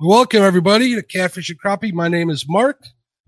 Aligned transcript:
Welcome 0.00 0.42
everybody 0.42 0.94
to 0.96 1.02
Catfish 1.02 1.50
and 1.50 1.60
Crappie. 1.60 1.92
My 1.92 2.08
name 2.08 2.28
is 2.28 2.46
Mark 2.48 2.82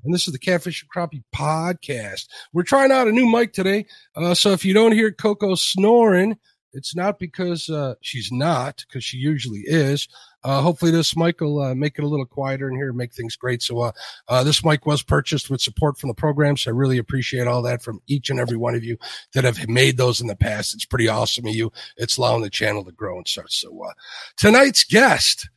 and 0.06 0.14
this 0.14 0.26
is 0.26 0.32
the 0.32 0.38
Catfish 0.38 0.82
and 0.82 0.90
Crappie 0.90 1.24
podcast. 1.34 2.28
We're 2.52 2.62
trying 2.62 2.92
out 2.92 3.08
a 3.08 3.12
new 3.12 3.26
mic 3.26 3.52
today. 3.52 3.86
Uh, 4.14 4.34
so 4.34 4.52
if 4.52 4.64
you 4.64 4.72
don't 4.72 4.92
hear 4.92 5.12
Coco 5.12 5.54
snoring, 5.56 6.38
it's 6.72 6.94
not 6.94 7.18
because 7.18 7.68
uh, 7.68 7.94
she's 8.00 8.30
not, 8.30 8.84
because 8.86 9.02
she 9.02 9.16
usually 9.16 9.64
is. 9.66 10.08
Uh, 10.44 10.60
hopefully 10.60 10.90
this 10.92 11.16
mic 11.16 11.40
will 11.40 11.60
uh, 11.60 11.74
make 11.74 11.98
it 11.98 12.04
a 12.04 12.08
little 12.08 12.26
quieter 12.26 12.68
in 12.68 12.76
here 12.76 12.88
and 12.88 12.96
make 12.96 13.12
things 13.12 13.34
great. 13.34 13.62
So, 13.62 13.80
uh, 13.80 13.92
uh, 14.28 14.44
this 14.44 14.64
mic 14.64 14.86
was 14.86 15.02
purchased 15.02 15.50
with 15.50 15.60
support 15.60 15.98
from 15.98 16.08
the 16.08 16.14
program. 16.14 16.56
So 16.56 16.70
I 16.70 16.74
really 16.74 16.98
appreciate 16.98 17.46
all 17.46 17.62
that 17.62 17.82
from 17.82 18.00
each 18.06 18.30
and 18.30 18.38
every 18.38 18.56
one 18.56 18.74
of 18.74 18.84
you 18.84 18.98
that 19.32 19.44
have 19.44 19.68
made 19.68 19.96
those 19.96 20.20
in 20.20 20.26
the 20.26 20.36
past. 20.36 20.74
It's 20.74 20.84
pretty 20.84 21.08
awesome 21.08 21.46
of 21.46 21.54
you. 21.54 21.72
It's 21.96 22.16
allowing 22.16 22.42
the 22.42 22.50
channel 22.50 22.84
to 22.84 22.92
grow 22.92 23.16
and 23.16 23.26
such. 23.26 23.60
So, 23.60 23.82
uh, 23.82 23.92
tonight's 24.36 24.84
guest, 24.84 25.48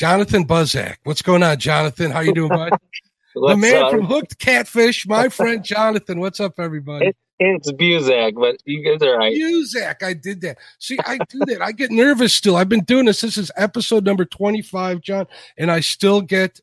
Jonathan 0.00 0.46
Buzak. 0.46 0.96
What's 1.04 1.20
going 1.20 1.42
on, 1.42 1.58
Jonathan? 1.58 2.10
How 2.10 2.20
you 2.20 2.32
doing, 2.32 2.48
bud? 2.48 2.72
the 3.34 3.54
man 3.54 3.82
up? 3.82 3.90
from 3.90 4.06
Hooked 4.06 4.38
Catfish, 4.38 5.06
my 5.06 5.28
friend 5.28 5.62
Jonathan. 5.62 6.20
What's 6.20 6.40
up, 6.40 6.54
everybody? 6.58 7.08
It, 7.08 7.16
it's 7.38 7.70
Buzak, 7.72 8.32
but 8.34 8.56
you 8.64 8.82
guys 8.82 9.06
are 9.06 9.18
right. 9.18 9.36
Buzak, 9.36 10.02
I 10.02 10.14
did 10.14 10.40
that. 10.40 10.56
See, 10.78 10.96
I 11.04 11.18
do 11.28 11.40
that. 11.48 11.60
I 11.60 11.72
get 11.72 11.90
nervous 11.90 12.32
still. 12.32 12.56
I've 12.56 12.70
been 12.70 12.84
doing 12.84 13.04
this. 13.04 13.20
This 13.20 13.36
is 13.36 13.50
episode 13.58 14.06
number 14.06 14.24
25, 14.24 15.02
John, 15.02 15.26
and 15.58 15.70
I 15.70 15.80
still 15.80 16.22
get, 16.22 16.58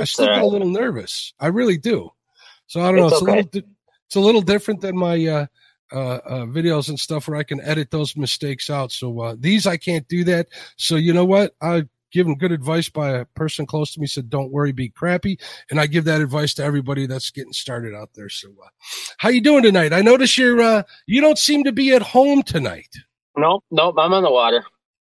I 0.00 0.04
still 0.04 0.28
right. 0.28 0.36
get 0.36 0.44
a 0.44 0.46
little 0.46 0.70
nervous. 0.70 1.34
I 1.40 1.48
really 1.48 1.78
do. 1.78 2.12
So 2.68 2.82
I 2.82 2.92
don't 2.92 3.00
know. 3.00 3.08
It's, 3.08 3.20
okay. 3.20 3.32
a 3.32 3.34
little, 3.34 3.62
it's 4.06 4.14
a 4.14 4.20
little 4.20 4.42
different 4.42 4.80
than 4.80 4.96
my, 4.96 5.26
uh, 5.26 5.46
uh, 5.92 5.96
uh, 5.98 6.46
videos 6.46 6.88
and 6.88 6.98
stuff 7.00 7.26
where 7.26 7.36
I 7.36 7.42
can 7.42 7.60
edit 7.62 7.90
those 7.90 8.16
mistakes 8.16 8.70
out. 8.70 8.92
So 8.92 9.20
uh, 9.20 9.36
these 9.38 9.66
I 9.66 9.76
can't 9.76 10.06
do 10.06 10.22
that. 10.24 10.48
So 10.76 10.94
you 10.94 11.12
know 11.12 11.24
what? 11.24 11.54
I 11.60 11.86
given 12.16 12.34
good 12.34 12.50
advice 12.50 12.88
by 12.88 13.10
a 13.10 13.24
person 13.26 13.66
close 13.66 13.92
to 13.92 14.00
me 14.00 14.06
said 14.06 14.30
don't 14.30 14.50
worry 14.50 14.72
be 14.72 14.88
crappy 14.88 15.38
and 15.70 15.78
i 15.78 15.86
give 15.86 16.04
that 16.04 16.22
advice 16.22 16.54
to 16.54 16.64
everybody 16.64 17.04
that's 17.04 17.30
getting 17.30 17.52
started 17.52 17.94
out 17.94 18.08
there 18.14 18.30
so 18.30 18.48
uh, 18.64 18.68
how 19.18 19.28
you 19.28 19.42
doing 19.42 19.62
tonight 19.62 19.92
i 19.92 20.00
notice 20.00 20.38
you're 20.38 20.62
uh, 20.62 20.82
you 21.06 21.20
don't 21.20 21.36
seem 21.36 21.62
to 21.62 21.72
be 21.72 21.92
at 21.92 22.00
home 22.00 22.42
tonight 22.42 22.88
nope 23.36 23.62
nope 23.70 23.94
i'm 23.98 24.14
on 24.14 24.22
the 24.22 24.30
water 24.30 24.64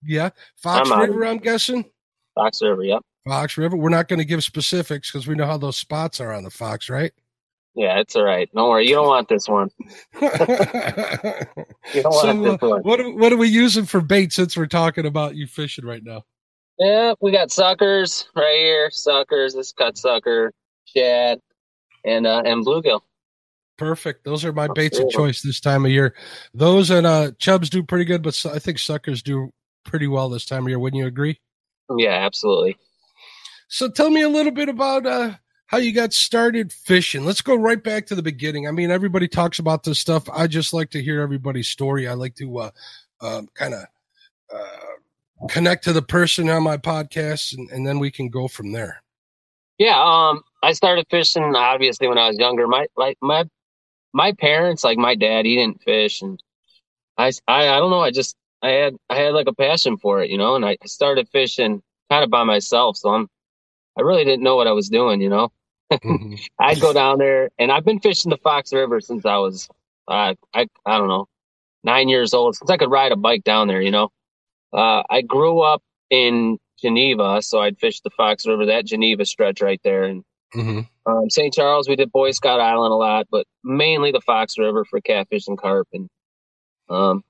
yeah 0.03 0.29
fox 0.57 0.91
I'm 0.91 0.99
river 0.99 1.25
i'm 1.25 1.39
guessing 1.39 1.89
fox 2.35 2.61
river 2.61 2.83
yep 2.83 3.01
fox 3.27 3.57
river 3.57 3.75
we're 3.75 3.89
not 3.89 4.07
going 4.07 4.19
to 4.19 4.25
give 4.25 4.43
specifics 4.43 5.11
because 5.11 5.25
we 5.25 5.33
know 5.33 5.47
how 5.47 5.57
those 5.57 5.77
spots 5.77 6.21
are 6.21 6.31
on 6.31 6.43
the 6.43 6.51
fox 6.51 6.87
right 6.87 7.13
yeah, 7.73 7.99
it's 7.99 8.17
all 8.17 8.23
right. 8.25 8.49
Don't 8.53 8.69
worry. 8.69 8.85
You 8.85 8.95
don't 8.95 9.07
want 9.07 9.29
this 9.29 9.47
one. 9.47 9.69
you 10.21 10.29
don't 12.01 12.13
so, 12.13 12.35
want 12.35 12.43
this 12.43 12.57
uh, 12.61 12.67
one. 12.67 12.81
What, 12.81 13.15
what 13.15 13.31
are 13.31 13.37
we 13.37 13.47
using 13.47 13.85
for 13.85 14.01
bait 14.01 14.33
since 14.33 14.57
we're 14.57 14.65
talking 14.65 15.05
about 15.05 15.35
you 15.35 15.47
fishing 15.47 15.85
right 15.85 16.03
now? 16.03 16.25
Yeah, 16.81 17.13
we 17.21 17.31
got 17.31 17.51
suckers 17.51 18.27
right 18.35 18.57
here. 18.57 18.89
Suckers, 18.89 19.53
this 19.53 19.71
cut 19.71 19.99
sucker, 19.99 20.51
shad, 20.85 21.39
and 22.03 22.25
uh, 22.25 22.41
and 22.43 22.65
bluegill. 22.65 23.01
Perfect. 23.77 24.23
Those 24.23 24.43
are 24.45 24.51
my 24.51 24.67
baits 24.67 24.97
of 24.97 25.07
choice 25.11 25.43
this 25.43 25.59
time 25.59 25.85
of 25.85 25.91
year. 25.91 26.15
Those 26.55 26.89
and 26.89 27.05
uh, 27.05 27.33
chubs 27.37 27.69
do 27.69 27.83
pretty 27.83 28.05
good, 28.05 28.23
but 28.23 28.43
I 28.47 28.57
think 28.57 28.79
suckers 28.79 29.21
do 29.21 29.51
pretty 29.83 30.07
well 30.07 30.29
this 30.29 30.47
time 30.47 30.63
of 30.63 30.69
year. 30.69 30.79
Wouldn't 30.79 30.99
you 30.99 31.05
agree? 31.05 31.39
Yeah, 31.97 32.25
absolutely. 32.25 32.77
So 33.67 33.87
tell 33.87 34.09
me 34.09 34.21
a 34.21 34.29
little 34.29 34.51
bit 34.51 34.67
about 34.67 35.05
uh, 35.05 35.35
how 35.67 35.77
you 35.77 35.93
got 35.93 36.13
started 36.13 36.73
fishing. 36.73 37.25
Let's 37.25 37.41
go 37.41 37.55
right 37.55 37.83
back 37.83 38.07
to 38.07 38.15
the 38.15 38.23
beginning. 38.23 38.67
I 38.67 38.71
mean, 38.71 38.89
everybody 38.89 39.27
talks 39.27 39.59
about 39.59 39.83
this 39.83 39.99
stuff. 39.99 40.27
I 40.33 40.47
just 40.47 40.73
like 40.73 40.89
to 40.91 41.03
hear 41.03 41.21
everybody's 41.21 41.67
story. 41.67 42.07
I 42.07 42.13
like 42.13 42.33
to 42.35 42.57
uh, 42.57 42.71
um, 43.21 43.49
kind 43.53 43.75
of 43.75 43.83
uh, 44.51 44.90
connect 45.49 45.83
to 45.85 45.93
the 45.93 46.01
person 46.01 46.49
on 46.49 46.63
my 46.63 46.77
podcast 46.77 47.57
and, 47.57 47.69
and 47.71 47.85
then 47.85 47.99
we 47.99 48.11
can 48.11 48.29
go 48.29 48.47
from 48.47 48.71
there. 48.71 49.01
Yeah, 49.77 49.99
um, 49.99 50.41
I 50.61 50.73
started 50.73 51.07
fishing 51.09 51.55
obviously 51.55 52.07
when 52.07 52.17
I 52.17 52.27
was 52.27 52.37
younger. 52.37 52.67
My 52.67 52.85
like 52.95 53.17
my 53.21 53.45
my 54.13 54.31
parents, 54.33 54.83
like 54.83 54.97
my 54.97 55.15
dad, 55.15 55.45
he 55.45 55.55
didn't 55.55 55.81
fish, 55.81 56.21
and 56.21 56.41
I, 57.17 57.31
I 57.47 57.67
I 57.67 57.79
don't 57.79 57.89
know. 57.89 58.01
I 58.01 58.11
just 58.11 58.35
I 58.61 58.69
had 58.69 58.95
I 59.09 59.15
had 59.15 59.33
like 59.33 59.47
a 59.47 59.55
passion 59.55 59.97
for 59.97 60.21
it, 60.21 60.29
you 60.29 60.37
know, 60.37 60.55
and 60.55 60.65
I 60.65 60.77
started 60.85 61.27
fishing 61.29 61.81
kind 62.09 62.23
of 62.23 62.29
by 62.29 62.43
myself. 62.43 62.97
So 62.97 63.09
I'm 63.09 63.27
I 63.97 64.01
really 64.01 64.23
didn't 64.23 64.43
know 64.43 64.55
what 64.55 64.67
I 64.67 64.71
was 64.71 64.89
doing, 64.89 65.21
you 65.21 65.29
know. 65.29 65.51
Mm-hmm. 65.91 66.35
I'd 66.59 66.79
go 66.79 66.93
down 66.93 67.17
there, 67.17 67.49
and 67.57 67.71
I've 67.71 67.85
been 67.85 67.99
fishing 67.99 68.29
the 68.29 68.37
Fox 68.37 68.71
River 68.71 69.01
since 69.01 69.25
I 69.25 69.37
was 69.37 69.67
uh, 70.07 70.35
I 70.53 70.67
I 70.85 70.97
don't 70.97 71.07
know 71.07 71.27
nine 71.83 72.09
years 72.09 72.33
old 72.33 72.55
since 72.55 72.69
I 72.69 72.77
could 72.77 72.91
ride 72.91 73.11
a 73.11 73.15
bike 73.15 73.43
down 73.43 73.67
there, 73.67 73.81
you 73.81 73.91
know. 73.91 74.09
Uh, 74.73 75.03
I 75.09 75.21
grew 75.21 75.61
up 75.61 75.81
in 76.09 76.57
Geneva, 76.81 77.41
so 77.41 77.59
I'd 77.59 77.79
fish 77.79 78.01
the 78.01 78.09
Fox 78.09 78.45
River, 78.45 78.65
that 78.67 78.85
Geneva 78.85 79.25
stretch 79.25 79.61
right 79.61 79.79
there. 79.83 80.03
And 80.03 80.23
mm-hmm. 80.53 81.11
um, 81.11 81.29
St. 81.29 81.53
Charles, 81.53 81.87
we 81.87 81.95
did 81.95 82.11
Boy 82.11 82.31
Scout 82.31 82.59
Island 82.59 82.91
a 82.91 82.95
lot, 82.95 83.27
but 83.29 83.45
mainly 83.63 84.11
the 84.11 84.21
Fox 84.21 84.57
River 84.57 84.85
for 84.85 85.01
catfish 85.01 85.47
and 85.47 85.57
carp. 85.57 85.87
And 85.93 86.09
um, 86.89 87.23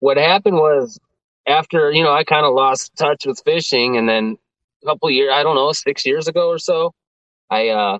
what 0.00 0.16
happened 0.16 0.56
was 0.56 0.98
after, 1.46 1.90
you 1.90 2.02
know, 2.02 2.12
I 2.12 2.24
kind 2.24 2.46
of 2.46 2.54
lost 2.54 2.96
touch 2.96 3.26
with 3.26 3.42
fishing. 3.44 3.96
And 3.96 4.08
then 4.08 4.36
a 4.82 4.86
couple 4.86 5.10
years, 5.10 5.32
I 5.34 5.42
don't 5.42 5.56
know, 5.56 5.72
six 5.72 6.06
years 6.06 6.28
ago 6.28 6.48
or 6.48 6.58
so, 6.58 6.92
I, 7.50 7.68
uh, 7.68 7.98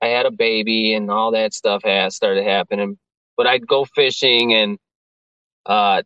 I 0.00 0.06
had 0.08 0.26
a 0.26 0.30
baby 0.30 0.94
and 0.94 1.10
all 1.10 1.32
that 1.32 1.54
stuff 1.54 1.82
has 1.84 2.16
started 2.16 2.44
happening. 2.44 2.98
But 3.36 3.46
I'd 3.46 3.66
go 3.66 3.84
fishing 3.84 4.54
and 4.54 4.78
uh, 5.66 6.02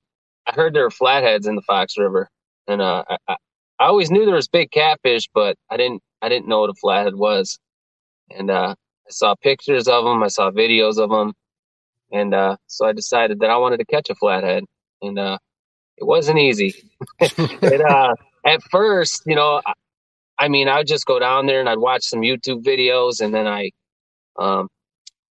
I 0.50 0.55
heard 0.55 0.75
there 0.75 0.83
were 0.83 0.91
flatheads 0.91 1.47
in 1.47 1.55
the 1.55 1.62
Fox 1.62 1.97
River, 1.97 2.28
and 2.66 2.83
uh, 2.83 3.05
I, 3.09 3.16
I, 3.28 3.87
always 3.87 4.11
knew 4.11 4.27
there 4.27 4.34
was 4.34 4.49
big 4.49 4.71
catfish, 4.72 5.28
but 5.33 5.56
I 5.71 5.77
didn't 5.77 6.03
I 6.21 6.28
didn't 6.28 6.49
know 6.49 6.61
what 6.61 6.71
a 6.71 6.75
flathead 6.75 7.15
was. 7.15 7.59
And 8.31 8.50
uh, 8.50 8.75
I 8.75 9.11
saw 9.11 9.34
pictures 9.37 9.87
of 9.87 10.05
them, 10.05 10.22
I 10.22 10.28
saw 10.28 10.50
videos 10.50 10.99
of 10.99 11.11
them, 11.11 11.34
and 12.11 12.34
uh, 12.34 12.56
so 12.66 12.87
I 12.87 12.93
decided 12.93 13.41
that 13.41 13.50
I 13.50 13.59
wanted 13.59 13.78
to 13.78 13.84
catch 13.84 14.11
a 14.11 14.15
flathead, 14.16 14.65
and 15.03 15.19
uh, 15.19 15.38
it 15.97 16.05
wasn't 16.05 16.38
easy. 16.38 16.75
it, 17.21 17.81
uh, 17.81 18.15
at 18.44 18.62
first, 18.71 19.22
you 19.27 19.37
know, 19.37 19.62
I, 19.65 19.72
I 20.37 20.49
mean, 20.49 20.69
I'd 20.69 20.87
just 20.87 21.06
go 21.06 21.21
down 21.21 21.47
there 21.47 21.61
and 21.61 21.69
I'd 21.69 21.78
watch 21.78 22.05
some 22.05 22.22
YouTube 22.22 22.65
videos, 22.65 23.21
and 23.21 23.32
then 23.32 23.47
I 23.47 23.71
um, 24.37 24.69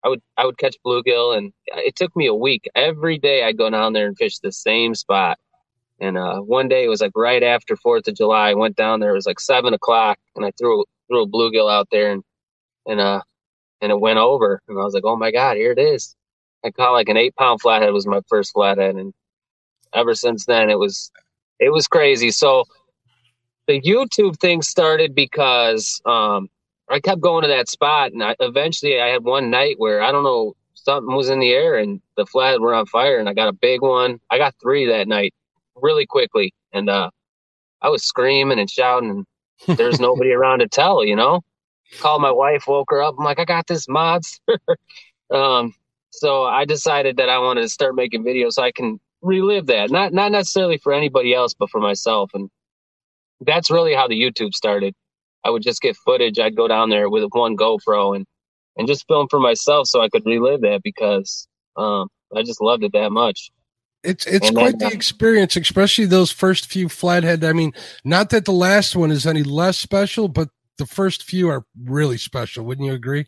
I 0.06 0.10
would 0.10 0.22
I 0.38 0.46
would 0.46 0.60
catch 0.60 0.78
bluegill, 0.86 1.38
and 1.38 1.52
it 1.68 1.96
took 1.96 2.16
me 2.16 2.28
a 2.28 2.36
week. 2.36 2.70
Every 2.76 3.18
day 3.18 3.44
I'd 3.44 3.58
go 3.58 3.70
down 3.72 3.94
there 3.94 4.08
and 4.08 4.18
fish 4.18 4.40
the 4.40 4.52
same 4.52 4.96
spot. 4.96 5.40
And 6.00 6.18
uh, 6.18 6.42
one 6.42 6.68
day 6.68 6.86
it 6.86 6.90
was 6.90 7.02
like 7.02 7.14
right 7.16 7.42
after 7.42 7.76
Fourth 7.78 8.08
of 8.08 8.16
July. 8.16 8.52
I 8.52 8.54
went 8.54 8.76
down 8.76 9.00
there. 9.00 9.12
It 9.12 9.16
was 9.16 9.26
like 9.26 9.40
seven 9.40 9.74
o'clock, 9.74 10.20
and 10.36 10.46
I 10.46 10.52
threw 10.60 10.86
threw 11.08 11.24
a 11.24 11.28
bluegill 11.28 11.72
out 11.72 11.88
there, 11.92 12.12
and 12.12 12.24
and 12.86 13.00
uh 13.00 13.22
and 13.82 13.92
it 13.92 14.00
went 14.00 14.20
over. 14.20 14.62
And 14.68 14.80
I 14.80 14.84
was 14.84 14.94
like, 14.94 15.06
oh 15.06 15.16
my 15.16 15.32
god, 15.32 15.58
here 15.58 15.72
it 15.72 15.80
is. 15.80 16.16
I 16.64 16.72
caught 16.72 16.94
like 16.94 17.10
an 17.10 17.18
eight 17.18 17.36
pound 17.36 17.62
flathead 17.62 17.94
was 17.94 18.08
my 18.08 18.22
first 18.30 18.54
flathead, 18.54 18.96
and 18.96 19.14
ever 19.94 20.16
since 20.16 20.46
then 20.46 20.70
it 20.70 20.80
was 20.80 21.12
it 21.60 21.72
was 21.72 21.88
crazy. 21.88 22.32
So 22.32 22.66
the 23.68 23.82
YouTube 23.82 24.38
thing 24.40 24.62
started 24.62 25.16
because 25.16 26.02
um 26.06 26.50
I 26.90 27.00
kept 27.00 27.22
going 27.22 27.42
to 27.44 27.48
that 27.48 27.70
spot, 27.70 28.12
and 28.12 28.24
I, 28.24 28.36
eventually 28.40 29.02
I 29.02 29.08
had 29.08 29.24
one 29.24 29.50
night 29.50 29.76
where 29.80 30.02
I 30.02 30.12
don't 30.12 30.24
know 30.24 30.56
something 30.74 31.16
was 31.16 31.30
in 31.30 31.40
the 31.40 31.52
air 31.52 31.76
and 31.76 32.00
the 32.16 32.26
flathead 32.26 32.62
were 32.62 32.74
on 32.74 32.86
fire, 32.86 33.18
and 33.20 33.28
I 33.28 33.34
got 33.34 33.48
a 33.48 33.54
big 33.54 33.82
one. 33.82 34.20
I 34.30 34.38
got 34.38 34.56
three 34.62 34.86
that 34.88 35.08
night, 35.08 35.34
really 35.76 36.06
quickly, 36.06 36.54
and 36.74 36.90
uh, 36.90 37.10
I 37.82 37.90
was 37.90 38.04
screaming 38.04 38.60
and 38.60 38.70
shouting, 38.70 39.26
and 39.68 39.78
there's 39.78 40.00
nobody 40.00 40.32
around 40.32 40.60
to 40.60 40.68
tell. 40.68 41.04
You 41.04 41.16
know, 41.16 41.42
called 42.00 42.22
my 42.22 42.32
wife, 42.32 42.66
woke 42.68 42.92
her 42.92 43.02
up. 43.02 43.16
I'm 43.18 43.26
like, 43.26 43.40
I 43.40 43.46
got 43.46 43.68
this 43.68 43.88
monster. 43.88 44.60
um, 45.34 45.74
so 46.12 46.44
I 46.44 46.66
decided 46.66 47.18
that 47.18 47.30
I 47.30 47.40
wanted 47.40 47.62
to 47.62 47.70
start 47.70 47.96
making 47.96 48.24
videos 48.24 48.54
so 48.54 48.64
I 48.64 48.72
can 48.72 49.00
relive 49.22 49.66
that. 49.68 49.90
Not 49.90 50.14
not 50.14 50.32
necessarily 50.32 50.78
for 50.78 50.94
anybody 50.94 51.34
else, 51.34 51.54
but 51.54 51.70
for 51.70 51.82
myself, 51.82 52.32
and 52.34 52.50
that's 53.42 53.72
really 53.72 53.96
how 53.96 54.08
the 54.08 54.22
YouTube 54.22 54.54
started. 54.54 54.94
I 55.46 55.52
would 55.52 55.62
just 55.62 55.82
get 55.82 55.96
footage. 55.96 56.40
I'd 56.40 56.56
go 56.56 56.68
down 56.68 56.90
there 56.90 57.10
with 57.10 57.24
one 57.32 57.56
GoPro 57.56 58.16
and 58.16 58.26
and 58.78 58.88
just 58.88 59.08
film 59.08 59.28
for 59.30 59.40
myself 59.40 59.88
so 59.88 60.02
I 60.02 60.10
could 60.10 60.26
relive 60.26 60.62
that 60.62 60.82
because 60.84 61.48
um, 61.78 62.10
I 62.36 62.44
just 62.44 62.62
loved 62.62 62.84
it 62.84 62.92
that 62.94 63.12
much. 63.12 63.52
It's 64.04 64.26
it's 64.26 64.48
And 64.48 64.58
quite 64.58 64.80
then, 64.80 64.90
the 64.90 64.94
uh, 64.94 64.98
experience, 64.98 65.56
especially 65.56 66.06
those 66.06 66.32
first 66.32 66.66
few 66.66 66.90
flathead. 66.90 67.44
I 67.44 67.54
mean, 67.54 67.74
not 68.04 68.32
that 68.32 68.46
the 68.46 68.52
last 68.52 68.96
one 68.96 69.12
is 69.12 69.26
any 69.26 69.44
less 69.44 69.78
special, 69.78 70.28
but 70.28 70.50
the 70.78 70.86
first 70.86 71.24
few 71.24 71.48
are 71.50 71.66
really 71.84 72.18
special. 72.18 72.66
Wouldn't 72.66 72.86
you 72.86 72.94
agree? 72.94 73.28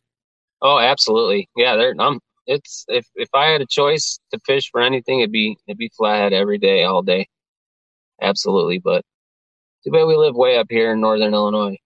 Oh, 0.61 0.79
absolutely. 0.79 1.49
Yeah, 1.55 1.75
they're 1.75 1.95
um 1.99 2.19
it's 2.47 2.85
if 2.87 3.07
if 3.15 3.29
I 3.33 3.47
had 3.47 3.61
a 3.61 3.67
choice 3.67 4.19
to 4.33 4.39
fish 4.45 4.69
for 4.71 4.81
anything 4.81 5.19
it'd 5.19 5.31
be 5.31 5.57
it'd 5.67 5.77
be 5.77 5.91
flathead 5.95 6.33
every 6.33 6.57
day, 6.57 6.83
all 6.83 7.03
day. 7.03 7.27
Absolutely. 8.21 8.79
But 8.79 9.03
too 9.83 9.91
bad 9.91 10.05
we 10.05 10.15
live 10.15 10.35
way 10.35 10.57
up 10.57 10.67
here 10.69 10.91
in 10.93 11.01
northern 11.01 11.33
Illinois. 11.33 11.77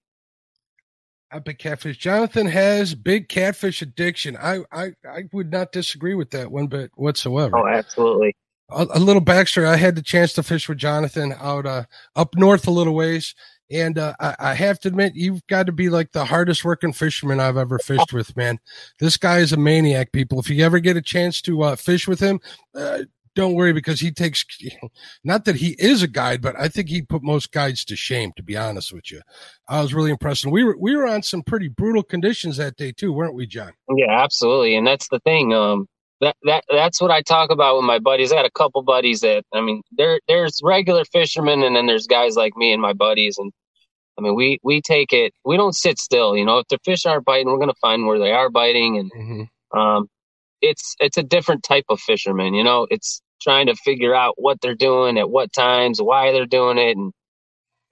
Epic 1.32 1.60
catfish. 1.60 1.98
Jonathan 1.98 2.46
has 2.48 2.94
big 2.94 3.30
catfish 3.30 3.82
addiction. 3.82 4.38
I 4.38 4.60
I, 4.72 4.92
I 5.10 5.24
would 5.32 5.52
not 5.52 5.72
disagree 5.72 6.14
with 6.14 6.32
that 6.32 6.52
one 6.52 6.68
bit 6.68 6.92
whatsoever. 6.96 7.58
Oh, 7.58 7.68
absolutely. 7.68 8.36
a, 8.72 8.88
a 8.94 9.00
little 9.00 9.22
backstory. 9.22 9.66
I 9.66 9.78
had 9.78 9.96
the 9.96 10.02
chance 10.02 10.34
to 10.34 10.44
fish 10.44 10.68
with 10.68 10.78
Jonathan 10.78 11.34
out 11.40 11.66
uh, 11.66 11.84
up 12.16 12.36
north 12.36 12.68
a 12.68 12.72
little 12.72 12.96
ways, 12.96 13.36
and 13.70 13.98
uh, 13.98 14.14
I, 14.20 14.36
I 14.40 14.54
have 14.54 14.80
to 14.82 14.88
admit, 14.88 15.14
you've 15.16 15.46
got 15.48 15.66
to 15.68 15.72
be 15.72 15.90
like 15.90 16.12
the 16.12 16.26
hardest 16.26 16.66
working 16.66 16.94
fisherman 16.94 17.40
I've 17.40 17.58
ever 17.58 17.80
fished 17.80 18.14
with, 18.14 18.36
man. 18.36 18.60
This 19.00 19.18
guy 19.18 19.40
is 19.40 19.54
a 19.54 19.58
maniac. 19.58 20.12
People, 20.12 20.40
if 20.40 20.50
you 20.50 20.64
ever 20.64 20.80
get 20.80 20.98
a 20.98 21.02
chance 21.02 21.42
to 21.44 21.64
uh, 21.64 21.76
fish 21.76 22.08
with 22.08 22.20
him. 22.20 22.40
Uh, 22.76 23.00
don't 23.36 23.54
worry 23.54 23.74
because 23.74 24.00
he 24.00 24.12
takes 24.12 24.46
not 25.24 25.46
that 25.46 25.56
he 25.56 25.76
is 25.80 26.04
a 26.04 26.08
guide, 26.08 26.42
but 26.42 26.60
I 26.60 26.68
think 26.68 26.90
he 26.90 27.02
put 27.02 27.24
most 27.24 27.52
guides 27.52 27.86
to 27.86 27.96
shame, 27.96 28.32
to 28.36 28.44
be 28.44 28.58
honest 28.58 28.92
with 28.92 29.12
you. 29.12 29.22
I 29.70 29.82
was 29.82 29.94
really 29.94 30.12
impressed. 30.12 30.44
And 30.44 30.52
we 30.54 30.64
were 30.64 30.76
we 30.80 30.96
were 30.96 31.08
on 31.08 31.24
some 31.24 31.42
pretty 31.44 31.68
brutal 31.70 32.04
conditions 32.04 32.58
that 32.58 32.76
day 32.76 32.92
too, 32.92 33.14
weren't 33.14 33.36
we, 33.36 33.48
John? 33.48 33.72
Yeah, 33.96 34.12
absolutely. 34.12 34.76
And 34.76 34.86
that's 34.86 35.08
the 35.10 35.20
thing. 35.20 35.54
Um 35.54 35.88
that 36.20 36.36
that 36.44 36.64
that's 36.70 37.02
what 37.02 37.10
I 37.12 37.22
talk 37.22 37.52
about 37.52 37.78
with 37.78 37.86
my 37.86 38.00
buddies. 38.00 38.32
I 38.32 38.38
had 38.38 38.46
a 38.46 38.52
couple 38.52 38.82
buddies 38.84 39.22
that 39.22 39.44
I 39.54 39.62
mean, 39.62 39.82
there 39.92 40.20
there's 40.28 40.60
regular 40.64 41.06
fishermen 41.06 41.64
and 41.64 41.76
then 41.76 41.86
there's 41.88 42.08
guys 42.08 42.36
like 42.36 42.56
me 42.58 42.74
and 42.74 42.82
my 42.82 42.94
buddies 42.94 43.38
and 43.38 43.52
I 44.20 44.22
mean 44.22 44.36
we 44.36 44.60
we 44.62 44.82
take 44.82 45.14
it 45.14 45.34
we 45.46 45.56
don't 45.58 45.76
sit 45.76 45.98
still, 46.00 46.36
you 46.36 46.46
know. 46.46 46.60
If 46.60 46.68
the 46.68 46.80
fish 46.84 47.06
aren't 47.06 47.26
biting, 47.26 47.48
we're 47.48 47.60
gonna 47.60 47.74
find 47.82 48.06
where 48.06 48.20
they 48.20 48.34
are 48.34 48.50
biting 48.50 48.98
and 48.98 49.12
Mm-hmm. 49.12 49.80
um 49.80 50.08
it's 50.62 50.96
it's 51.00 51.18
a 51.18 51.24
different 51.24 51.64
type 51.64 51.86
of 51.90 52.00
fisherman, 52.00 52.54
you 52.54 52.64
know. 52.64 52.88
It's 52.90 53.22
trying 53.42 53.68
to 53.68 53.76
figure 53.76 54.14
out 54.14 54.36
what 54.38 54.62
they're 54.62 54.76
doing 54.76 55.18
at 55.18 55.30
what 55.30 55.52
times, 55.52 56.02
why 56.02 56.32
they're 56.32 56.46
doing 56.46 56.78
it 56.78 56.96
and 56.96 57.12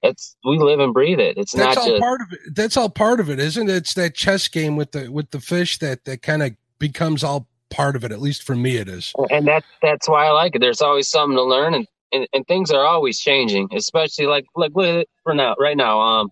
it's 0.02 0.36
we 0.46 0.58
live 0.58 0.80
and 0.80 0.94
breathe 0.94 1.20
it. 1.20 1.38
It's 1.38 1.52
That's 1.52 1.76
not 1.76 1.84
all 1.84 1.90
just 1.90 2.02
part 2.02 2.22
of 2.22 2.32
it. 2.32 2.56
That's 2.56 2.78
all 2.78 2.90
part 2.90 3.20
of 3.20 3.30
it, 3.30 3.40
isn't 3.40 3.70
it? 3.70 3.76
It's 3.76 3.94
that 3.96 4.16
chess 4.16 4.48
game 4.48 4.76
with 4.76 4.92
the 4.92 5.10
with 5.10 5.32
the 5.32 5.40
fish 5.40 5.80
that 5.80 6.06
that 6.06 6.22
kind 6.22 6.44
of 6.44 6.54
becomes 6.78 7.24
all 7.24 7.48
part 7.70 7.96
of 7.96 8.04
it. 8.04 8.12
At 8.12 8.22
least 8.22 8.44
for 8.44 8.56
me, 8.56 8.78
it 8.78 8.88
is. 8.88 9.14
and 9.30 9.48
that's 9.48 9.68
that's 9.82 10.08
why 10.08 10.28
I 10.28 10.32
like 10.32 10.56
it. 10.56 10.60
There's 10.60 10.82
always 10.82 11.10
something 11.10 11.36
to 11.36 11.44
learn, 11.44 11.74
and, 11.74 11.88
and, 12.14 12.28
and 12.34 12.48
things 12.48 12.72
are 12.72 12.86
always 12.86 13.20
changing. 13.20 13.70
Especially 13.74 14.26
like 14.26 14.46
like 14.56 14.72
look 14.74 14.88
at 14.88 14.96
it 14.96 15.10
for 15.24 15.34
now, 15.34 15.56
right 15.60 15.78
now. 15.78 16.00
Um, 16.00 16.30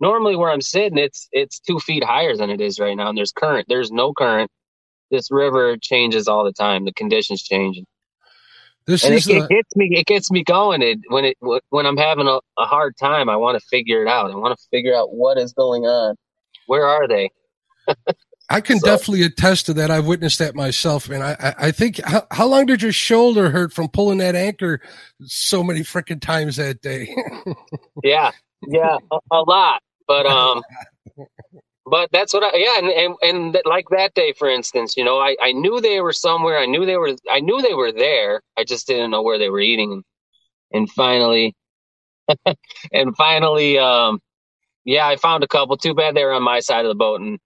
normally 0.00 0.36
where 0.36 0.50
I'm 0.50 0.62
sitting, 0.62 0.98
it's 0.98 1.28
it's 1.30 1.60
two 1.60 1.78
feet 1.78 2.02
higher 2.02 2.36
than 2.36 2.48
it 2.48 2.60
is 2.60 2.80
right 2.80 2.96
now, 2.96 3.08
and 3.10 3.18
there's 3.18 3.32
current. 3.32 3.66
There's 3.68 3.92
no 3.92 4.14
current. 4.14 4.50
This 5.10 5.30
river 5.30 5.76
changes 5.76 6.28
all 6.28 6.44
the 6.44 6.52
time. 6.52 6.84
The 6.84 6.92
conditions 6.92 7.42
change, 7.42 7.80
This 8.86 9.04
and 9.04 9.14
is 9.14 9.28
it, 9.28 9.36
it 9.38 9.48
gets 9.48 9.76
me. 9.76 9.88
It 9.92 10.06
gets 10.06 10.30
me 10.30 10.44
going. 10.44 10.82
It 10.82 11.00
when 11.08 11.24
it 11.24 11.36
when 11.70 11.86
I'm 11.86 11.96
having 11.96 12.26
a, 12.26 12.38
a 12.58 12.64
hard 12.66 12.96
time, 12.96 13.28
I 13.28 13.36
want 13.36 13.60
to 13.60 13.66
figure 13.68 14.02
it 14.02 14.08
out. 14.08 14.30
I 14.30 14.36
want 14.36 14.58
to 14.58 14.66
figure 14.70 14.94
out 14.94 15.12
what 15.12 15.38
is 15.38 15.52
going 15.52 15.82
on. 15.82 16.16
Where 16.66 16.86
are 16.86 17.08
they? 17.08 17.30
I 18.50 18.60
can 18.60 18.80
so- 18.80 18.86
definitely 18.86 19.22
attest 19.24 19.66
to 19.66 19.74
that. 19.74 19.90
I've 19.92 20.06
witnessed 20.06 20.40
that 20.40 20.54
myself, 20.56 21.08
and 21.08 21.22
I 21.22 21.36
I, 21.40 21.54
I 21.66 21.70
think 21.70 22.00
how, 22.04 22.26
how 22.32 22.46
long 22.48 22.66
did 22.66 22.82
your 22.82 22.92
shoulder 22.92 23.50
hurt 23.50 23.72
from 23.72 23.88
pulling 23.88 24.18
that 24.18 24.34
anchor 24.34 24.80
so 25.22 25.62
many 25.62 25.80
freaking 25.80 26.20
times 26.20 26.56
that 26.56 26.82
day? 26.82 27.14
Yeah, 28.02 28.32
yeah, 28.66 28.96
a, 29.10 29.18
a 29.30 29.42
lot. 29.42 29.82
But 30.06 30.26
um, 30.26 30.62
but 31.90 32.10
that's 32.12 32.32
what 32.32 32.42
I 32.42 32.56
yeah, 32.56 32.78
and 32.78 32.88
and 32.88 33.14
and 33.22 33.54
that, 33.54 33.66
like 33.66 33.86
that 33.90 34.14
day, 34.14 34.32
for 34.32 34.48
instance, 34.48 34.96
you 34.96 35.04
know, 35.04 35.18
I 35.18 35.36
I 35.42 35.52
knew 35.52 35.80
they 35.80 36.00
were 36.00 36.12
somewhere. 36.12 36.58
I 36.58 36.66
knew 36.66 36.86
they 36.86 36.96
were. 36.96 37.16
I 37.30 37.40
knew 37.40 37.60
they 37.60 37.74
were 37.74 37.92
there. 37.92 38.42
I 38.56 38.64
just 38.64 38.86
didn't 38.86 39.10
know 39.10 39.22
where 39.22 39.38
they 39.38 39.50
were 39.50 39.60
eating. 39.60 40.02
And, 40.72 40.88
finally, 40.88 41.56
and 42.92 43.16
finally, 43.16 43.76
um, 43.76 44.20
yeah, 44.84 45.06
I 45.08 45.16
found 45.16 45.42
a 45.42 45.48
couple. 45.48 45.76
Too 45.76 45.94
bad 45.94 46.14
they 46.14 46.24
were 46.24 46.32
on 46.32 46.44
my 46.44 46.60
side 46.60 46.84
of 46.84 46.90
the 46.90 46.94
boat 46.94 47.20
and 47.20 47.38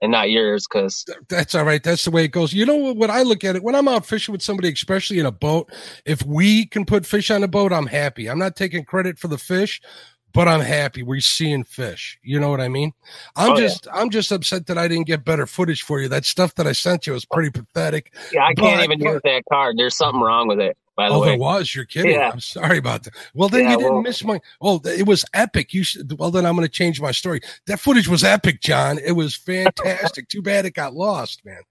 and 0.00 0.12
not 0.12 0.30
yours, 0.30 0.66
because 0.68 1.04
That's 1.28 1.54
all 1.54 1.64
right. 1.64 1.82
That's 1.82 2.04
the 2.04 2.10
way 2.10 2.24
it 2.24 2.30
goes. 2.30 2.52
You 2.52 2.66
know 2.66 2.92
what 2.92 3.10
I 3.10 3.22
look 3.22 3.44
at 3.44 3.56
it 3.56 3.62
when 3.62 3.74
I'm 3.74 3.88
out 3.88 4.04
fishing 4.04 4.32
with 4.32 4.42
somebody, 4.42 4.70
especially 4.70 5.18
in 5.18 5.26
a 5.26 5.32
boat. 5.32 5.72
If 6.04 6.22
we 6.24 6.66
can 6.66 6.84
put 6.84 7.06
fish 7.06 7.30
on 7.30 7.42
a 7.42 7.48
boat, 7.48 7.72
I'm 7.72 7.86
happy. 7.86 8.28
I'm 8.28 8.38
not 8.38 8.56
taking 8.56 8.84
credit 8.84 9.18
for 9.18 9.28
the 9.28 9.38
fish, 9.38 9.80
but 10.34 10.48
I'm 10.48 10.60
happy 10.60 11.02
we're 11.02 11.20
seeing 11.20 11.64
fish. 11.64 12.18
You 12.22 12.38
know 12.40 12.50
what 12.50 12.60
I 12.60 12.68
mean? 12.68 12.92
I'm 13.36 13.52
Oh, 13.52 13.54
yeah. 13.54 13.60
just 13.68 13.88
I'm 13.92 14.10
just 14.10 14.30
upset 14.32 14.66
that 14.66 14.76
I 14.76 14.88
didn't 14.88 15.06
get 15.06 15.24
better 15.24 15.46
footage 15.46 15.82
for 15.82 16.00
you. 16.00 16.08
That 16.08 16.26
stuff 16.26 16.54
that 16.56 16.66
I 16.66 16.72
sent 16.72 17.06
you 17.06 17.14
was 17.14 17.24
pretty 17.24 17.50
pathetic. 17.50 18.12
yeah, 18.32 18.42
I 18.44 18.52
can't 18.54 18.76
But- 18.76 18.84
even 18.84 19.00
use 19.00 19.20
that 19.24 19.44
card. 19.50 19.76
There's 19.78 19.96
something 19.96 20.20
wrong 20.20 20.48
with 20.48 20.60
it. 20.60 20.76
By 20.96 21.08
the 21.08 21.14
Oh, 21.16 21.20
way, 21.22 21.28
there 21.30 21.38
was. 21.38 21.74
You're 21.74 21.86
kidding. 21.86 22.12
Yeah. 22.12 22.30
I'm 22.32 22.38
sorry 22.38 22.78
about 22.78 23.02
that. 23.02 23.14
Well, 23.34 23.48
then 23.48 23.64
Yeah, 23.64 23.70
you 23.72 23.76
didn't 23.78 23.92
well- 23.94 24.02
miss 24.02 24.22
my. 24.22 24.40
Oh, 24.60 24.80
it 24.84 25.06
was 25.06 25.24
epic. 25.34 25.74
You 25.74 25.82
should. 25.82 26.16
Well, 26.20 26.30
then 26.30 26.46
I'm 26.46 26.54
going 26.54 26.64
to 26.66 26.72
change 26.72 27.00
my 27.00 27.10
story. 27.10 27.40
That 27.66 27.80
footage 27.80 28.06
was 28.06 28.22
epic, 28.22 28.60
John. 28.60 28.98
It 28.98 29.12
was 29.12 29.34
fantastic. 29.34 30.28
Too 30.28 30.40
bad 30.42 30.66
it 30.66 30.74
got 30.74 30.94
lost, 30.94 31.44
man. 31.44 31.62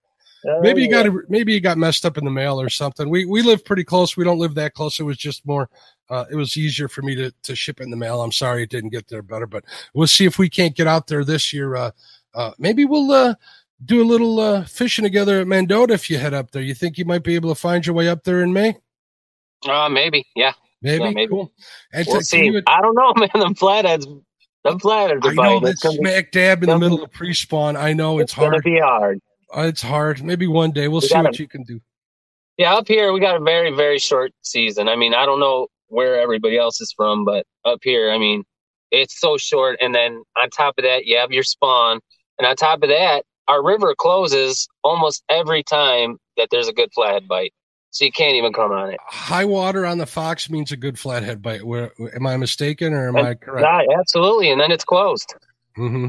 Oh, 0.45 0.59
Maybe 0.61 0.81
you 0.81 0.89
got. 0.89 1.07
Maybe 1.29 1.53
you 1.53 1.61
got 1.61 1.77
messed 1.77 2.05
up 2.05 2.17
in 2.17 2.25
the 2.25 2.31
mail 2.31 2.59
or 2.59 2.69
something. 2.69 3.09
We 3.09 3.25
we 3.25 3.41
live 3.41 3.63
pretty 3.63 3.83
close. 3.83 4.17
We 4.17 4.23
don't 4.23 4.39
live 4.39 4.55
that 4.55 4.73
close. 4.73 4.99
It 4.99 5.03
was 5.03 5.17
just 5.17 5.45
more. 5.45 5.69
Uh, 6.09 6.25
it 6.29 6.35
was 6.35 6.57
easier 6.57 6.87
for 6.87 7.01
me 7.01 7.15
to 7.15 7.31
to 7.43 7.55
ship 7.55 7.79
in 7.79 7.89
the 7.89 7.97
mail. 7.97 8.21
I'm 8.21 8.31
sorry 8.31 8.63
it 8.63 8.69
didn't 8.69 8.89
get 8.89 9.07
there 9.07 9.21
better, 9.21 9.47
but 9.47 9.63
we'll 9.93 10.07
see 10.07 10.25
if 10.25 10.37
we 10.37 10.49
can't 10.49 10.75
get 10.75 10.87
out 10.87 11.07
there 11.07 11.23
this 11.23 11.53
year. 11.53 11.75
Uh, 11.75 11.91
uh, 12.35 12.51
maybe 12.59 12.83
we'll 12.83 13.11
uh, 13.11 13.35
do 13.85 14.01
a 14.01 14.05
little 14.05 14.39
uh, 14.39 14.65
fishing 14.65 15.03
together 15.03 15.39
at 15.39 15.47
Mendota 15.47 15.93
if 15.93 16.09
you 16.09 16.17
head 16.17 16.33
up 16.33 16.51
there. 16.51 16.61
You 16.61 16.73
think 16.73 16.97
you 16.97 17.05
might 17.05 17.23
be 17.23 17.35
able 17.35 17.49
to 17.53 17.59
find 17.59 17.85
your 17.85 17.95
way 17.95 18.09
up 18.09 18.23
there 18.23 18.41
in 18.41 18.51
May? 18.51 18.75
Uh, 19.67 19.87
maybe, 19.89 20.25
yeah. 20.35 20.53
Maybe. 20.81 21.03
Yeah, 21.05 21.09
maybe. 21.11 21.29
Cool. 21.29 21.53
And 21.93 22.05
We'll 22.07 22.17
to- 22.19 22.23
see. 22.25 22.51
can 22.51 22.63
I 22.67 22.81
don't 22.81 22.95
know, 22.95 23.13
man. 23.17 23.29
Them 23.33 23.55
flatheads, 23.55 24.05
them 24.65 24.79
flatheads 24.79 25.25
are 25.25 25.29
I 25.29 25.33
know 25.35 25.41
biting. 25.41 25.61
that's 25.63 25.73
It's 25.75 25.83
gonna, 25.83 25.93
be- 25.99 26.09
smack 26.09 26.31
dab 26.31 26.63
in 26.63 26.69
the 26.69 26.77
middle 26.79 27.01
of 27.03 27.11
pre-spawn. 27.11 27.77
I 27.77 27.93
know 27.93 28.19
it's 28.19 28.33
it's 28.33 28.39
gonna 28.39 28.59
be 28.59 28.79
hard. 28.79 29.21
Uh, 29.55 29.61
It's 29.67 29.81
hard. 29.81 30.23
Maybe 30.23 30.47
one 30.47 30.71
day 30.71 30.87
we'll 30.87 31.01
We 31.01 31.07
see 31.07 31.15
what 31.15 31.23
gotta- 31.25 31.41
you 31.41 31.47
can 31.47 31.63
do. 31.63 31.79
Yeah, 32.57 32.75
up 32.75 32.87
here 32.87 33.11
we 33.13 33.19
got 33.19 33.35
a 33.35 33.43
very, 33.43 33.71
very 33.71 33.97
short 33.99 34.31
season. 34.43 34.87
I 34.87 34.95
mean, 34.95 35.13
I 35.15 35.25
don't 35.25 35.39
know 35.39 35.67
where 35.87 36.19
everybody 36.21 36.57
else 36.57 36.79
is 36.81 36.93
from, 36.95 37.25
but 37.25 37.45
up 37.65 37.79
here, 37.81 38.11
I 38.11 38.17
mean, 38.19 38.43
it's 38.91 39.19
so 39.19 39.37
short. 39.37 39.77
And 39.81 39.93
then 39.93 40.21
on 40.37 40.49
top 40.51 40.75
of 40.77 40.83
that, 40.83 41.05
you 41.05 41.17
have 41.17 41.31
your 41.31 41.43
spawn, 41.43 41.99
and 42.37 42.45
on 42.47 42.55
top 42.55 42.83
of 42.83 42.89
that, 42.89 43.23
our 43.47 43.63
river 43.63 43.95
closes 43.97 44.67
almost 44.83 45.23
every 45.29 45.63
time 45.63 46.17
that 46.37 46.49
there's 46.51 46.67
a 46.67 46.73
good 46.73 46.89
flathead 46.93 47.27
bite, 47.27 47.53
so 47.89 48.05
you 48.05 48.11
can't 48.11 48.35
even 48.35 48.53
come 48.53 48.71
on 48.71 48.91
it. 48.91 48.99
High 49.07 49.45
water 49.45 49.85
on 49.85 49.97
the 49.97 50.05
Fox 50.05 50.47
means 50.49 50.71
a 50.71 50.77
good 50.77 50.97
flathead 50.99 51.41
bite. 51.41 51.63
Where 51.63 51.91
am 52.15 52.25
I 52.27 52.37
mistaken 52.37 52.93
or 52.93 53.07
am 53.07 53.17
I 53.17 53.33
correct? 53.33 53.65
Yeah, 53.89 53.99
absolutely. 53.99 54.51
And 54.51 54.61
then 54.61 54.71
it's 54.71 54.85
closed. 54.85 55.33
hmm 55.75 56.07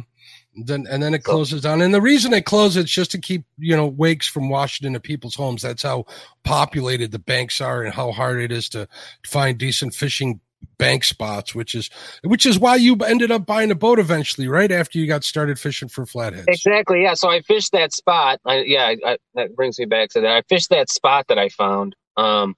Then 0.56 0.86
and 0.88 1.02
then 1.02 1.14
it 1.14 1.24
So- 1.24 1.32
closes 1.32 1.62
down. 1.62 1.82
And 1.82 1.92
the 1.94 2.00
reason 2.00 2.32
it 2.32 2.44
closes 2.44 2.84
is 2.84 2.90
just 2.90 3.10
to 3.12 3.18
keep 3.18 3.44
you 3.58 3.76
know 3.76 3.86
wakes 3.86 4.26
from 4.28 4.48
washing 4.48 4.86
into 4.86 5.00
people's 5.00 5.34
homes. 5.34 5.62
That's 5.62 5.82
how 5.82 6.06
populated 6.44 7.12
the 7.12 7.18
banks 7.18 7.60
are 7.60 7.82
and 7.82 7.92
how 7.94 8.12
hard 8.12 8.40
it 8.40 8.52
is 8.52 8.68
to 8.70 8.86
find 9.26 9.58
decent 9.58 9.94
fishing 9.94 10.40
bank 10.78 11.04
spots. 11.04 11.54
Which 11.54 11.74
is 11.74 11.90
which 12.22 12.46
is 12.46 12.58
why 12.58 12.76
you 12.76 12.96
ended 12.96 13.30
up 13.30 13.46
buying 13.46 13.70
a 13.70 13.74
boat 13.74 13.98
eventually, 13.98 14.48
right 14.48 14.70
after 14.70 14.98
you 14.98 15.06
got 15.06 15.24
started 15.24 15.58
fishing 15.58 15.88
for 15.88 16.06
flatheads. 16.06 16.46
Exactly. 16.48 17.02
Yeah. 17.02 17.14
So 17.14 17.28
I 17.30 17.40
fished 17.42 17.72
that 17.72 17.92
spot. 17.92 18.40
I, 18.46 18.62
yeah. 18.62 18.84
I, 18.84 18.96
I, 19.04 19.18
that 19.34 19.56
brings 19.56 19.78
me 19.78 19.86
back 19.86 20.10
to 20.10 20.20
that. 20.20 20.30
I 20.36 20.42
fished 20.48 20.70
that 20.70 20.88
spot 20.90 21.26
that 21.28 21.38
I 21.38 21.48
found. 21.48 21.96
Um, 22.16 22.54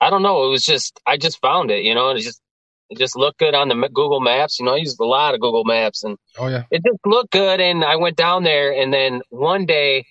I 0.00 0.10
don't 0.10 0.22
know. 0.22 0.44
It 0.44 0.50
was 0.50 0.64
just 0.64 1.00
I 1.06 1.16
just 1.16 1.40
found 1.40 1.70
it. 1.70 1.82
You 1.84 1.94
know, 1.94 2.10
and 2.10 2.18
it 2.18 2.22
just 2.22 2.40
it 2.90 2.98
just 2.98 3.16
looked 3.16 3.38
good 3.38 3.54
on 3.54 3.68
the 3.68 3.74
Google 3.74 4.20
Maps. 4.20 4.58
You 4.58 4.66
know, 4.66 4.74
I 4.74 4.78
used 4.78 5.00
a 5.00 5.04
lot 5.04 5.34
of 5.34 5.40
Google 5.40 5.64
Maps, 5.64 6.04
and 6.04 6.16
Oh 6.38 6.48
yeah. 6.48 6.64
it 6.70 6.82
just 6.84 6.98
looked 7.04 7.32
good. 7.32 7.60
And 7.60 7.84
I 7.84 7.96
went 7.96 8.16
down 8.16 8.44
there, 8.44 8.72
and 8.72 8.92
then 8.92 9.22
one 9.30 9.66
day. 9.66 10.06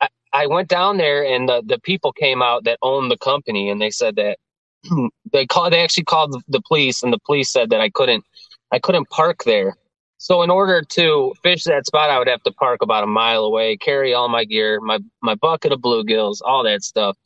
I, 0.00 0.08
I 0.32 0.46
went 0.46 0.68
down 0.68 0.96
there 0.96 1.22
and 1.26 1.48
the, 1.48 1.62
the 1.66 1.78
people 1.80 2.12
came 2.12 2.40
out 2.40 2.64
that 2.64 2.78
owned 2.80 3.10
the 3.10 3.18
company 3.18 3.68
and 3.68 3.82
they 3.82 3.90
said 3.90 4.16
that 4.16 4.38
they 5.32 5.44
called 5.44 5.72
they 5.72 5.82
actually 5.82 6.04
called 6.04 6.32
the, 6.32 6.40
the 6.48 6.62
police 6.66 7.02
and 7.02 7.12
the 7.12 7.18
police 7.26 7.50
said 7.50 7.68
that 7.70 7.80
I 7.80 7.90
couldn't 7.90 8.24
I 8.72 8.78
couldn't 8.78 9.10
park 9.10 9.44
there. 9.44 9.76
So 10.18 10.42
in 10.42 10.50
order 10.50 10.82
to 10.82 11.32
fish 11.42 11.64
that 11.64 11.86
spot, 11.86 12.10
I 12.10 12.18
would 12.18 12.28
have 12.28 12.42
to 12.42 12.52
park 12.52 12.82
about 12.82 13.04
a 13.04 13.06
mile 13.06 13.44
away, 13.44 13.78
carry 13.78 14.12
all 14.12 14.28
my 14.28 14.44
gear, 14.44 14.78
my 14.80 14.98
my 15.22 15.34
bucket 15.34 15.72
of 15.72 15.80
bluegills, 15.80 16.38
all 16.44 16.62
that 16.64 16.82
stuff. 16.82 17.16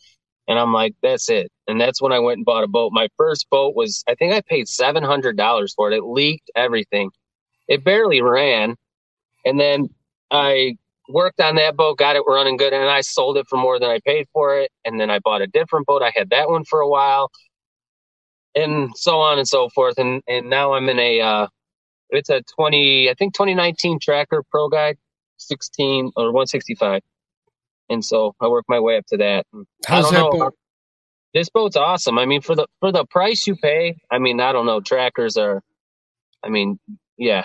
And 0.46 0.58
I'm 0.58 0.72
like, 0.72 0.94
that's 1.02 1.28
it. 1.30 1.50
And 1.66 1.80
that's 1.80 2.02
when 2.02 2.12
I 2.12 2.18
went 2.18 2.38
and 2.38 2.44
bought 2.44 2.64
a 2.64 2.68
boat. 2.68 2.92
My 2.92 3.08
first 3.16 3.48
boat 3.50 3.74
was 3.74 4.04
I 4.08 4.14
think 4.14 4.32
I 4.32 4.42
paid 4.42 4.68
seven 4.68 5.02
hundred 5.02 5.36
dollars 5.36 5.74
for 5.74 5.90
it. 5.90 5.96
It 5.96 6.04
leaked 6.04 6.50
everything. 6.54 7.10
It 7.68 7.84
barely 7.84 8.20
ran. 8.20 8.76
And 9.46 9.58
then 9.58 9.88
I 10.30 10.76
worked 11.08 11.40
on 11.40 11.56
that 11.56 11.76
boat, 11.76 11.98
got 11.98 12.16
it 12.16 12.22
running 12.26 12.56
good, 12.56 12.72
and 12.72 12.88
I 12.88 13.00
sold 13.00 13.36
it 13.36 13.46
for 13.48 13.56
more 13.56 13.78
than 13.78 13.90
I 13.90 14.00
paid 14.04 14.26
for 14.32 14.58
it. 14.58 14.70
And 14.84 15.00
then 15.00 15.10
I 15.10 15.18
bought 15.18 15.42
a 15.42 15.46
different 15.46 15.86
boat. 15.86 16.02
I 16.02 16.12
had 16.14 16.30
that 16.30 16.48
one 16.48 16.64
for 16.64 16.80
a 16.80 16.88
while, 16.88 17.30
and 18.54 18.90
so 18.96 19.20
on 19.20 19.38
and 19.38 19.48
so 19.48 19.68
forth. 19.70 19.98
And 19.98 20.22
and 20.28 20.50
now 20.50 20.74
I'm 20.74 20.88
in 20.88 20.98
a 20.98 21.20
uh, 21.20 21.46
it's 22.10 22.30
a 22.30 22.42
20 22.56 23.10
I 23.10 23.14
think 23.14 23.34
2019 23.34 23.98
Tracker 24.00 24.42
Pro 24.50 24.68
Guide 24.68 24.98
16 25.38 26.12
or 26.16 26.26
165, 26.26 27.02
and 27.88 28.04
so 28.04 28.34
I 28.40 28.48
work 28.48 28.64
my 28.68 28.80
way 28.80 28.96
up 28.96 29.06
to 29.06 29.16
that. 29.18 29.46
How's 29.86 30.10
that 30.10 30.30
boat? 30.30 30.54
This 31.32 31.50
boat's 31.50 31.76
awesome. 31.76 32.18
I 32.18 32.26
mean, 32.26 32.40
for 32.40 32.54
the 32.54 32.66
for 32.80 32.92
the 32.92 33.04
price 33.06 33.46
you 33.46 33.56
pay, 33.56 33.96
I 34.10 34.18
mean, 34.18 34.40
I 34.40 34.52
don't 34.52 34.66
know. 34.66 34.80
Trackers 34.80 35.36
are, 35.36 35.62
I 36.44 36.48
mean, 36.48 36.78
yeah, 37.18 37.44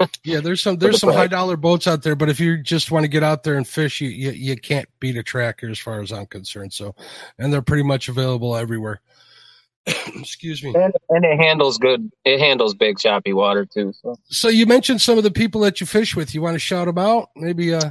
yeah, 0.24 0.40
there's 0.40 0.62
some 0.62 0.76
there's 0.76 1.00
some 1.00 1.12
high 1.12 1.26
dollar 1.26 1.56
boats 1.56 1.86
out 1.86 2.02
there, 2.02 2.16
but 2.16 2.28
if 2.28 2.40
you 2.40 2.62
just 2.62 2.90
want 2.90 3.04
to 3.04 3.08
get 3.08 3.22
out 3.22 3.42
there 3.42 3.56
and 3.56 3.66
fish, 3.66 4.00
you, 4.00 4.08
you 4.08 4.30
you 4.30 4.56
can't 4.56 4.88
beat 5.00 5.16
a 5.16 5.22
tracker 5.22 5.68
as 5.68 5.78
far 5.78 6.00
as 6.00 6.12
I'm 6.12 6.26
concerned. 6.26 6.72
So, 6.72 6.94
and 7.38 7.52
they're 7.52 7.62
pretty 7.62 7.82
much 7.82 8.08
available 8.08 8.56
everywhere. 8.56 9.00
Excuse 9.86 10.62
me. 10.62 10.74
And, 10.74 10.92
and, 11.10 11.24
it 11.24 11.40
handles 11.40 11.78
good. 11.78 12.10
It 12.24 12.38
handles 12.38 12.74
big 12.74 12.98
choppy 12.98 13.32
water 13.32 13.66
too. 13.66 13.92
So. 14.00 14.16
so 14.24 14.48
you 14.48 14.64
mentioned 14.66 15.00
some 15.00 15.18
of 15.18 15.24
the 15.24 15.30
people 15.30 15.60
that 15.62 15.80
you 15.80 15.86
fish 15.86 16.14
with. 16.14 16.34
You 16.34 16.42
want 16.42 16.54
to 16.54 16.60
shout 16.60 16.86
them 16.86 16.98
out? 16.98 17.30
Maybe. 17.34 17.74
Uh. 17.74 17.90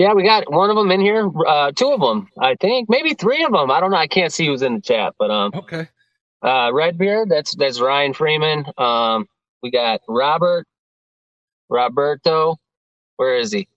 Yeah, 0.00 0.14
we 0.14 0.22
got 0.22 0.50
one 0.50 0.70
of 0.70 0.76
them 0.76 0.90
in 0.90 1.02
here. 1.02 1.30
Uh, 1.46 1.72
two 1.72 1.92
of 1.92 2.00
them, 2.00 2.26
I 2.40 2.54
think, 2.54 2.88
maybe 2.88 3.12
three 3.12 3.44
of 3.44 3.52
them. 3.52 3.70
I 3.70 3.80
don't 3.80 3.90
know. 3.90 3.98
I 3.98 4.06
can't 4.06 4.32
see 4.32 4.46
who's 4.46 4.62
in 4.62 4.76
the 4.76 4.80
chat, 4.80 5.12
but 5.18 5.30
um. 5.30 5.52
Okay. 5.54 5.88
Uh, 6.42 6.70
Redbeard. 6.72 7.28
That's 7.28 7.54
that's 7.54 7.82
Ryan 7.82 8.14
Freeman. 8.14 8.64
Um, 8.78 9.26
we 9.62 9.70
got 9.70 10.00
Robert 10.08 10.66
Roberto. 11.68 12.56
Where 13.16 13.36
is 13.36 13.52
he? 13.52 13.68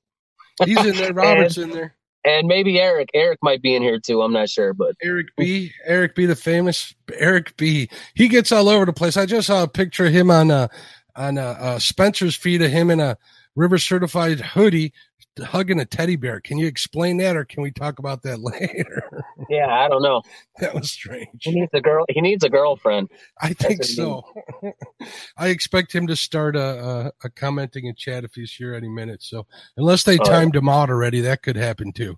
He's 0.63 0.85
in 0.85 0.95
there. 0.95 1.13
Robert's 1.13 1.57
and, 1.57 1.71
in 1.71 1.77
there. 1.77 1.95
And 2.23 2.47
maybe 2.47 2.79
Eric. 2.79 3.09
Eric 3.13 3.39
might 3.41 3.61
be 3.61 3.75
in 3.75 3.81
here 3.81 3.99
too. 3.99 4.21
I'm 4.21 4.31
not 4.31 4.47
sure, 4.47 4.73
but 4.73 4.95
Eric 5.03 5.27
B. 5.35 5.73
Eric 5.83 6.15
B. 6.15 6.25
The 6.25 6.37
famous 6.37 6.95
Eric 7.15 7.57
B. 7.57 7.89
He 8.13 8.29
gets 8.29 8.53
all 8.53 8.69
over 8.69 8.85
the 8.85 8.93
place. 8.93 9.17
I 9.17 9.25
just 9.25 9.47
saw 9.47 9.63
a 9.63 9.67
picture 9.67 10.05
of 10.05 10.13
him 10.13 10.31
on 10.31 10.51
uh 10.51 10.69
on 11.17 11.37
uh, 11.37 11.57
uh 11.59 11.79
Spencer's 11.79 12.37
feed 12.37 12.61
of 12.61 12.71
him 12.71 12.89
in 12.89 13.01
a 13.01 13.17
river 13.57 13.77
certified 13.77 14.39
hoodie 14.39 14.93
hugging 15.39 15.79
a 15.79 15.85
teddy 15.85 16.15
bear. 16.15 16.39
Can 16.39 16.57
you 16.57 16.67
explain 16.67 17.17
that, 17.17 17.35
or 17.35 17.45
can 17.45 17.63
we 17.63 17.71
talk 17.71 17.99
about 17.99 18.21
that 18.23 18.39
later? 18.41 19.23
Yeah, 19.49 19.67
I 19.67 19.87
don't 19.89 20.01
know. 20.01 20.21
that 20.59 20.73
was 20.73 20.91
strange. 20.91 21.29
He 21.41 21.51
needs 21.51 21.71
a 21.73 21.81
girl. 21.81 22.05
He 22.09 22.21
needs 22.21 22.43
a 22.43 22.49
girlfriend. 22.49 23.09
I 23.41 23.53
think 23.53 23.83
so. 23.83 24.23
I 25.37 25.47
expect 25.47 25.93
him 25.93 26.07
to 26.07 26.15
start 26.15 26.55
a, 26.55 26.61
a, 26.61 27.11
a, 27.25 27.29
commenting 27.29 27.85
in 27.85 27.95
chat 27.95 28.23
if 28.23 28.33
he's 28.35 28.53
here 28.53 28.73
any 28.73 28.89
minute. 28.89 29.23
So 29.23 29.45
unless 29.77 30.03
they 30.03 30.17
oh, 30.19 30.23
timed 30.23 30.55
him 30.55 30.69
out 30.69 30.89
already, 30.89 31.21
that 31.21 31.41
could 31.41 31.55
happen 31.55 31.91
too. 31.91 32.17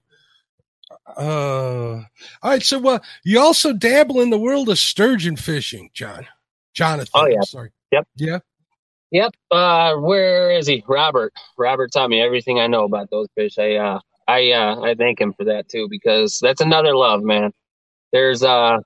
Uh, 1.18 1.96
all 1.96 2.06
right. 2.44 2.64
So 2.64 2.86
uh, 2.88 3.00
you 3.24 3.40
also 3.40 3.74
dabble 3.74 4.22
in 4.22 4.30
the 4.30 4.38
world 4.38 4.70
of 4.70 4.78
sturgeon 4.78 5.36
fishing, 5.36 5.90
John. 5.94 6.28
Jonathan. 6.74 7.12
Oh 7.14 7.28
yeah. 7.28 7.42
Sorry. 7.42 7.72
Yep. 7.92 8.08
Yeah. 8.16 8.40
Yep. 9.12 9.32
Uh, 9.52 9.96
where 9.96 10.52
is 10.52 10.68
he? 10.68 10.84
Robert. 10.88 11.34
Robert 11.58 11.92
taught 11.92 12.10
me 12.10 12.22
everything 12.22 12.60
I 12.60 12.68
know 12.68 12.84
about 12.84 13.10
those 13.12 13.28
fish. 13.36 13.58
I 13.58 13.76
uh, 13.76 14.00
I 14.28 14.52
uh, 14.52 14.82
I 14.82 14.96
thank 14.96 15.22
him 15.22 15.34
for 15.34 15.46
that 15.46 15.70
too 15.70 15.88
because 15.90 16.40
that's 16.42 16.62
another 16.62 16.96
love, 16.96 17.24
man. 17.24 17.52
There's 18.12 18.44
uh, 18.44 18.80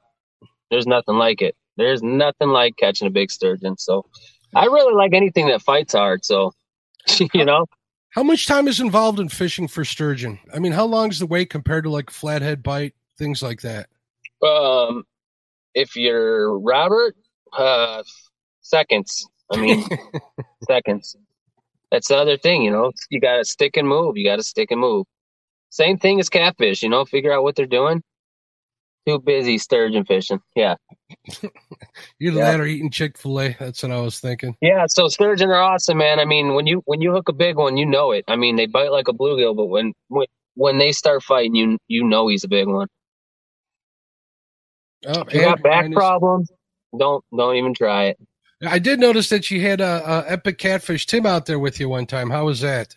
there's 0.69 0.87
nothing 0.87 1.15
like 1.15 1.41
it. 1.41 1.55
There's 1.77 2.03
nothing 2.03 2.49
like 2.49 2.75
catching 2.77 3.07
a 3.07 3.11
big 3.11 3.31
sturgeon. 3.31 3.77
So, 3.77 4.05
I 4.53 4.65
really 4.65 4.93
like 4.93 5.13
anything 5.13 5.47
that 5.47 5.61
fights 5.61 5.93
hard. 5.93 6.25
So, 6.25 6.53
you 7.33 7.45
know. 7.45 7.65
How 8.11 8.23
much 8.23 8.47
time 8.47 8.67
is 8.67 8.79
involved 8.79 9.19
in 9.19 9.29
fishing 9.29 9.67
for 9.67 9.85
sturgeon? 9.85 10.39
I 10.53 10.59
mean, 10.59 10.71
how 10.71 10.85
long 10.85 11.09
is 11.09 11.19
the 11.19 11.27
wait 11.27 11.49
compared 11.49 11.83
to 11.83 11.89
like 11.89 12.09
flathead 12.09 12.63
bite, 12.63 12.95
things 13.17 13.41
like 13.41 13.61
that? 13.61 13.87
Um, 14.45 15.03
if 15.75 15.95
you're 15.95 16.59
Robert, 16.59 17.15
uh, 17.57 18.03
seconds. 18.61 19.27
I 19.51 19.57
mean, 19.59 19.85
seconds. 20.67 21.15
That's 21.91 22.07
the 22.07 22.17
other 22.17 22.37
thing, 22.37 22.61
you 22.61 22.71
know. 22.71 22.91
You 23.09 23.19
got 23.19 23.37
to 23.37 23.45
stick 23.45 23.77
and 23.77 23.87
move. 23.87 24.17
You 24.17 24.25
got 24.25 24.35
to 24.35 24.43
stick 24.43 24.71
and 24.71 24.79
move. 24.79 25.05
Same 25.69 25.97
thing 25.97 26.19
as 26.19 26.29
catfish, 26.29 26.83
you 26.83 26.89
know. 26.89 27.05
Figure 27.05 27.33
out 27.33 27.43
what 27.43 27.55
they're 27.55 27.65
doing. 27.65 28.03
Too 29.07 29.19
busy 29.19 29.57
sturgeon 29.57 30.05
fishing. 30.05 30.39
Yeah. 30.55 30.75
Either 31.41 31.49
yeah. 32.19 32.31
that 32.51 32.59
or 32.59 32.65
eating 32.65 32.91
Chick 32.91 33.17
Fil 33.17 33.39
A. 33.41 33.55
That's 33.59 33.81
what 33.81 33.91
I 33.91 33.99
was 33.99 34.19
thinking. 34.19 34.55
Yeah. 34.61 34.85
So 34.87 35.07
sturgeon 35.07 35.49
are 35.49 35.61
awesome, 35.61 35.97
man. 35.97 36.19
I 36.19 36.25
mean, 36.25 36.53
when 36.53 36.67
you 36.67 36.81
when 36.85 37.01
you 37.01 37.11
hook 37.11 37.29
a 37.29 37.33
big 37.33 37.55
one, 37.55 37.77
you 37.77 37.85
know 37.85 38.11
it. 38.11 38.25
I 38.27 38.35
mean, 38.35 38.55
they 38.55 38.67
bite 38.67 38.91
like 38.91 39.07
a 39.07 39.13
bluegill, 39.13 39.55
but 39.55 39.65
when 39.65 39.93
when 40.09 40.27
when 40.55 40.77
they 40.77 40.91
start 40.91 41.23
fighting, 41.23 41.55
you 41.55 41.77
you 41.87 42.03
know 42.03 42.27
he's 42.27 42.43
a 42.43 42.47
big 42.49 42.67
one. 42.67 42.87
Oh, 45.07 45.23
you 45.31 45.41
got 45.41 45.63
back 45.63 45.91
problems? 45.91 46.51
Don't 46.97 47.23
don't 47.35 47.55
even 47.55 47.73
try 47.73 48.05
it. 48.05 48.19
I 48.67 48.79
did 48.79 48.99
notice 48.99 49.29
that 49.29 49.49
you 49.49 49.61
had 49.61 49.79
a, 49.79 50.03
a, 50.05 50.31
epic 50.31 50.57
catfish 50.57 51.05
Tim 51.05 51.25
out 51.25 51.45
there 51.45 51.59
with 51.59 51.79
you 51.79 51.87
one 51.87 52.05
time. 52.05 52.29
How 52.29 52.45
was 52.45 52.59
that? 52.61 52.93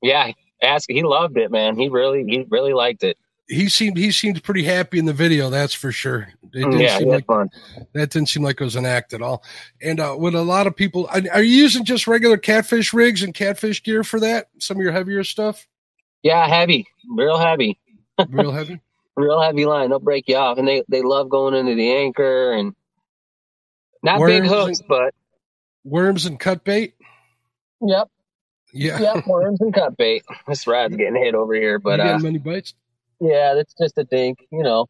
Yeah, 0.00 0.32
ask. 0.62 0.88
He 0.88 1.02
loved 1.02 1.36
it, 1.36 1.50
man. 1.50 1.76
He 1.76 1.88
really, 1.88 2.24
he 2.24 2.46
really 2.48 2.72
liked 2.72 3.04
it. 3.04 3.18
He 3.46 3.68
seemed 3.68 3.98
he 3.98 4.10
seemed 4.10 4.42
pretty 4.42 4.64
happy 4.64 4.98
in 4.98 5.04
the 5.04 5.12
video. 5.12 5.50
That's 5.50 5.74
for 5.74 5.92
sure. 5.92 6.28
Yeah, 6.54 6.98
seem 6.98 7.08
like, 7.08 7.26
fun. 7.26 7.50
That 7.92 8.10
didn't 8.10 8.30
seem 8.30 8.42
like 8.42 8.58
it 8.58 8.64
was 8.64 8.76
an 8.76 8.86
act 8.86 9.12
at 9.12 9.20
all. 9.20 9.44
And 9.82 10.00
uh, 10.00 10.16
with 10.18 10.34
a 10.34 10.42
lot 10.42 10.66
of 10.66 10.74
people, 10.74 11.10
are 11.12 11.42
you 11.42 11.62
using 11.62 11.84
just 11.84 12.06
regular 12.06 12.38
catfish 12.38 12.94
rigs 12.94 13.22
and 13.22 13.34
catfish 13.34 13.82
gear 13.82 14.02
for 14.02 14.18
that? 14.20 14.48
Some 14.58 14.78
of 14.78 14.82
your 14.82 14.92
heavier 14.92 15.24
stuff? 15.24 15.66
Yeah, 16.22 16.46
heavy, 16.46 16.86
real 17.14 17.36
heavy, 17.36 17.78
real 18.30 18.50
heavy, 18.50 18.80
real 19.16 19.42
heavy 19.42 19.66
line. 19.66 19.90
They'll 19.90 19.98
break 19.98 20.26
you 20.26 20.36
off, 20.36 20.56
and 20.56 20.66
they 20.66 20.82
they 20.88 21.02
love 21.02 21.28
going 21.28 21.52
into 21.52 21.74
the 21.74 21.92
anchor 21.92 22.52
and 22.52 22.74
not 24.04 24.20
worms 24.20 24.40
big 24.40 24.48
hooks, 24.48 24.78
and, 24.80 24.88
but 24.88 25.14
worms 25.84 26.26
and 26.26 26.38
cut 26.38 26.64
bait. 26.64 26.94
Yep. 27.80 28.08
Yeah. 28.72 28.98
Yep. 29.00 29.26
Worms 29.26 29.60
and 29.60 29.72
cut 29.72 29.96
bait. 29.96 30.24
This 30.48 30.66
rod's 30.66 30.96
getting 30.96 31.14
hit 31.14 31.34
over 31.36 31.54
here, 31.54 31.78
but 31.78 32.00
uh, 32.00 32.18
many 32.18 32.38
bites. 32.38 32.74
Yeah, 33.20 33.54
that's 33.54 33.72
just 33.80 33.96
a 33.98 34.04
dink. 34.04 34.38
You 34.50 34.64
know, 34.64 34.86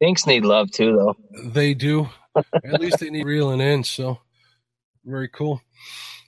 dinks 0.00 0.26
need 0.26 0.44
love 0.44 0.70
too, 0.70 0.96
though. 0.96 1.16
They 1.50 1.74
do. 1.74 2.08
At 2.36 2.80
least 2.80 3.00
they 3.00 3.10
need 3.10 3.26
reeling 3.26 3.60
in. 3.60 3.82
So 3.82 4.20
very 5.04 5.28
cool. 5.28 5.60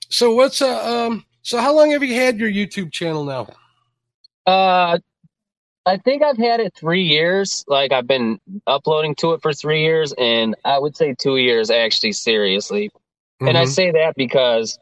So 0.09 0.35
what's 0.35 0.61
uh 0.61 1.07
um? 1.07 1.25
So 1.43 1.59
how 1.59 1.75
long 1.75 1.93
have 1.93 2.03
you 2.03 2.15
had 2.15 2.39
your 2.39 2.51
YouTube 2.51 2.93
channel 2.93 3.25
now? 3.25 3.49
Uh, 4.47 4.99
I 5.85 5.97
think 5.97 6.23
I've 6.23 6.39
had 6.39 6.61
it 6.61 6.75
three 6.75 7.03
years. 7.03 7.65
Like 7.67 7.93
I've 7.93 8.07
been 8.07 8.39
uploading 8.67 9.15
to 9.17 9.33
it 9.33 9.43
for 9.43 9.53
three 9.53 9.83
years, 9.83 10.15
and 10.17 10.55
I 10.65 10.79
would 10.79 10.97
say 10.97 11.15
two 11.19 11.37
years 11.37 11.71
actually, 11.71 12.13
seriously. 12.13 12.89
Mm-hmm. 12.89 13.49
And 13.49 13.59
I 13.59 13.63
mm-hmm. 13.63 13.71
say 13.71 13.91
that 13.91 14.15
because, 14.17 14.79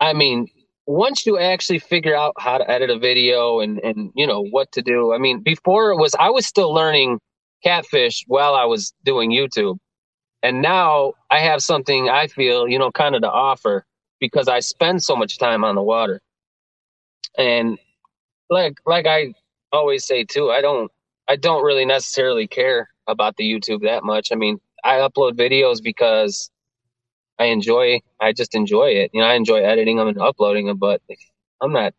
I 0.00 0.14
mean, 0.14 0.48
once 0.86 1.26
you 1.26 1.38
actually 1.38 1.78
figure 1.78 2.16
out 2.16 2.32
how 2.38 2.56
to 2.56 2.68
edit 2.68 2.88
a 2.88 2.98
video 2.98 3.60
and 3.60 3.78
and 3.80 4.10
you 4.16 4.26
know 4.26 4.42
what 4.42 4.72
to 4.72 4.82
do. 4.82 5.12
I 5.12 5.18
mean, 5.18 5.40
before 5.40 5.90
it 5.90 5.96
was 5.96 6.14
I 6.18 6.30
was 6.30 6.46
still 6.46 6.72
learning 6.72 7.20
catfish 7.62 8.24
while 8.26 8.54
I 8.54 8.64
was 8.64 8.94
doing 9.04 9.30
YouTube, 9.30 9.76
and 10.42 10.62
now 10.62 11.12
I 11.30 11.40
have 11.40 11.62
something 11.62 12.08
I 12.08 12.28
feel 12.28 12.66
you 12.66 12.78
know 12.78 12.90
kind 12.90 13.14
of 13.14 13.20
to 13.22 13.30
offer 13.30 13.84
because 14.18 14.48
I 14.48 14.60
spend 14.60 15.02
so 15.02 15.14
much 15.14 15.38
time 15.38 15.62
on 15.62 15.74
the 15.74 15.82
water, 15.82 16.22
and 17.36 17.78
like 18.48 18.78
like 18.86 19.06
I 19.06 19.34
always 19.72 20.04
say 20.04 20.24
too, 20.24 20.50
I 20.50 20.60
don't 20.60 20.90
I 21.28 21.36
don't 21.36 21.64
really 21.64 21.84
necessarily 21.84 22.46
care 22.46 22.88
about 23.06 23.36
the 23.36 23.44
YouTube 23.44 23.82
that 23.82 24.04
much. 24.04 24.30
I 24.32 24.34
mean, 24.34 24.58
I 24.84 24.96
upload 24.96 25.32
videos 25.32 25.82
because 25.82 26.50
I 27.38 27.46
enjoy 27.46 28.00
I 28.20 28.32
just 28.32 28.54
enjoy 28.54 28.90
it. 28.90 29.10
You 29.12 29.20
know, 29.20 29.26
I 29.26 29.34
enjoy 29.34 29.62
editing 29.62 29.96
them 29.96 30.08
and 30.08 30.20
uploading 30.20 30.66
them, 30.66 30.78
but 30.78 31.00
I'm 31.60 31.72
not 31.72 31.94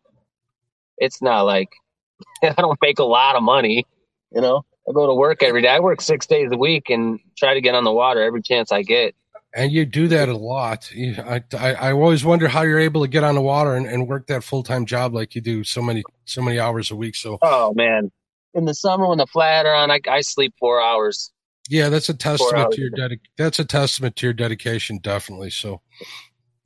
it's 0.98 1.22
not 1.22 1.42
like 1.42 1.70
I 2.42 2.52
don't 2.52 2.78
make 2.82 2.98
a 2.98 3.04
lot 3.04 3.36
of 3.36 3.42
money, 3.42 3.86
you 4.32 4.40
know. 4.40 4.64
I 4.88 4.92
go 4.92 5.06
to 5.06 5.14
work 5.14 5.42
every 5.42 5.62
day. 5.62 5.68
I 5.68 5.78
work 5.78 6.00
6 6.00 6.26
days 6.26 6.50
a 6.50 6.56
week 6.56 6.90
and 6.90 7.20
try 7.36 7.54
to 7.54 7.60
get 7.60 7.74
on 7.74 7.84
the 7.84 7.92
water 7.92 8.22
every 8.22 8.42
chance 8.42 8.72
I 8.72 8.82
get. 8.82 9.14
And 9.52 9.72
you 9.72 9.84
do 9.84 10.06
that 10.08 10.28
a 10.28 10.36
lot. 10.36 10.90
I, 10.94 11.42
I, 11.58 11.72
I 11.74 11.92
always 11.92 12.24
wonder 12.24 12.46
how 12.46 12.62
you're 12.62 12.78
able 12.78 13.02
to 13.02 13.08
get 13.08 13.24
on 13.24 13.34
the 13.34 13.40
water 13.40 13.74
and, 13.74 13.84
and 13.84 14.06
work 14.06 14.28
that 14.28 14.44
full 14.44 14.62
time 14.62 14.86
job 14.86 15.12
like 15.12 15.34
you 15.34 15.40
do 15.40 15.64
so 15.64 15.82
many 15.82 16.04
so 16.24 16.40
many 16.40 16.60
hours 16.60 16.90
a 16.90 16.96
week. 16.96 17.16
So 17.16 17.38
oh 17.42 17.74
man, 17.74 18.12
in 18.54 18.64
the 18.64 18.74
summer 18.74 19.08
when 19.08 19.18
the 19.18 19.26
flat 19.26 19.66
are 19.66 19.74
on, 19.74 19.90
I, 19.90 20.00
I 20.08 20.20
sleep 20.20 20.54
four 20.58 20.80
hours. 20.80 21.32
Yeah, 21.68 21.88
that's 21.88 22.08
a 22.08 22.14
testament 22.14 22.72
to 22.72 22.80
your 22.80 22.90
dedic- 22.90 23.20
That's 23.36 23.58
a 23.58 23.64
testament 23.64 24.16
to 24.16 24.26
your 24.26 24.32
dedication, 24.32 24.98
definitely. 24.98 25.50
So, 25.50 25.82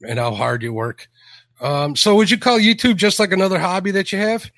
and 0.07 0.19
how 0.19 0.35
hard 0.35 0.63
you 0.63 0.73
work. 0.73 1.09
Um, 1.61 1.95
so 1.95 2.15
would 2.17 2.31
you 2.31 2.39
call 2.39 2.59
YouTube 2.59 2.97
just 2.97 3.19
like 3.19 3.33
another 3.33 3.59
hobby 3.59 3.91
that 3.93 4.13
you 4.13 4.19
have? 4.19 4.51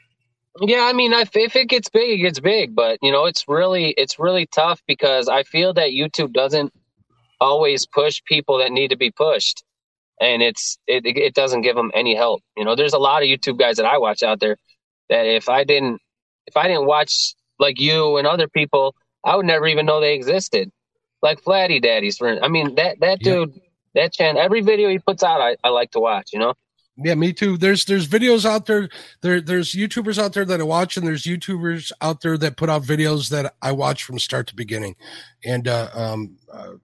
Yeah, 0.61 0.89
I 0.89 0.93
mean, 0.93 1.13
if, 1.13 1.37
if 1.37 1.57
it 1.57 1.69
gets 1.69 1.89
big, 1.89 2.21
it 2.21 2.23
gets 2.23 2.41
big, 2.41 2.75
but 2.75 2.99
you 3.03 3.13
know, 3.13 3.27
it's 3.27 3.45
really 3.49 3.91
it's 3.99 4.19
really 4.19 4.47
tough 4.47 4.81
because 4.87 5.29
I 5.29 5.43
feel 5.43 5.75
that 5.75 5.91
YouTube 5.91 6.33
doesn't 6.33 6.73
always 7.41 7.87
push 7.87 8.23
people 8.27 8.59
that 8.59 8.73
need 8.73 8.89
to 8.89 8.97
be 8.97 9.11
pushed. 9.11 9.65
and 10.21 10.43
it's 10.43 10.79
it 10.87 11.03
it 11.05 11.35
doesn't 11.35 11.63
give 11.63 11.77
them 11.77 11.91
any 11.95 12.15
help. 12.15 12.43
You 12.57 12.65
know, 12.65 12.75
there's 12.75 12.95
a 12.95 12.99
lot 12.99 13.23
of 13.23 13.29
YouTube 13.29 13.59
guys 13.59 13.77
that 13.77 13.87
I 13.87 13.99
watch 13.99 14.23
out 14.23 14.41
there 14.41 14.57
that 15.11 15.27
if 15.27 15.49
I 15.49 15.65
didn't 15.65 16.01
if 16.47 16.57
I 16.57 16.69
didn't 16.69 16.87
watch 16.87 17.35
like 17.59 17.81
you 17.81 18.17
and 18.17 18.27
other 18.27 18.49
people, 18.49 18.95
I 19.25 19.37
would 19.37 19.47
never 19.47 19.67
even 19.67 19.87
know 19.87 20.01
they 20.01 20.15
existed. 20.15 20.71
Like 21.23 21.43
Flatty 21.43 21.81
Daddies, 21.81 22.19
for 22.19 22.43
I 22.43 22.49
mean 22.49 22.75
that 22.77 23.01
that 23.01 23.21
dude, 23.21 23.53
yep. 23.53 23.63
that 23.95 24.13
channel, 24.13 24.41
every 24.41 24.61
video 24.61 24.89
he 24.89 24.99
puts 24.99 25.23
out, 25.23 25.41
I, 25.41 25.57
I 25.65 25.71
like 25.71 25.91
to 25.93 26.01
watch. 26.01 26.31
You 26.33 26.39
know. 26.39 26.55
Yeah, 26.99 27.15
me 27.15 27.35
too. 27.35 27.59
There's 27.59 27.85
there's 27.85 28.09
videos 28.09 28.47
out 28.47 28.65
there. 28.67 28.89
There 29.21 29.41
there's 29.43 29.73
YouTubers 29.75 30.19
out 30.19 30.33
there 30.33 30.47
that 30.47 30.61
I 30.61 30.65
watch, 30.65 30.97
and 30.97 31.07
there's 31.07 31.25
YouTubers 31.25 31.93
out 32.01 32.23
there 32.23 32.39
that 32.39 32.57
put 32.57 32.71
out 32.71 32.85
videos 32.85 33.29
that 33.31 33.55
I 33.61 33.73
watch 33.73 34.03
from 34.05 34.19
start 34.19 34.47
to 34.49 34.55
beginning. 34.55 34.97
And 35.45 35.69
uh, 35.69 35.91
um, 35.93 36.39
uh, 36.51 36.75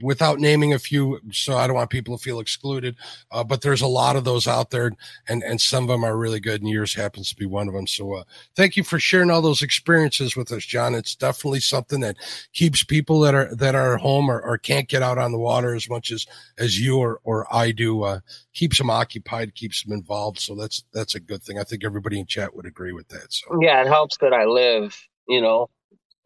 without 0.00 0.38
naming 0.38 0.72
a 0.72 0.78
few, 0.78 1.20
so 1.32 1.56
I 1.56 1.66
don't 1.66 1.76
want 1.76 1.90
people 1.90 2.16
to 2.16 2.22
feel 2.22 2.40
excluded. 2.40 2.96
Uh, 3.30 3.44
but 3.44 3.62
there's 3.62 3.82
a 3.82 3.86
lot 3.86 4.16
of 4.16 4.24
those 4.24 4.46
out 4.46 4.70
there, 4.70 4.92
and 5.28 5.42
and 5.42 5.60
some 5.60 5.84
of 5.84 5.88
them 5.88 6.04
are 6.04 6.16
really 6.16 6.40
good, 6.40 6.62
and 6.62 6.70
yours 6.70 6.94
happens 6.94 7.30
to 7.30 7.36
be 7.36 7.46
one 7.46 7.68
of 7.68 7.74
them. 7.74 7.86
So 7.86 8.14
uh, 8.14 8.24
thank 8.54 8.76
you 8.76 8.84
for 8.84 8.98
sharing 8.98 9.30
all 9.30 9.42
those 9.42 9.62
experiences 9.62 10.36
with 10.36 10.50
us, 10.52 10.64
John. 10.64 10.94
It's 10.94 11.14
definitely 11.14 11.60
something 11.60 12.00
that 12.00 12.16
keeps 12.52 12.82
people 12.84 13.20
that 13.20 13.34
are 13.34 13.54
that 13.54 13.74
are 13.74 13.96
home 13.96 14.30
or, 14.30 14.40
or 14.40 14.58
can't 14.58 14.88
get 14.88 15.02
out 15.02 15.18
on 15.18 15.32
the 15.32 15.38
water 15.38 15.74
as 15.74 15.88
much 15.88 16.10
as 16.10 16.26
as 16.58 16.78
you 16.78 16.98
or 16.98 17.20
or 17.24 17.46
I 17.54 17.72
do. 17.72 18.02
Uh, 18.02 18.20
keeps 18.56 18.78
them 18.78 18.90
occupied, 18.90 19.54
keeps 19.54 19.84
them 19.84 19.92
involved. 19.92 20.40
So 20.40 20.54
that's 20.54 20.82
that's 20.92 21.14
a 21.14 21.20
good 21.20 21.42
thing. 21.42 21.58
I 21.58 21.64
think 21.64 21.84
everybody 21.84 22.18
in 22.18 22.26
chat 22.26 22.56
would 22.56 22.66
agree 22.66 22.92
with 22.92 23.08
that. 23.08 23.32
So 23.32 23.58
yeah, 23.60 23.82
it 23.82 23.88
helps 23.88 24.16
that 24.18 24.32
I 24.32 24.44
live. 24.46 24.96
You 25.28 25.40
know, 25.40 25.68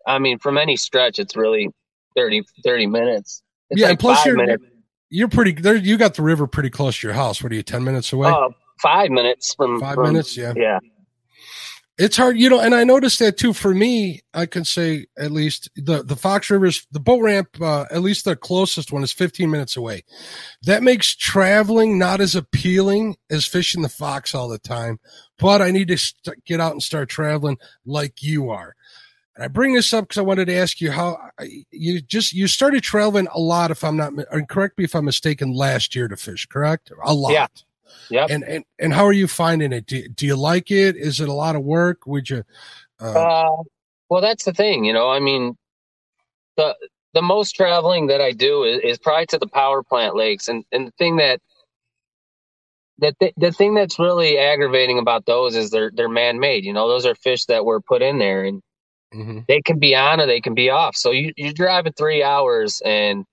I 0.06 0.18
mean, 0.18 0.38
from 0.38 0.56
any 0.58 0.76
stretch, 0.76 1.18
it's 1.18 1.36
really 1.36 1.70
30, 2.16 2.42
30 2.64 2.86
minutes. 2.86 3.42
It's 3.70 3.80
yeah, 3.80 3.86
like 3.86 3.90
and 3.92 3.98
plus 4.00 4.26
you're 4.26 4.36
minutes. 4.36 4.64
you're 5.10 5.28
pretty 5.28 5.52
there. 5.52 5.76
You 5.76 5.96
got 5.96 6.14
the 6.14 6.22
river 6.22 6.46
pretty 6.46 6.70
close 6.70 6.98
to 7.00 7.06
your 7.06 7.14
house. 7.14 7.42
What 7.42 7.52
are 7.52 7.54
you, 7.54 7.62
ten 7.62 7.84
minutes 7.84 8.12
away? 8.12 8.30
Uh, 8.30 8.48
five 8.82 9.10
minutes 9.10 9.54
from 9.54 9.80
five 9.80 9.94
from, 9.94 10.08
minutes. 10.08 10.36
Yeah, 10.36 10.54
yeah. 10.56 10.80
It's 12.00 12.16
hard, 12.16 12.38
you 12.38 12.48
know, 12.48 12.60
and 12.60 12.74
I 12.74 12.82
noticed 12.82 13.18
that 13.18 13.36
too. 13.36 13.52
For 13.52 13.74
me, 13.74 14.22
I 14.32 14.46
can 14.46 14.64
say 14.64 15.06
at 15.18 15.30
least 15.30 15.68
the 15.76 16.02
the 16.02 16.16
Fox 16.16 16.48
Rivers, 16.48 16.86
the 16.90 16.98
boat 16.98 17.22
ramp, 17.22 17.48
uh, 17.60 17.84
at 17.90 18.00
least 18.00 18.24
the 18.24 18.34
closest 18.34 18.90
one 18.90 19.02
is 19.02 19.12
15 19.12 19.50
minutes 19.50 19.76
away. 19.76 20.04
That 20.62 20.82
makes 20.82 21.14
traveling 21.14 21.98
not 21.98 22.22
as 22.22 22.34
appealing 22.34 23.16
as 23.28 23.44
fishing 23.44 23.82
the 23.82 23.90
Fox 23.90 24.34
all 24.34 24.48
the 24.48 24.58
time. 24.58 24.98
But 25.38 25.60
I 25.60 25.70
need 25.70 25.88
to 25.88 25.98
st- 25.98 26.42
get 26.46 26.58
out 26.58 26.72
and 26.72 26.82
start 26.82 27.10
traveling 27.10 27.58
like 27.84 28.22
you 28.22 28.48
are. 28.48 28.74
And 29.40 29.46
I 29.46 29.48
bring 29.48 29.72
this 29.72 29.94
up 29.94 30.04
because 30.04 30.18
I 30.18 30.22
wanted 30.22 30.48
to 30.48 30.54
ask 30.54 30.82
you 30.82 30.90
how 30.90 31.18
you 31.70 32.02
just 32.02 32.34
you 32.34 32.46
started 32.46 32.82
traveling 32.82 33.26
a 33.32 33.40
lot. 33.40 33.70
If 33.70 33.82
I'm 33.82 33.96
not, 33.96 34.12
or 34.30 34.42
correct 34.42 34.76
me 34.76 34.84
if 34.84 34.94
I'm 34.94 35.06
mistaken, 35.06 35.54
last 35.54 35.94
year 35.94 36.08
to 36.08 36.16
fish, 36.18 36.44
correct? 36.44 36.92
A 37.02 37.14
lot. 37.14 37.32
Yeah. 37.32 37.46
Yep. 38.10 38.28
And 38.28 38.44
and 38.44 38.64
and 38.78 38.92
how 38.92 39.06
are 39.06 39.14
you 39.14 39.26
finding 39.26 39.72
it? 39.72 39.86
Do, 39.86 40.06
do 40.08 40.26
you 40.26 40.36
like 40.36 40.70
it? 40.70 40.94
Is 40.94 41.20
it 41.20 41.28
a 41.30 41.32
lot 41.32 41.56
of 41.56 41.62
work? 41.62 42.06
Would 42.06 42.28
you? 42.28 42.44
Uh, 43.00 43.12
uh, 43.12 43.62
well, 44.10 44.20
that's 44.20 44.44
the 44.44 44.52
thing. 44.52 44.84
You 44.84 44.92
know, 44.92 45.08
I 45.08 45.20
mean, 45.20 45.56
the 46.58 46.76
the 47.14 47.22
most 47.22 47.52
traveling 47.52 48.08
that 48.08 48.20
I 48.20 48.32
do 48.32 48.64
is, 48.64 48.80
is 48.84 48.98
probably 48.98 49.24
to 49.26 49.38
the 49.38 49.48
power 49.48 49.82
plant 49.82 50.16
lakes, 50.16 50.48
and 50.48 50.66
and 50.70 50.88
the 50.88 50.92
thing 50.98 51.16
that 51.16 51.40
the, 52.98 53.14
th- 53.18 53.34
the 53.38 53.52
thing 53.52 53.72
that's 53.72 53.98
really 53.98 54.36
aggravating 54.36 54.98
about 54.98 55.24
those 55.24 55.56
is 55.56 55.70
they're 55.70 55.90
they're 55.94 56.10
man 56.10 56.40
made. 56.40 56.66
You 56.66 56.74
know, 56.74 56.88
those 56.88 57.06
are 57.06 57.14
fish 57.14 57.46
that 57.46 57.64
were 57.64 57.80
put 57.80 58.02
in 58.02 58.18
there, 58.18 58.44
and 58.44 58.60
Mm-hmm. 59.14 59.40
They 59.48 59.60
can 59.60 59.78
be 59.78 59.94
on 59.94 60.20
or 60.20 60.26
they 60.26 60.40
can 60.40 60.54
be 60.54 60.70
off. 60.70 60.96
So 60.96 61.10
you, 61.10 61.32
you're 61.36 61.52
driving 61.52 61.92
three 61.92 62.22
hours 62.22 62.80
and 62.84 63.24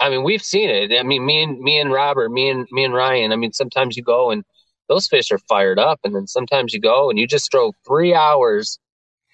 I 0.00 0.08
mean, 0.08 0.24
we've 0.24 0.42
seen 0.42 0.70
it. 0.70 0.98
I 0.98 1.02
mean, 1.02 1.26
me 1.26 1.42
and 1.42 1.60
me 1.60 1.78
and 1.78 1.92
Robert, 1.92 2.30
me 2.30 2.48
and 2.48 2.66
me 2.72 2.84
and 2.84 2.94
Ryan. 2.94 3.32
I 3.32 3.36
mean, 3.36 3.52
sometimes 3.52 3.96
you 3.96 4.02
go 4.02 4.30
and 4.30 4.42
those 4.88 5.06
fish 5.06 5.30
are 5.30 5.38
fired 5.48 5.78
up, 5.78 6.00
and 6.02 6.14
then 6.16 6.26
sometimes 6.26 6.72
you 6.72 6.80
go 6.80 7.10
and 7.10 7.18
you 7.18 7.26
just 7.26 7.50
drove 7.50 7.74
three 7.86 8.14
hours, 8.14 8.78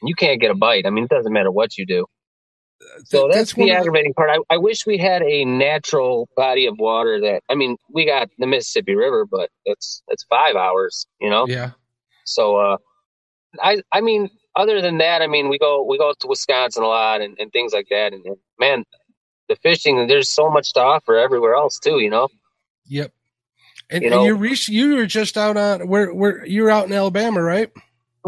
and 0.02 0.08
you 0.08 0.14
can't 0.14 0.40
get 0.40 0.50
a 0.50 0.54
bite. 0.54 0.84
I 0.84 0.90
mean, 0.90 1.04
it 1.04 1.10
doesn't 1.10 1.32
matter 1.32 1.52
what 1.52 1.78
you 1.78 1.86
do. 1.86 2.04
So 3.04 3.28
that's, 3.28 3.36
that's 3.36 3.54
the 3.54 3.70
aggravating 3.70 4.10
the... 4.10 4.14
part. 4.14 4.30
I, 4.30 4.54
I 4.54 4.58
wish 4.58 4.86
we 4.86 4.98
had 4.98 5.22
a 5.22 5.44
natural 5.44 6.28
body 6.36 6.66
of 6.66 6.74
water 6.78 7.20
that. 7.20 7.42
I 7.48 7.54
mean, 7.54 7.76
we 7.88 8.04
got 8.04 8.28
the 8.38 8.46
Mississippi 8.46 8.96
River, 8.96 9.24
but 9.24 9.50
it's 9.64 10.02
it's 10.08 10.24
five 10.24 10.56
hours. 10.56 11.06
You 11.20 11.30
know. 11.30 11.46
Yeah. 11.46 11.70
So, 12.24 12.56
uh, 12.56 12.76
I 13.62 13.82
I 13.92 14.00
mean, 14.00 14.30
other 14.56 14.80
than 14.80 14.98
that, 14.98 15.22
I 15.22 15.26
mean, 15.26 15.48
we 15.48 15.58
go 15.58 15.82
we 15.82 15.98
go 15.98 16.12
to 16.18 16.26
Wisconsin 16.26 16.82
a 16.82 16.86
lot 16.86 17.20
and, 17.20 17.36
and 17.38 17.52
things 17.52 17.72
like 17.72 17.88
that. 17.90 18.12
And, 18.12 18.24
and 18.24 18.36
man, 18.58 18.84
the 19.48 19.56
fishing 19.56 20.06
there's 20.06 20.30
so 20.30 20.50
much 20.50 20.72
to 20.74 20.80
offer 20.80 21.16
everywhere 21.16 21.54
else 21.54 21.78
too. 21.78 22.00
You 22.00 22.10
know. 22.10 22.28
Yep. 22.86 23.12
And 23.88 24.02
you, 24.02 24.10
know, 24.10 24.18
and 24.18 24.26
you 24.26 24.34
reached 24.34 24.68
you 24.68 24.96
were 24.96 25.06
just 25.06 25.36
out 25.36 25.56
on 25.56 25.86
where 25.86 26.12
where 26.12 26.44
you 26.46 26.62
were 26.62 26.70
out 26.70 26.86
in 26.86 26.92
Alabama, 26.92 27.42
right? 27.42 27.70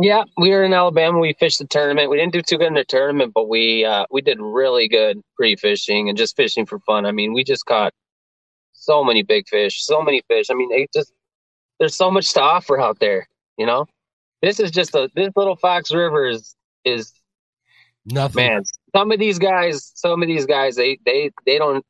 Yeah, 0.00 0.24
we 0.36 0.50
were 0.50 0.62
in 0.62 0.72
Alabama. 0.72 1.18
We 1.18 1.32
fished 1.32 1.58
the 1.58 1.66
tournament. 1.66 2.08
We 2.08 2.18
didn't 2.18 2.32
do 2.32 2.42
too 2.42 2.56
good 2.56 2.68
in 2.68 2.74
the 2.74 2.84
tournament, 2.84 3.32
but 3.34 3.48
we 3.48 3.84
uh, 3.84 4.06
we 4.10 4.20
did 4.20 4.38
really 4.40 4.86
good 4.86 5.20
pre 5.34 5.56
fishing 5.56 6.08
and 6.08 6.16
just 6.16 6.36
fishing 6.36 6.66
for 6.66 6.78
fun. 6.80 7.04
I 7.04 7.10
mean, 7.10 7.32
we 7.32 7.42
just 7.42 7.66
caught 7.66 7.92
so 8.72 9.02
many 9.02 9.24
big 9.24 9.48
fish, 9.48 9.84
so 9.84 10.00
many 10.00 10.22
fish. 10.28 10.46
I 10.50 10.54
mean, 10.54 10.70
it 10.72 10.90
just 10.94 11.12
there's 11.80 11.96
so 11.96 12.10
much 12.10 12.32
to 12.34 12.40
offer 12.40 12.80
out 12.80 13.00
there, 13.00 13.28
you 13.56 13.66
know. 13.66 13.86
This 14.42 14.60
is 14.60 14.70
just 14.70 14.94
a 14.94 15.10
this 15.14 15.30
little 15.36 15.56
Fox 15.56 15.92
River 15.92 16.26
is 16.26 16.54
is 16.84 17.12
nothing. 18.06 18.46
Man, 18.46 18.62
some 18.94 19.12
of 19.12 19.18
these 19.18 19.38
guys, 19.38 19.92
some 19.94 20.22
of 20.22 20.28
these 20.28 20.46
guys, 20.46 20.76
they 20.76 20.98
they 21.04 21.30
they 21.46 21.58
don't. 21.58 21.84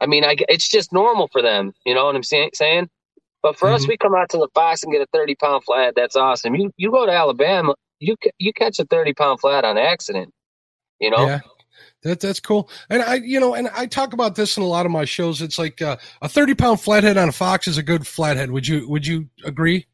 I 0.00 0.06
mean, 0.06 0.24
I 0.24 0.36
it's 0.48 0.68
just 0.68 0.92
normal 0.92 1.28
for 1.30 1.42
them. 1.42 1.72
You 1.84 1.94
know 1.94 2.06
what 2.06 2.16
I'm 2.16 2.22
saying? 2.22 2.50
Saying, 2.54 2.88
but 3.42 3.56
for 3.56 3.66
mm-hmm. 3.66 3.76
us, 3.76 3.88
we 3.88 3.96
come 3.96 4.14
out 4.14 4.30
to 4.30 4.38
the 4.38 4.48
Fox 4.54 4.82
and 4.82 4.92
get 4.92 5.02
a 5.02 5.06
30 5.12 5.34
pound 5.36 5.64
flat. 5.64 5.94
That's 5.94 6.16
awesome. 6.16 6.54
You 6.54 6.72
you 6.76 6.90
go 6.90 7.06
to 7.06 7.12
Alabama, 7.12 7.74
you 7.98 8.16
you 8.38 8.52
catch 8.52 8.78
a 8.78 8.84
30 8.84 9.14
pound 9.14 9.40
flat 9.40 9.64
on 9.64 9.78
accident. 9.78 10.32
You 11.00 11.10
know. 11.10 11.26
Yeah. 11.26 11.40
That 12.02 12.20
that's 12.20 12.40
cool. 12.40 12.70
And 12.88 13.02
I, 13.02 13.16
you 13.16 13.40
know, 13.40 13.54
and 13.54 13.68
I 13.68 13.86
talk 13.86 14.14
about 14.14 14.34
this 14.34 14.56
in 14.56 14.62
a 14.62 14.66
lot 14.66 14.86
of 14.86 14.92
my 14.92 15.04
shows. 15.04 15.42
It's 15.42 15.58
like 15.58 15.82
uh, 15.82 15.98
a 16.22 16.28
thirty 16.28 16.54
pound 16.54 16.80
flathead 16.80 17.18
on 17.18 17.28
a 17.28 17.32
fox 17.32 17.68
is 17.68 17.76
a 17.76 17.82
good 17.82 18.06
flathead. 18.06 18.50
Would 18.50 18.66
you 18.66 18.88
Would 18.88 19.06
you 19.06 19.28
agree? 19.44 19.86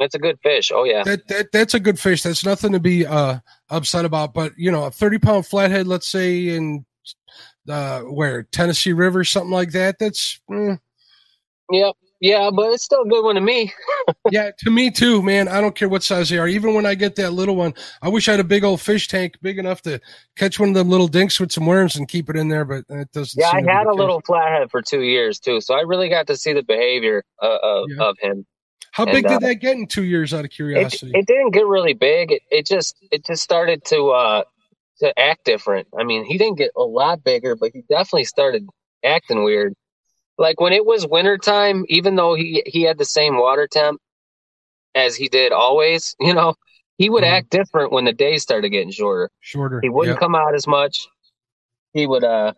That's 0.00 0.14
a 0.14 0.18
good 0.18 0.38
fish. 0.42 0.72
Oh 0.74 0.84
yeah. 0.84 1.04
That, 1.04 1.28
that 1.28 1.52
that's 1.52 1.74
a 1.74 1.80
good 1.80 2.00
fish. 2.00 2.22
That's 2.22 2.44
nothing 2.44 2.72
to 2.72 2.80
be 2.80 3.06
uh 3.06 3.38
upset 3.68 4.06
about. 4.06 4.32
But 4.32 4.52
you 4.56 4.72
know, 4.72 4.84
a 4.84 4.90
thirty 4.90 5.18
pound 5.18 5.46
flathead, 5.46 5.86
let's 5.86 6.08
say 6.08 6.48
in 6.48 6.86
uh 7.68 8.00
where 8.00 8.44
Tennessee 8.44 8.94
River, 8.94 9.22
something 9.24 9.52
like 9.52 9.72
that. 9.72 9.98
That's 10.00 10.40
mm. 10.50 10.80
yep. 11.70 11.94
Yeah, 12.22 12.50
but 12.54 12.70
it's 12.72 12.84
still 12.84 13.02
a 13.02 13.08
good 13.08 13.24
one 13.24 13.36
to 13.36 13.40
me. 13.40 13.72
yeah, 14.30 14.50
to 14.58 14.70
me 14.70 14.90
too, 14.90 15.22
man. 15.22 15.48
I 15.48 15.62
don't 15.62 15.74
care 15.74 15.88
what 15.88 16.02
size 16.02 16.28
they 16.28 16.36
are. 16.36 16.46
Even 16.46 16.74
when 16.74 16.84
I 16.84 16.94
get 16.94 17.16
that 17.16 17.32
little 17.32 17.56
one, 17.56 17.72
I 18.02 18.10
wish 18.10 18.28
I 18.28 18.32
had 18.32 18.40
a 18.40 18.44
big 18.44 18.62
old 18.62 18.82
fish 18.82 19.08
tank 19.08 19.38
big 19.40 19.58
enough 19.58 19.80
to 19.82 20.00
catch 20.36 20.60
one 20.60 20.68
of 20.68 20.74
them 20.74 20.90
little 20.90 21.08
dinks 21.08 21.40
with 21.40 21.50
some 21.50 21.64
worms 21.64 21.96
and 21.96 22.06
keep 22.06 22.28
it 22.28 22.36
in 22.36 22.48
there. 22.48 22.66
But 22.66 22.84
it 22.90 23.10
doesn't. 23.12 23.40
Yeah, 23.40 23.50
I 23.50 23.62
had 23.62 23.86
a 23.86 23.94
little 23.94 24.20
flathead 24.20 24.70
for 24.70 24.82
two 24.82 25.00
years 25.00 25.40
too, 25.40 25.62
so 25.62 25.74
I 25.74 25.80
really 25.80 26.10
got 26.10 26.26
to 26.26 26.36
see 26.36 26.52
the 26.52 26.62
behavior 26.62 27.24
uh, 27.42 27.56
of, 27.62 27.86
yeah. 27.88 28.04
of 28.04 28.16
him. 28.20 28.46
How 28.92 29.04
big 29.04 29.26
did 29.26 29.36
uh, 29.36 29.38
that 29.40 29.54
get 29.56 29.76
in 29.76 29.86
two 29.86 30.04
years? 30.04 30.34
Out 30.34 30.44
of 30.44 30.50
curiosity, 30.50 31.12
it, 31.14 31.20
it 31.20 31.26
didn't 31.26 31.52
get 31.52 31.66
really 31.66 31.94
big. 31.94 32.32
It, 32.32 32.42
it, 32.50 32.66
just 32.66 32.96
it 33.10 33.24
just 33.24 33.42
started 33.42 33.84
to 33.86 34.10
uh 34.10 34.42
to 35.00 35.18
act 35.18 35.44
different. 35.44 35.88
I 35.98 36.04
mean, 36.04 36.24
he 36.24 36.38
didn't 36.38 36.58
get 36.58 36.72
a 36.76 36.82
lot 36.82 37.24
bigger, 37.24 37.56
but 37.56 37.70
he 37.72 37.82
definitely 37.88 38.24
started 38.24 38.66
acting 39.04 39.44
weird. 39.44 39.74
Like 40.38 40.60
when 40.60 40.72
it 40.72 40.84
was 40.84 41.06
wintertime, 41.06 41.84
even 41.88 42.16
though 42.16 42.34
he 42.34 42.62
he 42.66 42.82
had 42.82 42.98
the 42.98 43.04
same 43.04 43.38
water 43.38 43.68
temp 43.70 44.00
as 44.94 45.14
he 45.14 45.28
did 45.28 45.52
always, 45.52 46.14
you 46.20 46.34
know, 46.34 46.54
he 46.98 47.10
would 47.10 47.24
mm-hmm. 47.24 47.34
act 47.34 47.50
different 47.50 47.92
when 47.92 48.04
the 48.04 48.12
days 48.12 48.42
started 48.42 48.70
getting 48.70 48.90
shorter. 48.90 49.30
Shorter. 49.40 49.80
He 49.82 49.88
wouldn't 49.88 50.16
yep. 50.16 50.20
come 50.20 50.34
out 50.34 50.54
as 50.54 50.66
much. 50.66 51.06
He 51.92 52.06
would 52.06 52.24
uh 52.24 52.52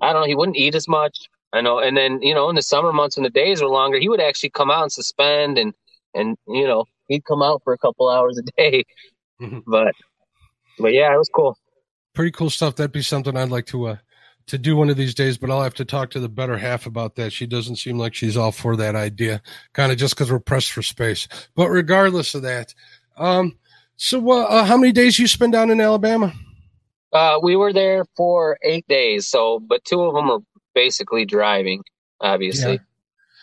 I 0.00 0.12
don't 0.12 0.22
know, 0.22 0.28
he 0.28 0.34
wouldn't 0.34 0.56
eat 0.56 0.74
as 0.74 0.88
much. 0.88 1.16
I 1.52 1.60
know. 1.60 1.78
And 1.78 1.96
then, 1.96 2.20
you 2.22 2.34
know, 2.34 2.48
in 2.50 2.56
the 2.56 2.62
summer 2.62 2.92
months 2.92 3.16
when 3.16 3.24
the 3.24 3.30
days 3.30 3.62
were 3.62 3.68
longer, 3.68 3.98
he 3.98 4.08
would 4.08 4.20
actually 4.20 4.50
come 4.50 4.70
out 4.70 4.82
and 4.82 4.92
suspend 4.92 5.58
and, 5.58 5.72
and, 6.14 6.36
you 6.46 6.66
know, 6.66 6.84
he'd 7.06 7.24
come 7.24 7.42
out 7.42 7.62
for 7.64 7.72
a 7.72 7.78
couple 7.78 8.08
hours 8.08 8.38
a 8.38 8.42
day. 8.56 8.84
Mm-hmm. 9.40 9.60
But, 9.66 9.94
but 10.78 10.92
yeah, 10.92 11.12
it 11.14 11.18
was 11.18 11.30
cool. 11.34 11.56
Pretty 12.14 12.32
cool 12.32 12.50
stuff. 12.50 12.76
That'd 12.76 12.92
be 12.92 13.02
something 13.02 13.36
I'd 13.36 13.50
like 13.50 13.66
to, 13.66 13.86
uh, 13.86 13.96
to 14.48 14.58
do 14.58 14.76
one 14.76 14.90
of 14.90 14.96
these 14.96 15.14
days, 15.14 15.38
but 15.38 15.50
I'll 15.50 15.62
have 15.62 15.74
to 15.74 15.84
talk 15.84 16.10
to 16.10 16.20
the 16.20 16.28
better 16.28 16.56
half 16.56 16.86
about 16.86 17.16
that. 17.16 17.32
She 17.32 17.46
doesn't 17.46 17.76
seem 17.76 17.98
like 17.98 18.14
she's 18.14 18.36
all 18.36 18.52
for 18.52 18.76
that 18.76 18.96
idea, 18.96 19.42
kind 19.74 19.92
of 19.92 19.98
just 19.98 20.14
because 20.14 20.32
we're 20.32 20.38
pressed 20.40 20.72
for 20.72 20.82
space. 20.82 21.28
But 21.54 21.68
regardless 21.68 22.34
of 22.34 22.42
that, 22.42 22.74
um, 23.16 23.58
so 23.96 24.30
uh, 24.30 24.44
uh, 24.44 24.64
how 24.64 24.76
many 24.76 24.92
days 24.92 25.18
you 25.18 25.26
spend 25.26 25.52
down 25.52 25.70
in 25.70 25.80
Alabama? 25.80 26.32
Uh, 27.12 27.38
we 27.42 27.56
were 27.56 27.72
there 27.72 28.04
for 28.16 28.58
eight 28.62 28.86
days. 28.88 29.26
So, 29.26 29.60
but 29.60 29.84
two 29.84 30.00
of 30.02 30.14
them 30.14 30.28
were 30.28 30.40
basically 30.78 31.24
driving. 31.24 31.82
Obviously, 32.20 32.72
yeah. 32.72 32.78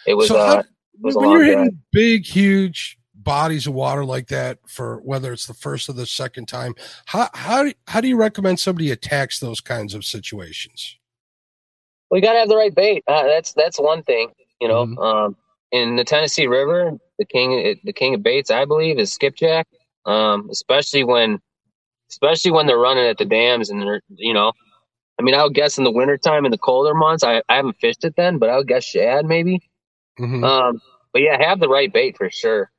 it 0.08 0.14
was. 0.16 0.28
So 0.30 0.38
uh, 0.38 0.64
it 0.94 1.02
was 1.02 1.16
when 1.16 1.30
you're 1.30 1.44
hitting 1.44 1.80
big, 1.92 2.26
huge 2.26 2.98
bodies 3.14 3.68
of 3.68 3.74
water 3.74 4.06
like 4.06 4.28
that 4.28 4.60
for 4.68 5.02
whether 5.02 5.34
it's 5.34 5.48
the 5.48 5.54
first 5.54 5.90
or 5.90 5.94
the 5.94 6.06
second 6.06 6.48
time, 6.48 6.76
how 7.06 7.30
how 7.34 7.66
how 7.88 8.02
do 8.02 8.08
you 8.08 8.18
recommend 8.18 8.60
somebody 8.60 8.92
attacks 8.92 9.40
those 9.40 9.62
kinds 9.62 9.94
of 9.94 10.06
situations? 10.06 10.98
We 12.12 12.22
got 12.22 12.34
to 12.34 12.40
have 12.40 12.50
the 12.50 12.56
right 12.56 12.74
bait. 12.74 13.04
Uh, 13.08 13.24
that's 13.24 13.54
that's 13.54 13.80
one 13.80 14.04
thing. 14.04 14.32
You 14.62 14.70
know, 14.70 14.86
Mhm. 14.86 14.98
um, 15.04 15.36
in 15.72 15.96
the 15.98 16.04
Tennessee 16.04 16.48
River, 16.48 16.94
the 17.20 17.26
king, 17.26 17.76
the 17.84 17.94
king 17.94 18.14
of 18.16 18.24
baits, 18.24 18.52
I 18.52 18.66
believe, 18.66 18.98
is 19.00 19.12
skipjack. 19.12 19.68
Um, 20.06 20.50
especially 20.52 21.04
when, 21.04 21.40
especially 22.12 22.52
when 22.52 22.68
they're 22.68 22.78
running 22.78 23.08
at 23.08 23.18
the 23.18 23.26
dams 23.26 23.70
and 23.70 23.82
they're, 23.82 24.02
you 24.16 24.34
know, 24.34 24.54
I 25.20 25.24
mean, 25.24 25.34
I 25.36 25.44
would 25.44 25.54
guess 25.54 25.78
in 25.78 25.84
the 25.84 25.92
wintertime 25.92 26.46
in 26.46 26.52
the 26.52 26.58
colder 26.58 26.94
months, 26.94 27.24
I, 27.24 27.42
I 27.48 27.56
haven't 27.56 27.78
fished 27.80 28.04
it 28.04 28.16
then, 28.18 28.38
but 28.38 28.50
I 28.50 28.58
would 28.58 28.68
guess 28.68 28.84
shad 28.84 29.26
maybe. 29.26 29.60
Mhm. 30.20 30.44
Um, 30.44 30.82
but 31.14 31.22
yeah, 31.22 31.42
have 31.42 31.60
the 31.60 31.70
right 31.70 31.92
bait 31.92 32.18
for 32.18 32.30
sure, 32.30 32.70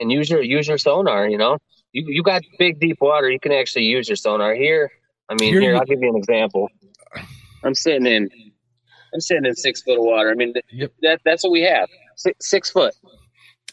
and 0.00 0.10
use 0.10 0.30
your 0.30 0.42
use 0.42 0.66
your 0.68 0.78
sonar. 0.78 1.28
You 1.28 1.36
know, 1.38 1.58
you 1.92 2.04
you 2.08 2.22
got 2.22 2.42
big 2.58 2.80
deep 2.80 2.98
water, 3.00 3.30
you 3.30 3.38
can 3.40 3.52
actually 3.52 3.84
use 3.84 4.08
your 4.08 4.16
sonar 4.16 4.54
here. 4.54 4.90
I 5.28 5.34
mean, 5.34 5.52
Here 5.52 5.60
here, 5.60 5.76
I'll 5.76 5.84
give 5.84 6.00
you 6.00 6.08
an 6.08 6.16
example. 6.16 6.68
I'm 7.62 7.74
sitting 7.74 8.06
in, 8.06 8.28
I'm 9.14 9.20
sitting 9.20 9.44
in 9.44 9.54
six 9.54 9.82
foot 9.82 9.98
of 9.98 10.04
water. 10.04 10.30
I 10.30 10.34
mean, 10.34 10.54
th- 10.54 10.64
Yep. 10.72 10.92
that 11.02 11.20
that's 11.24 11.44
what 11.44 11.50
we 11.52 11.62
have. 11.62 11.88
Six, 12.16 12.48
six 12.48 12.70
foot. 12.70 12.94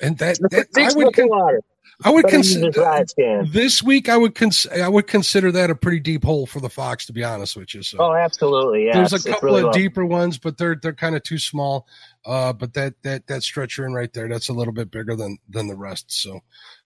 and 0.02 0.18
that, 0.20 0.38
that 0.52 0.68
I 0.76 0.82
Six 0.82 0.96
would 0.96 1.06
foot 1.08 1.16
con- 1.16 1.24
of 1.26 1.30
water. 1.30 1.62
I 2.04 2.12
would 2.12 2.28
consider 2.28 2.70
your 2.74 2.86
ride 2.86 3.10
scan. 3.10 3.50
this 3.52 3.82
week. 3.82 4.08
I 4.08 4.18
would 4.18 4.36
cons- 4.36 4.68
I 4.68 4.88
would 4.88 5.08
consider 5.08 5.52
that 5.54 5.72
a 5.72 5.76
pretty 5.76 6.00
deep 6.00 6.24
hole 6.24 6.46
for 6.46 6.60
the 6.60 6.70
fox, 6.70 7.08
to 7.08 7.14
be 7.14 7.24
honest 7.24 7.56
with 7.56 7.74
you. 7.74 7.82
So 7.82 7.98
Oh, 8.00 8.14
absolutely. 8.14 8.86
Yeah. 8.86 8.98
there's 8.98 9.14
a 9.14 9.30
couple 9.32 9.48
really 9.48 9.62
of 9.62 9.66
low. 9.68 9.72
deeper 9.72 10.06
ones, 10.06 10.38
but 10.38 10.58
they're 10.60 10.76
they're 10.80 10.94
kind 10.94 11.16
of 11.16 11.24
too 11.24 11.40
small. 11.40 11.88
Uh, 12.26 12.54
but 12.54 12.74
that 12.76 12.94
that 13.02 13.26
that 13.28 13.42
stretcher 13.42 13.86
in 13.86 13.94
right 13.94 14.14
there, 14.14 14.30
that's 14.30 14.50
a 14.50 14.54
little 14.54 14.74
bit 14.74 14.92
bigger 14.92 15.16
than 15.16 15.38
than 15.50 15.68
the 15.68 15.76
rest. 15.76 16.12
So, 16.12 16.42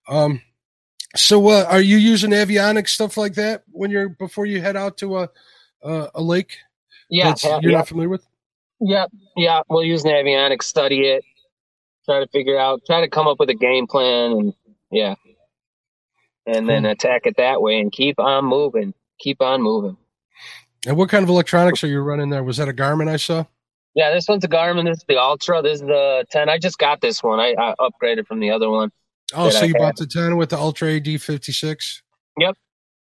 um, 0.08 0.42
so 1.16 1.46
uh, 1.50 1.66
are 1.70 1.82
you 1.82 1.98
using 1.98 2.32
Navionics 2.32 2.90
stuff 2.90 3.18
like 3.18 3.34
that 3.34 3.64
when 3.72 3.92
you're 3.92 4.10
before 4.10 4.46
you 4.46 4.62
head 4.62 4.78
out 4.78 4.98
to 5.00 5.18
a 5.18 5.30
a, 5.84 6.08
a 6.16 6.22
lake? 6.22 6.56
Yeah. 7.10 7.30
that's 7.30 7.44
yeah, 7.44 7.60
you're 7.62 7.72
yeah. 7.72 7.78
not 7.80 7.88
familiar 7.90 8.08
with. 8.10 8.26
Yeah, 8.80 9.06
yeah. 9.36 9.62
We'll 9.70 9.84
use 9.84 10.06
an 10.06 10.12
Navionics, 10.12 10.64
study 10.64 11.02
it, 11.10 11.24
try 12.06 12.20
to 12.22 12.28
figure 12.28 12.58
out, 12.58 12.82
try 12.88 13.02
to 13.02 13.10
come 13.10 13.28
up 13.28 13.40
with 13.40 13.50
a 13.50 13.54
game 13.54 13.86
plan, 13.88 14.32
and 14.32 14.54
yeah, 14.92 15.16
and 16.46 16.68
then 16.68 16.84
Cool. 16.84 16.92
attack 16.92 17.22
it 17.26 17.38
that 17.38 17.62
way 17.62 17.80
and 17.80 17.92
keep 17.92 18.20
on 18.20 18.46
moving, 18.46 18.94
keep 19.20 19.42
on 19.42 19.62
moving. 19.62 19.98
And 20.88 20.98
what 20.98 21.10
kind 21.10 21.24
of 21.24 21.30
electronics 21.30 21.84
are 21.84 21.88
you 21.88 22.00
running 22.02 22.30
there? 22.30 22.44
Was 22.44 22.58
that 22.58 22.68
a 22.68 22.74
Garmin 22.74 23.08
I 23.08 23.18
saw? 23.18 23.46
Yeah, 23.94 24.12
this 24.14 24.28
one's 24.28 24.44
a 24.44 24.48
Garmin. 24.48 24.86
This 24.86 24.98
is 24.98 25.06
the 25.08 25.18
Ultra. 25.18 25.62
This 25.62 25.76
is 25.82 25.82
the 25.82 26.26
10. 26.32 26.50
I 26.50 26.58
just 26.58 26.78
got 26.80 27.02
this 27.02 27.22
one. 27.22 27.40
I, 27.40 27.54
I 27.60 27.76
upgraded 27.80 28.26
from 28.26 28.40
the 28.40 28.50
other 28.50 28.70
one. 28.70 28.90
Oh, 29.36 29.50
so 29.50 29.60
I 29.60 29.64
you 29.66 29.74
had. 29.74 29.80
bought 29.80 29.96
the 29.98 30.08
ten 30.08 30.38
with 30.38 30.50
the 30.50 30.58
Ultra 30.58 30.94
AD 30.96 31.22
fifty 31.22 31.52
six. 31.52 32.02
Yep. 32.38 32.56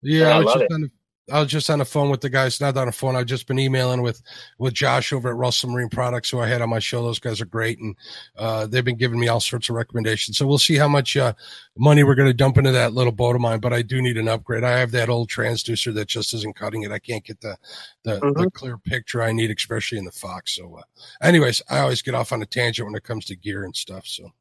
Yeah, 0.02 0.20
Yeah, 0.20 0.30
I 0.30 0.36
I 0.38 0.44
was 0.44 0.54
just 0.54 0.64
it. 0.66 0.72
on 0.72 0.82
the, 0.82 0.90
I 1.30 1.42
was 1.42 1.52
just 1.52 1.70
on 1.70 1.80
the 1.80 1.86
phone 1.86 2.10
with 2.10 2.22
the 2.22 2.30
guys. 2.30 2.62
Not 2.62 2.78
on 2.78 2.86
the 2.86 2.92
phone. 2.94 3.16
I've 3.18 3.26
just 3.26 3.48
been 3.48 3.60
emailing 3.60 4.02
with 4.02 4.22
with 4.60 4.74
Josh 4.74 5.12
over 5.12 5.30
at 5.30 5.36
Russell 5.36 5.70
Marine 5.70 5.90
Products, 5.90 6.30
who 6.30 6.40
I 6.40 6.48
had 6.48 6.62
on 6.62 6.70
my 6.70 6.80
show. 6.80 7.02
Those 7.04 7.20
guys 7.20 7.42
are 7.42 7.46
great, 7.46 7.80
and 7.80 7.96
uh, 8.38 8.66
they've 8.66 8.86
been 8.86 8.96
giving 8.96 9.20
me 9.20 9.28
all 9.28 9.42
sorts 9.42 9.68
of 9.70 9.76
recommendations. 9.76 10.38
So 10.38 10.48
we'll 10.48 10.58
see 10.58 10.76
how 10.76 10.88
much 10.88 11.18
uh, 11.18 11.34
money 11.78 12.04
we're 12.06 12.16
going 12.16 12.30
to 12.30 12.34
dump 12.34 12.58
into 12.58 12.72
that 12.72 12.94
little 12.94 13.12
boat 13.12 13.36
of 13.36 13.42
mine. 13.42 13.60
But 13.60 13.74
I 13.74 13.82
do 13.82 14.02
need 14.02 14.18
an 14.18 14.30
upgrade. 14.30 14.64
I 14.64 14.80
have 14.80 14.92
that 14.92 15.10
old 15.10 15.30
transducer 15.30 15.94
that 15.96 16.08
just 16.08 16.34
isn't 16.34 16.56
cutting 16.56 16.84
it. 16.84 16.92
I 16.92 17.00
can't 17.00 17.26
get 17.26 17.42
the 17.42 17.58
the, 18.04 18.16
the 18.20 18.46
Mhm. 18.48 18.54
clear 18.54 18.78
picture 18.78 19.22
I 19.22 19.34
need, 19.34 19.52
especially 19.52 19.98
in 19.98 20.06
the 20.06 20.12
Fox. 20.12 20.56
So, 20.56 20.78
uh, 20.78 20.84
anyways, 21.22 21.62
I 21.70 21.80
always 21.80 22.02
get 22.02 22.16
off 22.16 22.32
on 22.32 22.42
a 22.42 22.46
tangent 22.46 22.86
when 22.86 22.96
it 22.96 23.04
comes 23.04 23.26
to 23.26 23.36
gear 23.36 23.66
and 23.66 23.76
stuff. 23.76 24.08
So. 24.08 24.32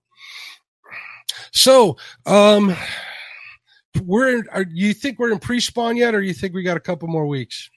So, 1.53 1.97
um, 2.27 2.75
we're 4.03 4.37
in, 4.39 4.45
are, 4.53 4.65
you 4.73 4.93
think 4.95 5.19
we're 5.19 5.31
in 5.33 5.39
pre-spawn 5.39 5.97
yet, 5.97 6.15
or 6.15 6.23
you 6.23 6.33
think 6.35 6.55
we 6.55 6.63
got 6.63 6.77
a 6.77 6.81
couple 6.81 7.09
more 7.09 7.27
weeks? 7.27 7.71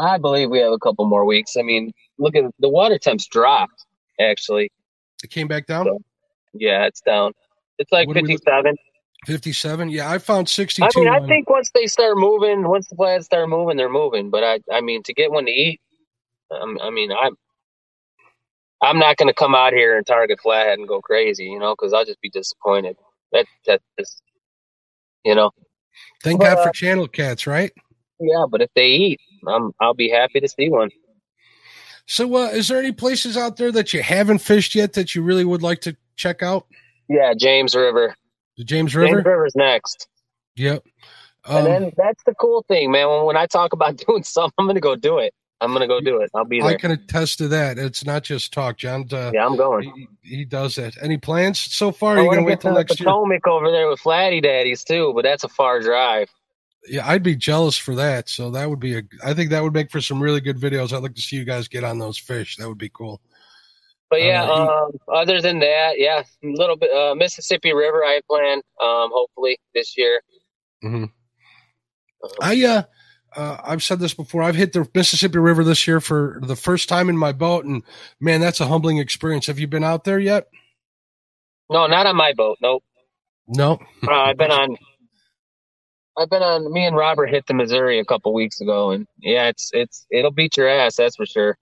I 0.00 0.18
believe 0.18 0.50
we 0.50 0.58
have 0.60 0.72
a 0.72 0.78
couple 0.78 1.06
more 1.06 1.24
weeks. 1.24 1.56
I 1.56 1.62
mean, 1.62 1.92
look 2.18 2.34
at 2.36 2.44
the 2.58 2.68
water 2.68 2.98
temps 2.98 3.26
dropped. 3.26 3.84
Actually, 4.20 4.70
It 5.24 5.30
came 5.30 5.48
back 5.48 5.66
down 5.66 5.86
So- 5.86 5.98
yeah, 6.52 6.84
it's 6.86 7.00
down. 7.00 7.32
It's 7.78 7.90
like 7.92 8.06
What 8.08 8.16
look- 8.18 8.26
57. 8.26 8.76
fifty-seven. 9.26 9.88
Yeah, 9.90 10.10
I 10.10 10.18
found 10.18 10.48
sixty-two. 10.48 10.86
I 10.86 11.00
mean, 11.00 11.08
I 11.08 11.18
on- 11.20 11.26
think 11.28 11.48
once 11.48 11.70
they 11.74 11.86
start 11.86 12.16
moving, 12.18 12.68
once 12.68 12.88
the 12.88 12.96
flags 12.96 13.24
start 13.26 13.48
moving, 13.48 13.76
they're 13.76 13.88
moving. 13.88 14.30
But 14.30 14.44
I, 14.44 14.60
I 14.72 14.80
mean, 14.82 15.02
to 15.04 15.14
get 15.14 15.30
one 15.30 15.46
to 15.46 15.50
eat, 15.50 15.80
um, 16.50 16.78
I 16.82 16.90
mean, 16.90 17.10
I'm, 17.12 17.36
I'm 18.82 18.98
not 18.98 19.16
going 19.18 19.28
to 19.28 19.34
come 19.34 19.54
out 19.54 19.72
here 19.72 19.96
and 19.96 20.06
target 20.06 20.40
flathead 20.40 20.78
and 20.78 20.88
go 20.88 21.00
crazy, 21.00 21.44
you 21.44 21.58
know, 21.58 21.74
because 21.74 21.92
I'll 21.92 22.04
just 22.04 22.20
be 22.20 22.30
disappointed. 22.30 22.96
That, 23.32 23.46
that, 23.66 23.80
just, 23.98 24.22
you 25.24 25.34
know, 25.34 25.50
thank 26.22 26.40
God 26.40 26.58
uh, 26.58 26.64
for 26.64 26.70
channel 26.72 27.08
cats, 27.08 27.46
right? 27.46 27.72
yeah. 28.20 28.44
But 28.48 28.62
if 28.62 28.70
they 28.74 28.86
eat, 28.86 29.20
I'm, 29.46 29.72
I'll 29.80 29.94
be 29.94 30.10
happy 30.10 30.40
to 30.40 30.48
see 30.48 30.68
one. 30.68 30.90
So, 32.06 32.34
uh, 32.34 32.48
is 32.48 32.68
there 32.68 32.78
any 32.78 32.92
places 32.92 33.36
out 33.36 33.56
there 33.56 33.70
that 33.72 33.92
you 33.92 34.02
haven't 34.02 34.38
fished 34.38 34.74
yet 34.74 34.94
that 34.94 35.14
you 35.14 35.22
really 35.22 35.44
would 35.44 35.62
like 35.62 35.80
to 35.82 35.96
check 36.16 36.42
out? 36.42 36.66
Yeah, 37.08 37.34
James 37.34 37.74
River. 37.74 38.14
The 38.56 38.64
James 38.64 38.94
River. 38.94 39.06
James 39.08 39.16
River. 39.18 39.30
River's 39.30 39.54
next. 39.54 40.08
Yep. 40.56 40.84
and 41.46 41.56
Um, 41.56 41.64
then 41.64 41.92
that's 41.96 42.22
the 42.24 42.34
cool 42.34 42.64
thing, 42.68 42.90
man. 42.90 43.08
When, 43.08 43.24
when 43.26 43.36
I 43.36 43.46
talk 43.46 43.72
about 43.72 43.96
doing 44.06 44.24
something, 44.24 44.54
I'm 44.58 44.66
going 44.66 44.74
to 44.74 44.80
go 44.80 44.96
do 44.96 45.18
it. 45.18 45.32
I'm 45.60 45.70
going 45.70 45.82
to 45.82 45.86
go 45.86 46.00
do 46.00 46.20
it. 46.20 46.30
I'll 46.34 46.44
be 46.44 46.60
there. 46.60 46.70
I 46.70 46.76
can 46.76 46.90
attest 46.90 47.38
to 47.38 47.48
that. 47.48 47.78
It's 47.78 48.04
not 48.04 48.22
just 48.22 48.52
talk, 48.52 48.78
John. 48.78 49.06
Uh, 49.12 49.30
Yeah, 49.34 49.44
I'm 49.44 49.56
going. 49.56 49.92
he, 50.22 50.36
he 50.36 50.44
does 50.44 50.76
that. 50.76 50.96
Any 51.02 51.18
plans 51.18 51.60
so 51.60 51.92
far? 51.92 52.16
You 52.18 52.24
want 52.24 52.36
going 52.36 52.38
to 52.38 52.42
to 52.44 52.48
wait 52.48 52.60
till 52.60 52.74
next 52.74 52.98
year? 53.00 53.06
Potomac 53.06 53.46
over 53.46 53.70
there 53.70 53.88
with 53.88 54.00
Flatty 54.00 54.40
Daddies 54.40 54.84
too, 54.84 55.12
but 55.14 55.22
that's 55.22 55.44
a 55.44 55.48
far 55.48 55.80
drive. 55.80 56.30
Yeah, 56.88 57.06
I'd 57.06 57.22
be 57.22 57.36
jealous 57.36 57.76
for 57.76 57.94
that. 57.96 58.30
So 58.30 58.50
that 58.52 58.70
would 58.70 58.80
be 58.80 58.96
a. 58.96 59.02
I 59.22 59.34
think 59.34 59.50
that 59.50 59.62
would 59.62 59.74
make 59.74 59.90
for 59.90 60.00
some 60.00 60.22
really 60.22 60.40
good 60.40 60.56
videos. 60.58 60.94
I'd 60.94 61.02
like 61.02 61.14
to 61.14 61.20
see 61.22 61.36
you 61.36 61.44
guys 61.44 61.68
get 61.68 61.84
on 61.84 61.98
those 61.98 62.16
fish. 62.16 62.56
That 62.56 62.68
would 62.68 62.78
be 62.78 62.88
cool. 62.88 63.20
But 64.08 64.22
yeah, 64.22 64.42
Uh, 64.44 64.86
um, 64.86 64.92
other 65.14 65.40
than 65.42 65.60
that, 65.60 65.98
yeah, 65.98 66.22
a 66.42 66.46
little 66.46 66.76
bit 66.76 66.90
uh, 66.90 67.14
Mississippi 67.14 67.72
River. 67.74 68.02
I 68.02 68.20
plan, 68.28 68.56
um, 68.82 69.10
hopefully 69.12 69.58
this 69.74 69.96
year. 69.96 70.20
hmm 70.82 71.04
I 72.42 72.64
uh, 72.64 72.82
uh, 73.36 73.58
I've 73.62 73.82
said 73.82 74.00
this 74.00 74.14
before. 74.14 74.42
I've 74.42 74.54
hit 74.54 74.72
the 74.72 74.88
Mississippi 74.94 75.38
River 75.38 75.64
this 75.64 75.86
year 75.86 76.00
for 76.00 76.40
the 76.42 76.56
first 76.56 76.88
time 76.88 77.08
in 77.08 77.16
my 77.16 77.32
boat, 77.32 77.64
and 77.64 77.82
man, 78.20 78.40
that's 78.40 78.60
a 78.60 78.66
humbling 78.66 78.98
experience. 78.98 79.46
Have 79.46 79.58
you 79.58 79.66
been 79.66 79.84
out 79.84 80.04
there 80.04 80.18
yet? 80.18 80.48
No, 81.70 81.86
not 81.86 82.06
on 82.06 82.16
my 82.16 82.32
boat. 82.32 82.58
Nope. 82.60 82.82
No. 83.46 83.78
Uh, 84.06 84.12
I've 84.12 84.36
been 84.36 84.50
on. 84.50 84.76
I've 86.18 86.30
been 86.30 86.42
on. 86.42 86.72
Me 86.72 86.84
and 86.84 86.96
Robert 86.96 87.28
hit 87.28 87.46
the 87.46 87.54
Missouri 87.54 87.98
a 87.98 88.04
couple 88.04 88.34
weeks 88.34 88.60
ago, 88.60 88.90
and 88.90 89.06
yeah, 89.18 89.48
it's 89.48 89.70
it's 89.72 90.06
it'll 90.10 90.32
beat 90.32 90.56
your 90.56 90.68
ass. 90.68 90.96
That's 90.96 91.16
for 91.16 91.26
sure. 91.26 91.56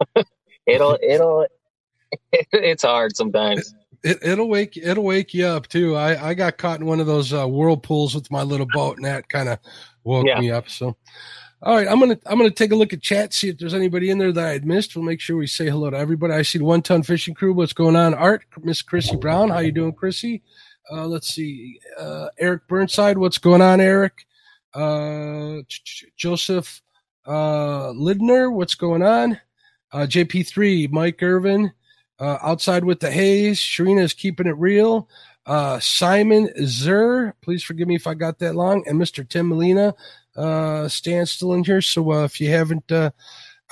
it'll 0.66 0.98
it'll. 1.02 1.46
It's 2.52 2.82
hard 2.82 3.16
sometimes. 3.16 3.74
It, 4.04 4.18
it'll 4.22 4.48
wake 4.48 4.76
it'll 4.76 5.04
wake 5.04 5.32
you 5.32 5.46
up 5.46 5.66
too. 5.66 5.96
I, 5.96 6.30
I 6.30 6.34
got 6.34 6.58
caught 6.58 6.80
in 6.80 6.86
one 6.86 7.00
of 7.00 7.06
those 7.06 7.32
uh, 7.32 7.46
whirlpools 7.46 8.14
with 8.14 8.30
my 8.30 8.42
little 8.42 8.66
boat, 8.66 8.96
and 8.96 9.06
that 9.06 9.30
kind 9.30 9.48
of 9.48 9.58
woke 10.04 10.26
Yeah. 10.26 10.40
me 10.40 10.50
up. 10.50 10.68
So, 10.68 10.96
all 11.62 11.76
right, 11.76 11.86
I'm 11.88 12.00
gonna 12.00 12.18
I'm 12.26 12.38
gonna 12.38 12.50
take 12.50 12.72
a 12.72 12.76
look 12.76 12.92
at 12.92 13.02
chat, 13.02 13.32
see 13.32 13.48
if 13.50 13.58
there's 13.58 13.74
anybody 13.74 14.10
in 14.10 14.18
there 14.18 14.32
that 14.32 14.44
I 14.46 14.52
had 14.52 14.64
missed. 14.66 14.96
We'll 14.96 15.04
make 15.04 15.20
sure 15.20 15.36
we 15.36 15.46
say 15.46 15.68
hello 15.68 15.90
to 15.90 15.96
everybody. 15.96 16.34
I 16.34 16.42
see 16.42 16.58
the 16.58 16.64
one 16.64 16.82
ton 16.82 17.02
fishing 17.02 17.34
crew. 17.34 17.52
What's 17.54 17.72
going 17.72 17.96
on? 17.96 18.14
Art, 18.14 18.44
Miss 18.62 18.82
Chrissy 18.82 19.16
Brown, 19.16 19.48
how 19.50 19.58
you 19.60 19.72
doing, 19.72 19.92
Chrissy? 19.92 20.42
Uh, 20.90 21.06
let's 21.06 21.28
see, 21.28 21.78
uh, 21.98 22.26
Eric 22.38 22.66
Burnside, 22.66 23.16
what's 23.16 23.38
going 23.38 23.62
on, 23.62 23.80
Eric? 23.80 24.26
Uh, 24.74 25.58
Joseph 26.16 26.82
uh, 27.26 27.92
Lidner, 27.92 28.52
what's 28.52 28.74
going 28.74 29.02
on? 29.02 29.38
Uh, 29.92 30.06
JP3, 30.08 30.90
Mike 30.90 31.22
Irvin, 31.22 31.72
uh, 32.18 32.38
outside 32.42 32.84
with 32.84 32.98
the 32.98 33.10
haze. 33.10 33.60
Sharina 33.60 34.02
is 34.02 34.12
keeping 34.12 34.46
it 34.46 34.56
real. 34.58 35.08
Uh, 35.44 35.78
Simon 35.80 36.48
Zer, 36.64 37.34
please 37.42 37.62
forgive 37.62 37.88
me 37.88 37.96
if 37.96 38.06
I 38.06 38.14
got 38.14 38.38
that 38.38 38.54
long, 38.54 38.84
and 38.86 39.00
Mr. 39.00 39.28
Tim 39.28 39.48
Molina, 39.48 39.94
uh, 40.36 40.88
Stan 40.88 41.26
still 41.26 41.52
in 41.54 41.64
here. 41.64 41.80
So 41.80 42.12
uh, 42.12 42.24
if 42.24 42.40
you 42.40 42.48
haven't 42.50 42.90
uh, 42.92 43.10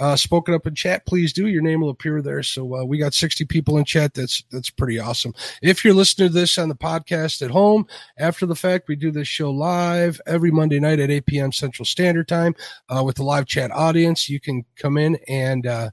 uh, 0.00 0.16
spoken 0.16 0.54
up 0.54 0.66
in 0.66 0.74
chat, 0.74 1.06
please 1.06 1.32
do. 1.32 1.46
Your 1.46 1.62
name 1.62 1.82
will 1.82 1.90
appear 1.90 2.22
there. 2.22 2.42
So 2.42 2.74
uh, 2.74 2.84
we 2.84 2.98
got 2.98 3.12
60 3.12 3.44
people 3.44 3.76
in 3.76 3.84
chat. 3.84 4.14
That's 4.14 4.42
that's 4.50 4.70
pretty 4.70 4.98
awesome. 4.98 5.34
If 5.62 5.84
you're 5.84 5.94
listening 5.94 6.28
to 6.28 6.34
this 6.34 6.56
on 6.58 6.70
the 6.70 6.74
podcast 6.74 7.42
at 7.42 7.50
home 7.50 7.86
after 8.18 8.46
the 8.46 8.56
fact, 8.56 8.88
we 8.88 8.96
do 8.96 9.10
this 9.10 9.28
show 9.28 9.50
live 9.50 10.20
every 10.26 10.50
Monday 10.50 10.80
night 10.80 11.00
at 11.00 11.10
8 11.10 11.26
p.m. 11.26 11.52
Central 11.52 11.84
Standard 11.84 12.28
Time 12.28 12.54
uh, 12.88 13.04
with 13.04 13.16
the 13.16 13.24
live 13.24 13.46
chat 13.46 13.70
audience. 13.70 14.28
You 14.28 14.40
can 14.40 14.64
come 14.76 14.96
in 14.96 15.18
and 15.28 15.66
uh, 15.66 15.90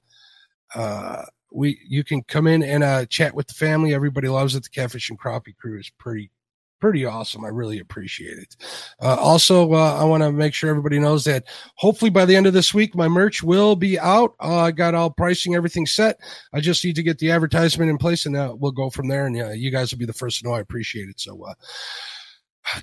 uh, 0.74 1.24
we 1.52 1.80
you 1.88 2.04
can 2.04 2.24
come 2.24 2.48
in 2.48 2.64
and 2.64 2.84
uh, 2.84 3.06
chat 3.06 3.34
with 3.34 3.48
the 3.48 3.54
family. 3.54 3.94
Everybody 3.94 4.28
loves 4.28 4.56
it. 4.56 4.64
The 4.64 4.70
Catfish 4.70 5.10
and 5.10 5.20
Crappie 5.20 5.56
crew 5.56 5.80
is 5.80 5.92
pretty 5.98 6.32
pretty 6.80 7.06
awesome. 7.06 7.44
I 7.44 7.50
really 7.50 7.80
appreciate 7.80 8.38
it. 8.38 8.56
Uh, 9.02 9.16
also, 9.16 9.74
uh, 9.74 9.98
I 10.00 10.04
want 10.04 10.24
to 10.24 10.32
make 10.32 10.54
sure 10.54 10.70
everybody 10.70 11.00
knows 11.00 11.24
that 11.26 11.46
hopefully 11.76 12.12
by 12.12 12.26
the 12.26 12.36
end 12.36 12.48
of 12.48 12.54
this 12.54 12.74
week, 12.74 12.96
my 12.96 13.08
merch 13.08 13.42
will 13.42 13.76
be 13.76 14.00
out. 14.00 14.36
Uh, 14.40 14.58
I 14.58 14.72
got 14.72 14.96
all 14.96 15.10
pricing, 15.10 15.56
everything 15.56 15.86
set. 15.86 16.20
I 16.54 16.60
just 16.60 16.84
need 16.84 16.96
to 16.96 17.04
get 17.04 17.20
the 17.20 17.32
advertisement 17.32 17.90
in 17.90 17.98
place, 17.98 18.26
and 18.26 18.36
uh, 18.36 18.56
we'll 18.58 18.72
go 18.72 18.90
from 18.90 19.08
there. 19.08 19.26
And 19.26 19.42
uh, 19.42 19.50
you 19.52 19.72
guys 19.72 19.92
will 19.92 20.00
be 20.00 20.06
the 20.06 20.14
first 20.14 20.40
to 20.40 20.48
know. 20.48 20.54
I 20.54 20.60
appreciate 20.60 21.10
it. 21.10 21.20
So, 21.20 21.44
uh, 21.44 21.54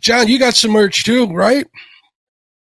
John, 0.01 0.29
you 0.29 0.39
got 0.39 0.55
some 0.55 0.73
merch 0.73 1.05
too, 1.05 1.27
right? 1.27 1.67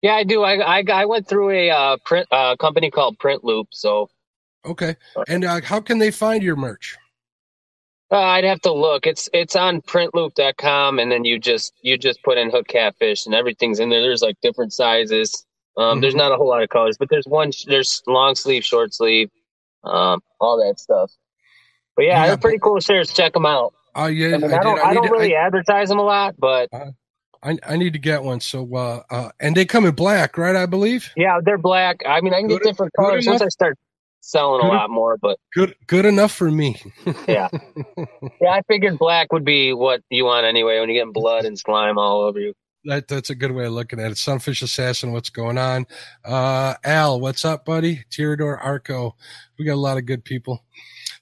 Yeah, 0.02 0.16
I 0.16 0.24
do. 0.24 0.42
I 0.42 0.80
I, 0.80 0.84
I 0.92 1.06
went 1.06 1.28
through 1.28 1.52
a 1.52 1.70
uh, 1.70 1.98
print 2.06 2.28
uh, 2.32 2.56
company 2.56 2.90
called 2.90 3.20
Print 3.20 3.44
Loop, 3.44 3.68
so 3.72 4.10
Okay. 4.66 4.96
And 5.28 5.44
uh, 5.46 5.62
how 5.64 5.80
can 5.80 5.98
they 6.00 6.12
find 6.12 6.44
your 6.44 6.56
merch? 6.56 6.98
Uh, 8.12 8.20
I'd 8.20 8.44
have 8.44 8.62
to 8.62 8.74
look. 8.74 9.08
It's 9.08 9.30
it's 9.34 9.56
on 9.56 9.82
printloop.com 9.82 11.00
and 11.00 11.12
then 11.12 11.24
you 11.24 11.40
just 11.40 11.74
you 11.82 11.98
just 11.98 12.22
put 12.24 12.38
in 12.38 12.50
hook 12.52 12.68
catfish 12.68 13.26
and 13.26 13.34
everything's 13.34 13.80
in 13.80 13.90
there. 13.90 14.02
There's 14.02 14.22
like 14.22 14.36
different 14.42 14.74
sizes. 14.74 15.46
Um, 15.78 15.84
Mm-hmm. 15.84 16.02
there's 16.02 16.16
not 16.16 16.34
a 16.34 16.36
whole 16.36 16.50
lot 16.50 16.62
of 16.62 16.68
colors, 16.70 16.98
but 17.00 17.10
there's 17.10 17.26
one 17.26 17.52
there's 17.68 18.04
long 18.08 18.36
sleeve, 18.36 18.66
short 18.66 18.94
sleeve, 18.94 19.30
um, 19.86 20.20
all 20.42 20.58
that 20.58 20.78
stuff. 20.80 21.10
But 21.96 22.06
yeah, 22.06 22.22
You 22.24 22.28
they're 22.28 22.38
pretty 22.38 22.60
cool 22.60 22.82
shirts. 22.82 23.14
Check 23.14 23.32
them 23.34 23.46
out. 23.46 23.74
Oh 23.96 24.08
yeah, 24.08 24.36
I, 24.36 24.38
mean, 24.40 24.54
I, 24.54 24.58
I, 24.58 24.64
don't 24.64 24.80
I 24.80 24.90
I, 24.90 24.94
don't 24.94 25.06
to, 25.06 25.12
really 25.12 25.34
advertise 25.34 25.88
them 25.88 26.00
a 26.00 26.04
lot, 26.04 26.36
but 26.38 26.68
I, 27.44 27.58
I 27.66 27.78
need 27.78 27.94
to 27.94 28.00
get 28.00 28.24
one. 28.24 28.42
So 28.42 28.68
uh, 28.76 29.04
uh 29.10 29.30
and 29.40 29.56
they 29.56 29.64
come 29.64 29.86
in 29.86 29.96
black, 29.96 30.38
right? 30.38 30.56
I 30.58 30.66
believe. 30.66 31.12
yeah, 31.16 31.40
they're 31.42 31.58
black. 31.58 32.02
I 32.06 32.20
mean, 32.20 32.34
I 32.34 32.40
can 32.40 32.50
Good- 32.50 32.64
get 32.64 32.70
different 32.72 32.92
colors 33.00 33.26
once. 33.26 33.42
I 33.42 33.48
start 33.48 33.78
selling 34.22 34.62
a 34.62 34.70
Good- 34.70 34.76
lot 34.76 34.90
more. 34.90 35.18
But 35.18 35.38
Good 35.54 35.76
good 35.88 36.06
enough 36.06 36.32
for 36.32 36.50
me. 36.50 36.82
yeah, 37.28 37.50
yeah, 38.40 38.52
I 38.52 38.62
figured 38.68 38.98
black 38.98 39.32
would 39.34 39.46
be 39.46 39.74
what 39.74 40.02
you 40.10 40.26
want 40.26 40.46
anyway 40.46 40.80
when 40.80 40.90
you're 40.90 41.00
getting 41.00 41.14
blood 41.14 41.46
and 41.46 41.58
slime 41.60 41.98
all 41.98 42.22
over 42.22 42.40
you. 42.40 42.54
That 42.86 43.08
that's 43.08 43.30
a 43.30 43.36
good 43.36 43.52
way 43.52 43.66
of 43.66 43.74
looking 43.74 44.00
at 44.00 44.12
it. 44.12 44.18
Sunfish 44.18 44.62
Assassin, 44.64 45.12
what's 45.12 45.30
going 45.30 45.58
on? 45.58 45.86
Uh 46.26 46.74
Al, 46.84 47.20
what's 47.20 47.46
up, 47.46 47.66
buddy? 47.66 48.06
Tirador 48.10 48.58
Arco. 48.64 49.16
We 49.60 49.66
got 49.66 49.76
a 49.76 49.76
lot 49.76 49.98
of 49.98 50.06
good 50.06 50.24
people. 50.24 50.64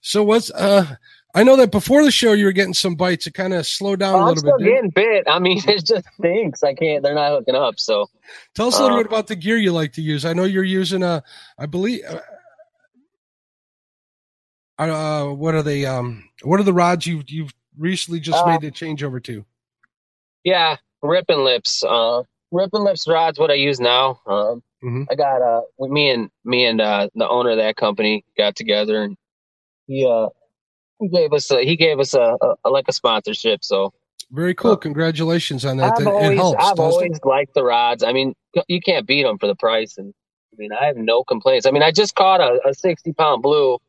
So 0.02 0.24
what's 0.24 0.52
uh 0.52 0.96
I 1.36 1.44
know 1.44 1.56
that 1.58 1.72
before 1.72 2.04
the 2.04 2.10
show 2.12 2.32
you 2.34 2.46
were 2.46 2.52
getting 2.54 2.74
some 2.74 2.96
bites. 2.96 3.28
It 3.28 3.34
kind 3.36 3.54
of 3.54 3.68
slowed 3.68 4.00
down 4.00 4.16
Oh, 4.16 4.18
a 4.18 4.22
I'm 4.22 4.28
little 4.30 4.40
still 4.42 4.58
bit. 4.58 4.66
getting 4.74 4.90
bit. 4.90 5.24
I 5.28 5.38
mean, 5.40 5.62
it 5.68 5.86
just 5.86 6.06
stinks. 6.18 6.64
I 6.64 6.74
can't. 6.74 7.04
They're 7.04 7.14
not 7.14 7.32
hooking 7.38 7.56
up. 7.56 7.78
So 7.80 8.08
Tell 8.56 8.68
us 8.68 8.80
a 8.80 8.82
little 8.82 8.98
uh, 8.98 9.02
bit 9.04 9.08
about 9.12 9.28
the 9.28 9.36
gear 9.36 9.58
you 9.58 9.72
like 9.72 9.94
to 9.94 10.02
use. 10.02 10.26
I 10.26 10.34
know 10.34 10.46
you're 10.46 10.64
using 10.64 11.04
a, 11.04 11.22
I 11.60 11.66
believe, 11.68 12.02
uh, 14.80 15.26
what 15.34 15.56
are 15.56 15.64
they? 15.64 15.86
Um, 15.86 16.30
what 16.44 16.60
are 16.60 16.64
the 16.64 16.74
rods 16.74 17.06
you 17.06 17.24
you've 17.28 17.54
recently 17.78 18.20
just 18.20 18.44
Uh, 18.44 18.48
made 18.48 18.62
the 18.62 18.72
change 18.72 19.04
over 19.04 19.20
to? 19.22 19.46
yeah, 20.44 20.78
Rippin 21.02 21.44
Lips. 21.44 21.84
Uh, 21.84 22.24
Rippin 22.52 22.84
Lips 22.84 23.08
rods. 23.08 23.40
What 23.40 23.52
I 23.52 23.56
use 23.56 23.80
now. 23.80 24.20
Um, 24.26 24.64
Mhm. 24.84 25.08
I 25.12 25.16
got 25.16 25.42
uh, 25.42 25.62
me 25.80 26.10
and 26.10 26.30
me 26.46 26.66
and 26.66 26.80
uh, 26.80 27.10
the 27.14 27.28
owner 27.28 27.52
of 27.52 27.58
that 27.58 27.76
company 27.76 28.24
got 28.38 28.56
together 28.56 29.04
and 29.04 29.18
he 29.88 30.06
uh 30.08 30.30
he 31.02 31.10
gave 31.10 31.34
us 31.34 31.52
a, 31.52 31.64
he 31.64 31.76
gave 31.76 32.00
us 32.00 32.14
a, 32.14 32.38
a 32.64 32.70
like 32.70 32.86
a 32.88 32.94
sponsorship. 32.94 33.64
So 33.64 33.92
Very 34.32 34.54
cool. 34.54 34.78
Congratulations 34.78 35.66
on 35.66 35.78
that. 35.78 35.94
I've 35.96 36.02
It- 36.02 36.08
always 36.08 36.38
helps. 36.38 36.64
I've 36.64 36.78
doesn't 36.78 36.86
it? 36.86 36.94
always 36.94 37.20
liked 37.26 37.54
the 37.56 37.64
rods. 37.64 38.04
I 38.04 38.14
mean, 38.14 38.34
you 38.70 38.80
can't 38.80 39.06
beat 39.06 39.24
them 39.24 39.38
for 39.38 39.48
the 39.48 39.56
price. 39.56 39.98
And 39.98 40.14
I 40.54 40.56
mean, 40.58 40.72
I 40.72 40.86
have 40.86 40.96
no 40.98 41.24
complaints. 41.26 41.66
I 41.66 41.72
mean, 41.72 41.84
I 41.84 41.92
just 41.92 42.16
caught 42.16 42.40
a, 42.40 42.60
a 42.68 42.74
sixty 42.74 43.12
pound 43.12 43.42
blue 43.44 43.80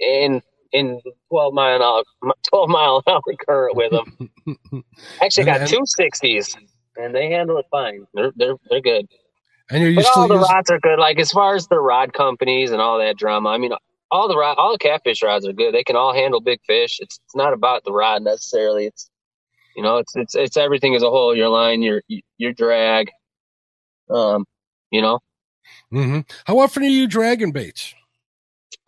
in 0.00 0.42
in 0.72 1.00
twelve 1.28 1.54
mile 1.54 1.76
an 1.76 1.82
hour 1.82 2.02
twelve 2.48 2.68
mile 2.68 3.02
an 3.06 3.12
hour 3.12 3.20
current 3.46 3.76
with 3.76 3.92
them. 3.92 4.84
Actually, 5.22 5.44
got 5.44 5.66
two 5.68 5.82
sixties, 5.84 6.56
and 6.96 7.14
they 7.14 7.30
handle 7.30 7.58
it 7.58 7.66
fine. 7.70 8.06
They're 8.14 8.32
they're 8.36 8.54
they're 8.68 8.80
good. 8.80 9.06
and 9.70 9.82
you're 9.82 9.92
But 9.92 10.06
all 10.06 10.28
the 10.28 10.34
using, 10.34 10.54
rods 10.54 10.70
are 10.70 10.78
good. 10.80 10.98
Like 10.98 11.18
as 11.18 11.30
far 11.30 11.54
as 11.54 11.66
the 11.68 11.78
rod 11.78 12.12
companies 12.12 12.70
and 12.70 12.80
all 12.80 12.98
that 12.98 13.16
drama, 13.16 13.50
I 13.50 13.58
mean, 13.58 13.72
all 14.10 14.28
the 14.28 14.36
rod, 14.36 14.56
all 14.58 14.72
the 14.72 14.78
catfish 14.78 15.22
rods 15.22 15.46
are 15.46 15.52
good. 15.52 15.74
They 15.74 15.84
can 15.84 15.96
all 15.96 16.14
handle 16.14 16.40
big 16.40 16.60
fish. 16.66 16.98
It's 17.00 17.20
it's 17.24 17.34
not 17.36 17.52
about 17.52 17.84
the 17.84 17.92
rod 17.92 18.22
necessarily. 18.22 18.86
It's 18.86 19.10
you 19.76 19.82
know, 19.82 19.98
it's 19.98 20.16
it's 20.16 20.34
it's 20.34 20.56
everything 20.56 20.94
as 20.94 21.02
a 21.02 21.10
whole. 21.10 21.34
Your 21.36 21.48
line, 21.48 21.82
your 21.82 22.02
your 22.38 22.52
drag. 22.52 23.10
Um, 24.08 24.44
you 24.90 25.02
know, 25.02 25.20
Mhm. 25.92 26.28
How 26.46 26.58
often 26.58 26.82
are 26.82 26.86
you 26.86 27.06
dragging 27.06 27.52
baits? 27.52 27.94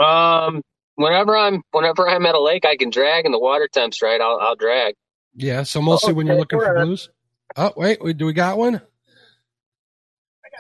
um, 0.01 0.63
whenever 0.97 1.37
I'm 1.37 1.63
whenever 1.73 2.09
I'm 2.09 2.27
at 2.27 2.35
a 2.35 2.41
lake, 2.41 2.65
I 2.65 2.77
can 2.77 2.91
drag, 2.91 3.25
and 3.25 3.35
the 3.35 3.39
water 3.39 3.69
temp's 3.73 4.03
right. 4.03 4.21
I'll 4.21 4.39
I'll 4.41 4.57
drag. 4.57 4.95
Yeah, 5.35 5.63
so 5.63 5.81
mostly 5.81 6.13
oh, 6.13 6.17
when 6.17 6.27
you're 6.27 6.37
looking 6.37 6.59
for 6.59 6.65
sure. 6.67 6.85
blues. 6.85 7.11
Oh 7.57 7.73
wait, 7.77 8.03
wait, 8.03 8.17
do 8.17 8.27
we 8.27 8.33
got 8.33 8.59
one? 8.59 8.81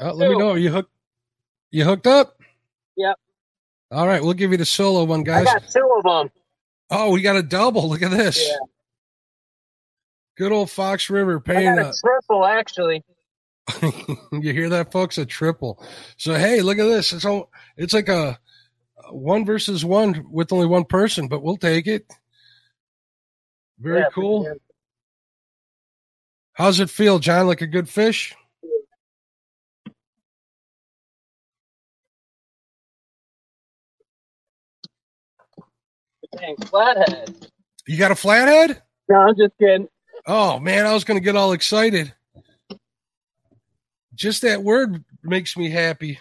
Oh, 0.01 0.13
let 0.13 0.31
me 0.31 0.37
know. 0.37 0.51
Are 0.51 0.59
you 0.59 0.71
hooked? 0.71 0.91
You 1.71 1.85
hooked 1.85 2.07
up? 2.07 2.39
Yep. 2.97 3.17
All 3.91 4.07
right, 4.07 4.23
we'll 4.23 4.33
give 4.33 4.53
you 4.53 4.57
the 4.57 4.65
solo 4.65 5.05
one, 5.05 5.23
guys. 5.23 5.47
I 5.47 5.53
got 5.53 5.69
two 5.69 5.95
of 5.99 6.05
them. 6.05 6.31
Oh, 6.91 7.11
we 7.11 7.23
got 7.23 7.37
a 7.37 7.43
double. 7.43 7.89
Look 7.89 8.03
at 8.03 8.11
this. 8.11 8.47
Yeah. 8.47 8.57
Good 10.37 10.53
old 10.53 10.71
Fox 10.71 11.11
River 11.11 11.43
I 11.47 11.53
paying 11.53 11.77
got 11.77 11.87
a 11.87 11.89
up. 11.89 11.95
triple 12.01 12.47
actually. 12.47 13.05
you 14.33 14.53
hear 14.53 14.69
that, 14.71 14.93
folks? 14.93 15.19
A 15.19 15.27
triple. 15.27 15.83
So 16.17 16.35
hey, 16.35 16.63
look 16.63 16.79
at 16.79 16.85
this. 16.85 17.13
It's 17.13 17.25
all, 17.25 17.51
it's 17.77 17.95
like 17.95 18.09
a, 18.09 18.29
a 18.29 18.39
one 19.15 19.45
versus 19.45 19.85
one 19.85 20.25
with 20.31 20.53
only 20.53 20.67
one 20.67 20.85
person, 20.85 21.29
but 21.29 21.43
we'll 21.43 21.57
take 21.57 21.87
it. 21.87 22.07
Very 23.79 24.01
Yeah, 24.01 24.09
cool. 24.13 24.45
yeah. 24.45 24.55
How's 26.55 26.81
it 26.81 26.91
feel, 26.91 27.19
John? 27.19 27.47
Like 27.47 27.63
a 27.63 27.67
good 27.67 27.89
fish? 27.89 28.35
Dang, 36.39 36.57
flathead. 36.67 37.49
You 37.87 37.99
got 37.99 38.11
a 38.11 38.15
flathead? 38.15 38.83
No, 39.09 39.17
I'm 39.17 39.37
just 39.37 39.53
kidding. 39.59 39.89
Oh 40.27 40.59
man, 40.59 40.87
I 40.87 40.93
was 40.95 41.05
going 41.05 41.19
to 41.19 41.25
get 41.25 41.37
all 41.37 41.53
excited. 41.53 42.13
Just 44.15 44.43
that 44.43 44.63
word 44.63 45.05
makes 45.23 45.57
me 45.57 45.69
happy. 45.71 46.21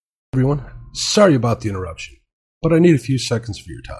Everyone. 0.33 0.63
Sorry 0.93 1.35
about 1.35 1.59
the 1.59 1.67
interruption, 1.67 2.15
but 2.61 2.71
I 2.71 2.79
need 2.79 2.95
a 2.95 2.99
few 2.99 3.17
seconds 3.17 3.59
of 3.59 3.67
your 3.67 3.81
time. 3.81 3.97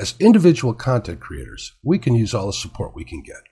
As 0.00 0.16
individual 0.18 0.74
content 0.74 1.20
creators, 1.20 1.76
we 1.84 1.96
can 1.96 2.16
use 2.16 2.34
all 2.34 2.46
the 2.46 2.52
support 2.52 2.96
we 2.96 3.04
can 3.04 3.22
get. 3.22 3.42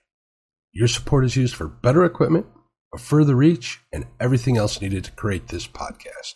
Your 0.72 0.88
support 0.88 1.25
is 1.25 1.37
used 1.37 1.55
for 1.55 1.68
better 1.68 2.05
equipment, 2.05 2.46
a 2.92 2.99
further 2.99 3.37
reach, 3.37 3.79
and 3.92 4.05
everything 4.18 4.57
else 4.57 4.81
needed 4.81 5.05
to 5.05 5.12
create 5.12 5.46
this 5.46 5.68
podcast. 5.68 6.35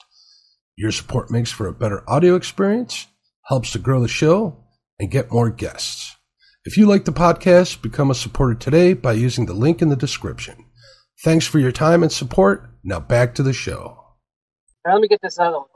Your 0.77 0.93
support 0.93 1.33
makes 1.33 1.51
for 1.51 1.67
a 1.67 1.73
better 1.73 2.09
audio 2.09 2.37
experience, 2.37 3.09
helps 3.47 3.73
to 3.73 3.81
grow 3.81 4.01
the 4.01 4.07
show, 4.07 4.57
and 5.01 5.11
get 5.11 5.33
more 5.33 5.51
guests. 5.51 6.15
If 6.65 6.77
you 6.77 6.87
like 6.87 7.07
the 7.07 7.13
podcast, 7.13 7.83
become 7.83 8.13
a 8.13 8.15
supporter 8.15 8.55
today 8.55 8.93
by 8.93 9.15
using 9.15 9.47
the 9.47 9.55
link 9.55 9.83
in 9.83 9.89
the 9.89 9.97
description. 9.97 10.65
Thanks 11.25 11.45
for 11.45 11.59
your 11.59 11.73
time 11.73 12.05
and 12.05 12.13
support. 12.13 12.71
Now 12.85 13.01
back 13.01 13.35
to 13.35 13.43
the 13.43 13.53
show. 13.53 14.00
Now, 14.87 14.95
let 14.95 15.03
me 15.03 15.09
get 15.09 15.21
this 15.23 15.39
other 15.39 15.59
one. 15.59 15.67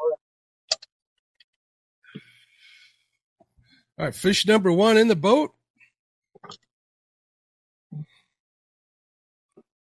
All 3.99 4.07
right, 4.07 4.15
fish 4.15 4.47
number 4.47 4.73
one 4.73 4.99
in 4.99 5.09
the 5.09 5.17
boat. 5.17 5.53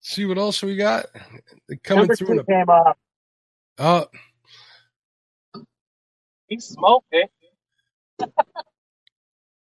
See 0.02 0.26
what 0.26 0.38
else 0.38 0.62
we 0.62 0.76
got? 0.76 1.06
They're 1.68 1.78
coming 1.84 2.10
Number 2.10 2.16
through. 2.16 2.28
two 2.28 2.40
a, 2.40 2.46
came 2.48 2.68
off. 2.70 2.96
uh, 3.82 4.04
He 6.48 6.60
smoked 6.60 7.08
it. 7.12 7.30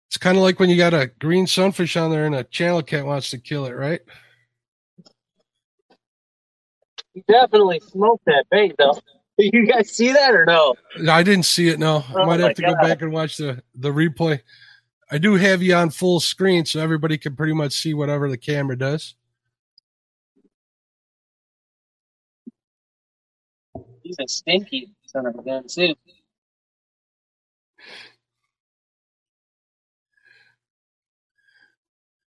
it's 0.09 0.17
kind 0.17 0.37
of 0.37 0.43
like 0.43 0.59
when 0.59 0.69
you 0.69 0.77
got 0.77 0.93
a 0.95 1.07
green 1.19 1.47
sunfish 1.47 1.97
on 1.97 2.11
there 2.11 2.25
and 2.25 2.35
a 2.35 2.43
channel 2.45 2.83
cat 2.83 3.05
wants 3.05 3.31
to 3.31 3.39
kill 3.39 3.65
it, 3.67 3.73
right? 3.73 4.01
He 7.13 7.23
definitely 7.27 7.81
smoked 7.81 8.25
that 8.27 8.45
bait, 8.51 8.75
though. 8.79 8.97
You 9.53 9.67
guys 9.67 9.91
see 9.91 10.11
that 10.11 10.33
or 10.33 10.45
no? 10.45 10.75
I 11.07 11.21
didn't 11.21 11.45
see 11.45 11.67
it. 11.69 11.77
No, 11.77 11.97
I 12.09 12.13
Oh 12.15 12.25
might 12.25 12.39
have 12.39 12.55
to 12.55 12.61
go 12.63 12.73
back 12.75 13.03
and 13.03 13.11
watch 13.11 13.37
the 13.37 13.61
the 13.75 13.89
replay. 13.89 14.41
I 15.11 15.19
do 15.19 15.35
have 15.35 15.61
you 15.61 15.75
on 15.75 15.91
full 15.91 16.19
screen, 16.19 16.65
so 16.65 16.81
everybody 16.81 17.17
can 17.17 17.35
pretty 17.35 17.53
much 17.53 17.73
see 17.73 17.93
whatever 17.93 18.29
the 18.29 18.37
camera 18.37 18.77
does. 18.77 19.15
He's 24.03 24.17
a 24.19 24.27
stinky 24.27 24.91
son 25.05 25.25
of 25.27 25.35
a 25.35 25.41
gun, 25.43 25.65
too. 25.67 25.93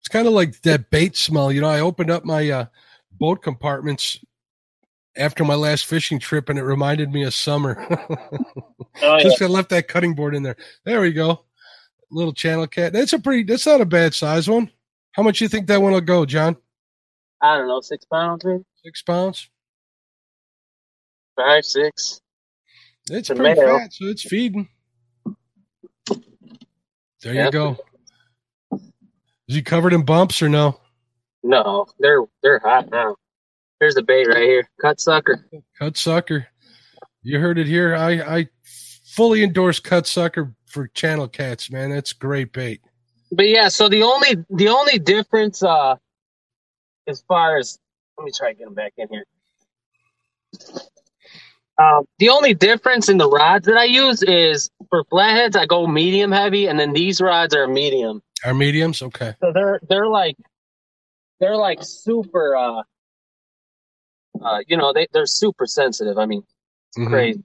It's 0.01 0.09
kind 0.09 0.27
of 0.27 0.33
like 0.33 0.61
that 0.63 0.91
bait 0.91 1.17
smell. 1.17 1.53
You 1.53 1.61
know, 1.61 1.69
I 1.69 1.81
opened 1.81 2.11
up 2.11 2.25
my 2.25 2.49
uh, 2.49 2.67
boat 3.13 3.43
compartments 3.43 4.19
after 5.17 5.45
my 5.45 5.55
last 5.55 5.87
fishing 5.87 6.19
trip, 6.19 6.49
and 6.49 6.59
it 6.59 6.65
reminded 6.65 7.13
me 7.13 7.25
of 7.25 7.35
summer. 7.35 7.87
Oh, 9.03 9.17
yeah. 9.17 9.23
Just 9.23 9.41
I 9.41 9.47
left 9.47 9.71
that 9.71 9.89
cutting 9.89 10.15
board 10.15 10.35
in 10.35 10.43
there. 10.43 10.55
There 10.85 11.01
we 11.01 11.13
go. 11.13 11.47
Little 12.11 12.35
channel 12.35 12.67
cat. 12.67 12.93
That's 12.93 13.15
a 13.15 13.19
pretty. 13.19 13.43
That's 13.43 13.65
not 13.67 13.81
a 13.81 13.87
bad 13.87 14.13
size 14.13 14.51
one. 14.51 14.71
How 15.13 15.23
much 15.23 15.41
you 15.41 15.49
think 15.49 15.67
that 15.69 15.81
one 15.81 15.93
will 15.93 16.03
go, 16.03 16.27
John? 16.27 16.59
I 17.41 17.57
don't 17.57 17.69
know, 17.69 17.81
six 17.81 18.05
pounds, 18.05 18.45
maybe 18.45 18.63
Six 18.85 19.01
pounds. 19.01 19.49
five, 21.37 21.65
six. 21.65 22.21
It's 23.11 23.31
a 23.31 23.35
pretty 23.35 23.59
male. 23.61 23.79
fat, 23.79 23.95
so 23.95 24.05
it's 24.09 24.23
feeding. 24.25 24.69
There 27.23 27.33
Yeah. 27.35 27.47
you 27.47 27.51
go. 27.51 27.77
Is 29.49 29.55
he 29.57 29.63
covered 29.63 29.95
in 29.95 30.05
bumps 30.05 30.43
or 30.43 30.51
no? 30.51 30.79
No, 31.43 31.87
they're 31.99 32.25
they're 32.43 32.59
hot 32.59 32.91
now. 32.91 33.17
Here's 33.83 33.97
the 33.97 34.03
bait 34.05 34.29
right 34.29 34.45
here. 34.45 34.71
Cut 34.81 35.01
sucker. 35.01 35.45
Cut 35.77 35.97
sucker. 35.97 36.47
You 37.25 37.41
heard 37.41 37.59
it 37.59 37.67
here. 37.67 37.97
I 37.97 38.39
I 38.39 38.49
fully 39.05 39.43
endorse 39.43 39.81
cut 39.81 40.07
sucker 40.07 40.55
for 40.67 40.87
channel 40.87 41.27
cats, 41.27 41.69
man. 41.69 41.91
That's 41.91 42.13
great 42.13 42.53
bait. 42.53 42.81
But 43.33 43.49
yeah, 43.49 43.67
so 43.67 43.89
the 43.89 44.05
only 44.05 44.37
the 44.51 44.69
only 44.69 45.01
difference 45.01 45.65
uh 45.65 45.97
as 47.09 47.25
far 47.27 47.57
as 47.57 47.81
let 48.17 48.25
me 48.25 48.31
try 48.33 48.53
to 48.53 48.55
get 48.57 48.67
them 48.67 48.75
back 48.75 48.93
in 48.99 49.09
here. 49.11 49.25
Um, 51.77 52.05
the 52.21 52.29
only 52.29 52.55
difference 52.55 53.09
in 53.09 53.19
the 53.19 53.29
rods 53.29 53.67
that 53.67 53.77
I 53.77 53.87
use 53.87 54.23
is 54.23 54.71
for 54.91 55.03
flatheads 55.11 55.57
I 55.57 55.67
go 55.67 55.89
medium 55.89 56.31
heavy 56.31 56.69
and 56.69 56.79
then 56.79 56.93
these 56.93 57.21
rods 57.21 57.53
are 57.53 57.67
medium. 57.67 58.23
Are 58.45 58.55
mediums, 58.55 59.03
okay. 59.03 59.35
So 59.41 59.51
they're 59.53 59.81
they're 59.89 60.07
like 60.07 60.37
they're 61.41 61.57
like 61.57 61.83
super 61.83 62.55
uh 62.57 62.83
uh 64.45 64.61
you 64.67 64.77
know 64.77 64.93
they 64.93 65.07
they're 65.13 65.27
super 65.27 65.67
sensitive. 65.67 66.19
I 66.19 66.27
mean, 66.27 66.45
it's 66.89 66.99
Mhm. 66.99 67.09
crazy. 67.09 67.43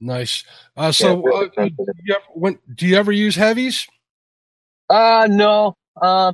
Nice. 0.00 0.44
Uh, 0.76 0.92
so, 0.92 1.08
Yeah, 1.08 1.22
really 1.30 1.46
uh, 1.46 1.50
sensitive. 1.54 1.94
you 2.04 2.14
ever, 2.14 2.24
when, 2.32 2.58
do 2.74 2.86
you 2.86 2.96
ever 2.96 3.12
use 3.12 3.36
heavies? 3.36 3.86
Uh 4.88 5.26
no. 5.30 5.76
Uh 6.00 6.32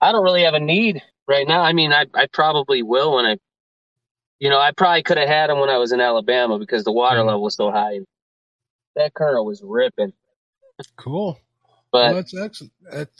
I 0.00 0.12
don't 0.12 0.24
really 0.24 0.44
have 0.44 0.54
a 0.54 0.60
need 0.60 1.02
right 1.28 1.46
now. 1.46 1.62
I 1.62 1.72
mean 1.72 1.92
I 1.92 2.06
I 2.14 2.26
probably 2.32 2.82
will 2.82 3.14
when 3.16 3.26
I 3.26 3.36
you 4.38 4.48
know, 4.48 4.58
I 4.58 4.72
probably 4.72 5.02
could 5.02 5.18
have 5.18 5.28
had 5.28 5.50
them 5.50 5.58
when 5.60 5.68
I 5.68 5.76
was 5.76 5.92
in 5.92 6.00
Alabama 6.00 6.58
because 6.58 6.84
the 6.84 6.92
water 6.92 7.18
Mhm. 7.20 7.26
level 7.26 7.42
was 7.42 7.54
so 7.56 7.70
high. 7.70 8.00
That 8.96 9.12
current 9.12 9.44
was 9.44 9.62
ripping. 9.62 10.14
Cool. 10.96 11.38
But 11.92 12.06
Well, 12.06 12.14
that's 12.14 12.36
excellent. 12.36 12.72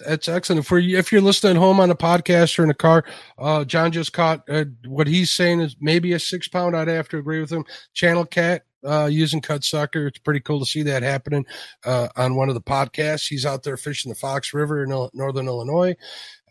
That's, 0.07 0.29
excellent. 0.29 0.65
For 0.67 0.79
you, 0.79 0.97
if 0.97 1.11
you're 1.11 1.21
listening 1.21 1.57
home 1.57 1.81
on 1.81 1.91
a 1.91 1.97
podcast 1.97 2.59
or 2.59 2.65
in 2.65 2.71
a 2.71 2.75
car, 2.75 3.05
uh, 3.39 3.65
John 3.65 3.91
just 3.91 4.13
caught 4.13 4.49
uh, 4.49 4.67
what 4.87 5.07
he's 5.07 5.31
saying 5.31 5.61
is 5.61 5.77
maybe 5.81 6.13
a 6.13 6.21
six 6.21 6.47
pound. 6.47 6.77
I'd 6.77 6.89
have 6.89 7.09
to 7.09 7.19
agree 7.19 7.41
with 7.41 7.51
him. 7.51 7.65
Channel 7.95 8.27
cat 8.27 8.63
uh, 8.85 9.07
using 9.07 9.41
cut 9.41 9.65
sucker. 9.65 10.07
It's 10.07 10.19
pretty 10.19 10.41
cool 10.41 10.61
to 10.61 10.67
see 10.67 10.83
that 10.85 11.03
happening 11.03 11.47
uh, 11.85 12.09
on 12.17 12.37
one 12.37 12.49
of 12.49 12.55
the 12.55 12.61
podcasts. 12.61 13.29
He's 13.29 13.47
out 13.47 13.63
there 13.63 13.77
fishing 13.77 14.11
the 14.11 14.17
Fox 14.17 14.55
River 14.55 14.85
in 14.85 14.91
northern 15.15 15.49
Illinois. 15.49 15.97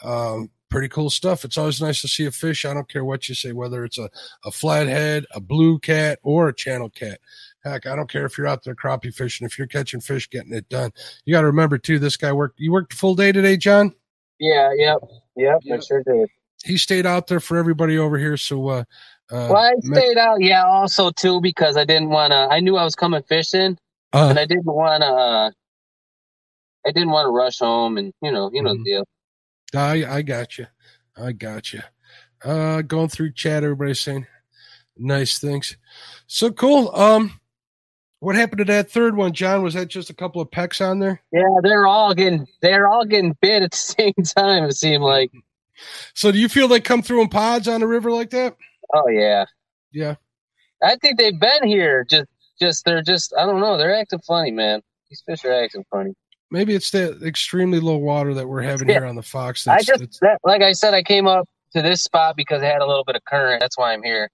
Um, 0.03 0.49
pretty 0.69 0.89
cool 0.89 1.10
stuff. 1.10 1.43
It's 1.43 1.58
always 1.58 1.82
nice 1.82 2.01
to 2.01 2.08
see 2.08 2.25
a 2.25 2.32
fish. 2.32 2.65
I 2.65 2.73
don't 2.73 2.89
care 2.89 3.03
what 3.03 3.27
you 3.27 3.36
say, 3.36 3.51
whether 3.51 3.84
it's 3.84 3.97
a, 3.97 4.10
a 4.45 4.51
flathead, 4.51 5.25
a 5.34 5.39
blue 5.39 5.79
cat, 5.79 6.19
or 6.21 6.49
a 6.49 6.55
channel 6.55 6.89
cat. 6.89 7.19
Heck, 7.63 7.86
I 7.86 7.95
don't 7.95 8.10
care 8.10 8.26
if 8.26 8.38
you're 8.38 8.48
out 8.48 8.63
there 8.63 8.76
crappie 8.76 9.13
fishing. 9.13 9.45
If 9.45 9.58
you're 9.58 9.67
catching 9.67 10.00
fish, 10.00 10.30
getting 10.30 10.54
it 10.54 10.69
done. 10.69 10.91
You 11.26 11.34
got 11.34 11.41
to 11.41 11.48
remember 11.48 11.78
too. 11.78 12.00
This 12.00 12.15
guy 12.17 12.32
worked. 12.32 12.60
You 12.60 12.72
worked 12.72 12.93
a 12.93 12.95
full 12.95 13.15
day 13.15 13.32
today, 13.32 13.58
John. 13.58 13.93
yeah, 14.39 14.72
yep, 14.76 15.00
yep, 15.36 15.60
I 15.72 15.80
sure 15.80 16.04
did. 16.04 16.30
He 16.63 16.78
stayed 16.78 17.06
out 17.06 17.28
there 17.28 17.39
for 17.39 17.58
everybody 17.58 17.98
over 17.98 18.17
here. 18.17 18.38
So, 18.38 18.67
uh, 18.67 18.84
uh, 19.32 19.48
Well, 19.52 19.56
I 19.58 19.74
stayed 19.82 20.17
out, 20.17 20.41
yeah, 20.41 20.63
also 20.65 21.12
too 21.12 21.41
because 21.41 21.76
I 21.78 21.84
didn't 21.86 22.10
want 22.10 22.32
to. 22.32 22.38
I 22.38 22.60
knew 22.62 22.78
I 22.78 22.84
was 22.84 22.95
coming 22.95 23.24
fishing, 23.24 23.78
uh, 24.13 24.28
and 24.30 24.39
I 24.39 24.45
didn't 24.45 24.65
want 24.65 25.02
to. 25.04 25.08
Uh, 25.08 25.52
I 26.88 26.91
didn't 26.91 27.10
want 27.12 27.26
to 27.28 27.32
rush 27.32 27.60
home, 27.60 27.98
and 27.98 28.13
you 28.22 28.32
know, 28.32 28.50
you 28.54 28.63
know 28.63 28.74
Mhm. 28.74 28.84
the 28.84 28.91
deal. 28.91 29.06
I 29.76 30.06
I 30.17 30.22
got 30.22 30.58
you. 30.58 30.67
I 31.17 31.34
got 31.34 31.74
you. 31.74 31.82
Uh, 32.43 32.82
going 32.82 33.10
through 33.10 33.34
chat, 33.34 33.63
everybody's 33.63 34.00
saying 34.00 34.26
nice 34.98 35.39
things. 35.39 35.78
So 36.28 36.52
cool. 36.52 36.89
Um, 36.95 37.38
what 38.19 38.36
happened 38.36 38.60
to 38.60 38.65
that 38.65 38.91
third 38.91 39.15
one, 39.15 39.34
John? 39.34 39.63
Was 39.63 39.73
that 39.75 39.88
just 39.88 40.10
a 40.10 40.13
couple 40.13 40.41
of 40.41 40.51
pecks 40.51 40.82
on 40.82 40.99
there? 40.99 41.21
Yeah, 41.32 41.43
they're 41.63 41.88
all 41.88 42.13
getting 42.13 42.47
they're 42.62 42.88
all 42.88 43.05
getting 43.05 43.36
bit 43.41 43.63
at 43.63 43.71
the 43.71 43.77
same 43.77 44.13
time. 44.36 44.65
It 44.65 44.73
seemed 44.73 45.03
like. 45.03 45.32
So, 46.13 46.32
do 46.32 46.38
you 46.38 46.49
feel 46.49 46.67
they 46.67 46.82
come 46.82 47.01
through 47.01 47.21
in 47.21 47.29
pods 47.29 47.67
on 47.67 47.79
the 47.79 47.88
river 47.88 48.12
like 48.12 48.32
that? 48.32 48.55
Oh 48.93 49.08
yeah, 49.10 49.45
Yeah. 49.91 50.15
I 50.84 50.95
think 50.97 51.17
they've 51.19 51.39
been 51.39 51.65
here. 51.67 52.05
Just, 52.10 52.27
just 52.60 52.86
they're 52.86 53.01
just. 53.01 53.34
I 53.38 53.45
don't 53.45 53.60
know. 53.62 53.77
They're 53.77 53.95
acting 53.95 54.19
funny, 54.19 54.51
man. 54.51 54.82
These 55.10 55.23
fish 55.25 55.45
are 55.45 55.53
acting 55.53 55.86
funny. 55.91 56.13
Maybe 56.51 56.73
it's 56.73 56.89
that 56.91 57.21
extremely 57.23 57.79
low 57.79 57.97
water 57.97 58.34
that 58.34 58.47
we're 58.47 58.62
having 58.62 58.88
Yeah. 58.89 58.95
here 58.95 59.05
on 59.08 59.15
the 59.15 59.21
Fox. 59.23 59.67
I 59.67 59.77
just, 59.79 59.88
that's- 59.99 60.19
that, 60.21 60.39
like 60.43 60.62
I 60.62 60.71
said, 60.73 60.93
I 60.93 61.03
came 61.03 61.27
up 61.27 61.47
to 61.73 61.82
this 61.82 62.01
spot 62.01 62.36
because 62.36 62.62
it 62.63 62.65
had 62.65 62.82
a 62.82 62.86
little 62.88 63.03
bit 63.03 63.15
of 63.15 63.23
current. 63.25 63.60
That's 63.62 63.77
why 63.77 63.93
I'm 63.93 64.03
here. 64.03 64.29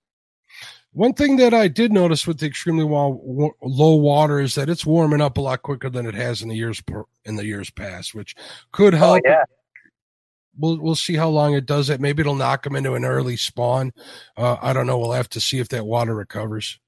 One 0.96 1.12
thing 1.12 1.36
that 1.38 1.54
I 1.54 1.68
did 1.68 1.92
notice 1.92 2.26
with 2.26 2.40
the 2.40 2.46
extremely 2.46 2.86
low 2.86 3.96
water 3.96 4.40
is 4.40 4.56
that 4.56 4.70
it's 4.70 4.86
warming 4.86 5.20
up 5.20 5.38
a 5.38 5.42
lot 5.42 5.62
quicker 5.62 5.90
than 5.90 6.06
it 6.06 6.16
has 6.16 6.42
in 6.42 6.48
the 6.48 6.56
years 6.56 6.80
per, 6.80 7.04
in 7.26 7.36
the 7.36 7.46
years 7.46 7.70
past, 7.70 8.16
which 8.16 8.34
could 8.72 8.94
Oh 8.94 8.98
help. 8.98 9.22
yeah, 9.26 9.44
We'll 10.58 10.80
we'll 10.82 10.96
see 10.96 11.16
how 11.16 11.28
long 11.28 11.54
it 11.54 11.66
does 11.66 11.90
it. 11.90 12.00
Maybe 12.00 12.22
it'll 12.22 12.36
knock 12.36 12.64
them 12.64 12.78
into 12.78 12.94
an 12.94 13.04
early 13.04 13.36
spawn. 13.36 13.92
Uh, 14.38 14.56
I 14.62 14.72
don't 14.72 14.88
know. 14.88 14.98
We'll 14.98 15.12
have 15.12 15.28
to 15.32 15.42
see 15.42 15.60
if 15.60 15.68
that 15.70 15.86
water 15.86 16.16
recovers. 16.16 16.80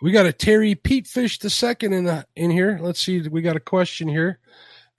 We 0.00 0.12
got 0.12 0.26
a 0.26 0.32
Terry 0.32 0.76
Pete 0.76 1.08
Fish 1.08 1.40
the 1.40 1.50
second 1.50 1.92
in 1.92 2.04
the 2.04 2.24
in 2.36 2.52
here. 2.52 2.78
Let's 2.80 3.00
see. 3.04 3.26
We 3.28 3.42
got 3.42 3.56
a 3.56 3.60
question 3.60 4.06
here. 4.06 4.38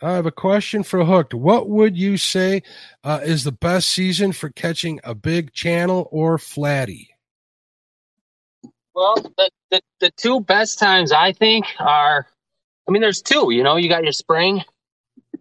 I 0.01 0.13
have 0.13 0.25
a 0.25 0.31
question 0.31 0.83
for 0.83 1.03
Hooked. 1.05 1.33
What 1.33 1.69
would 1.69 1.97
you 1.97 2.17
say 2.17 2.63
uh, 3.03 3.21
is 3.23 3.43
the 3.43 3.51
best 3.51 3.89
season 3.89 4.33
for 4.33 4.49
catching 4.49 4.99
a 5.03 5.15
big 5.15 5.53
channel 5.53 6.09
or 6.11 6.37
flatty? 6.37 7.09
Well, 8.95 9.15
the, 9.15 9.49
the 9.71 9.81
the 9.99 10.11
two 10.11 10.41
best 10.41 10.77
times 10.77 11.11
I 11.11 11.33
think 11.33 11.65
are, 11.79 12.27
I 12.87 12.91
mean, 12.91 13.01
there's 13.01 13.21
two. 13.21 13.51
You 13.51 13.63
know, 13.63 13.77
you 13.77 13.89
got 13.89 14.03
your 14.03 14.11
spring, 14.11 14.61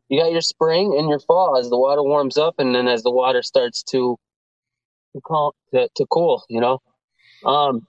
you 0.09 0.23
got 0.23 0.33
your 0.33 0.41
spring 0.41 0.97
and 0.99 1.09
your 1.09 1.19
fall 1.21 1.59
as 1.59 1.69
the 1.69 1.79
water 1.79 2.03
warms 2.03 2.39
up, 2.39 2.55
and 2.59 2.75
then 2.75 2.89
as 2.89 3.03
the 3.03 3.11
water 3.11 3.43
starts 3.43 3.83
to 3.91 4.17
to, 5.15 5.21
cal- 5.27 5.55
to, 5.75 5.89
to 5.97 6.07
cool. 6.07 6.45
You 6.49 6.61
know, 6.61 6.79
um, 7.45 7.87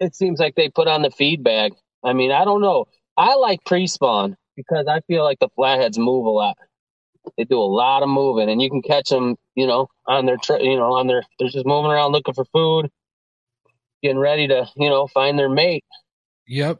it 0.00 0.14
seems 0.14 0.38
like 0.38 0.54
they 0.54 0.68
put 0.68 0.88
on 0.88 1.02
the 1.02 1.10
feed 1.10 1.42
bag. 1.42 1.72
I 2.04 2.12
mean, 2.12 2.30
I 2.30 2.44
don't 2.44 2.60
know. 2.60 2.86
I 3.16 3.34
like 3.36 3.64
pre-spawn 3.64 4.36
because 4.56 4.86
I 4.88 5.00
feel 5.06 5.24
like 5.24 5.38
the 5.38 5.48
flatheads 5.56 5.98
move 5.98 6.26
a 6.26 6.30
lot. 6.30 6.56
They 7.38 7.44
do 7.44 7.58
a 7.58 7.64
lot 7.64 8.02
of 8.02 8.08
moving, 8.08 8.50
and 8.50 8.60
you 8.60 8.68
can 8.70 8.82
catch 8.82 9.08
them. 9.08 9.36
You 9.54 9.66
know, 9.66 9.88
on 10.06 10.26
their 10.26 10.36
tri- 10.36 10.58
you 10.60 10.76
know 10.76 10.92
on 10.94 11.06
their 11.06 11.22
they're 11.38 11.48
just 11.48 11.64
moving 11.66 11.90
around 11.90 12.12
looking 12.12 12.34
for 12.34 12.44
food 12.46 12.90
getting 14.02 14.18
ready 14.18 14.46
to, 14.46 14.68
you 14.76 14.90
know, 14.90 15.06
find 15.06 15.38
their 15.38 15.48
mate. 15.48 15.82
Yep. 16.46 16.78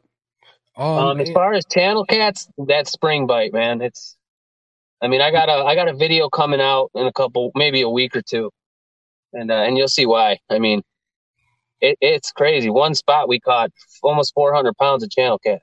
Um, 0.76 1.18
as 1.22 1.30
far 1.30 1.54
as 1.54 1.64
channel 1.64 2.04
cats, 2.04 2.46
that 2.66 2.86
spring 2.86 3.26
bite, 3.26 3.50
man. 3.54 3.80
It's, 3.80 4.14
I 5.00 5.08
mean, 5.08 5.22
I 5.22 5.30
got 5.30 5.48
a, 5.48 5.64
I 5.64 5.74
got 5.74 5.88
a 5.88 5.94
video 5.94 6.28
coming 6.28 6.60
out 6.60 6.90
in 6.94 7.06
a 7.06 7.12
couple, 7.14 7.50
maybe 7.54 7.80
a 7.80 7.88
week 7.88 8.14
or 8.14 8.20
two, 8.20 8.50
and 9.32 9.50
uh, 9.50 9.54
and 9.62 9.78
you'll 9.78 9.88
see 9.88 10.04
why. 10.04 10.38
I 10.50 10.58
mean, 10.58 10.82
it, 11.80 11.96
it's 12.02 12.30
crazy. 12.30 12.68
One 12.68 12.94
spot 12.94 13.26
we 13.26 13.40
caught 13.40 13.70
almost 14.02 14.34
400 14.34 14.76
pounds 14.76 15.02
of 15.02 15.08
channel 15.10 15.38
cat. 15.38 15.62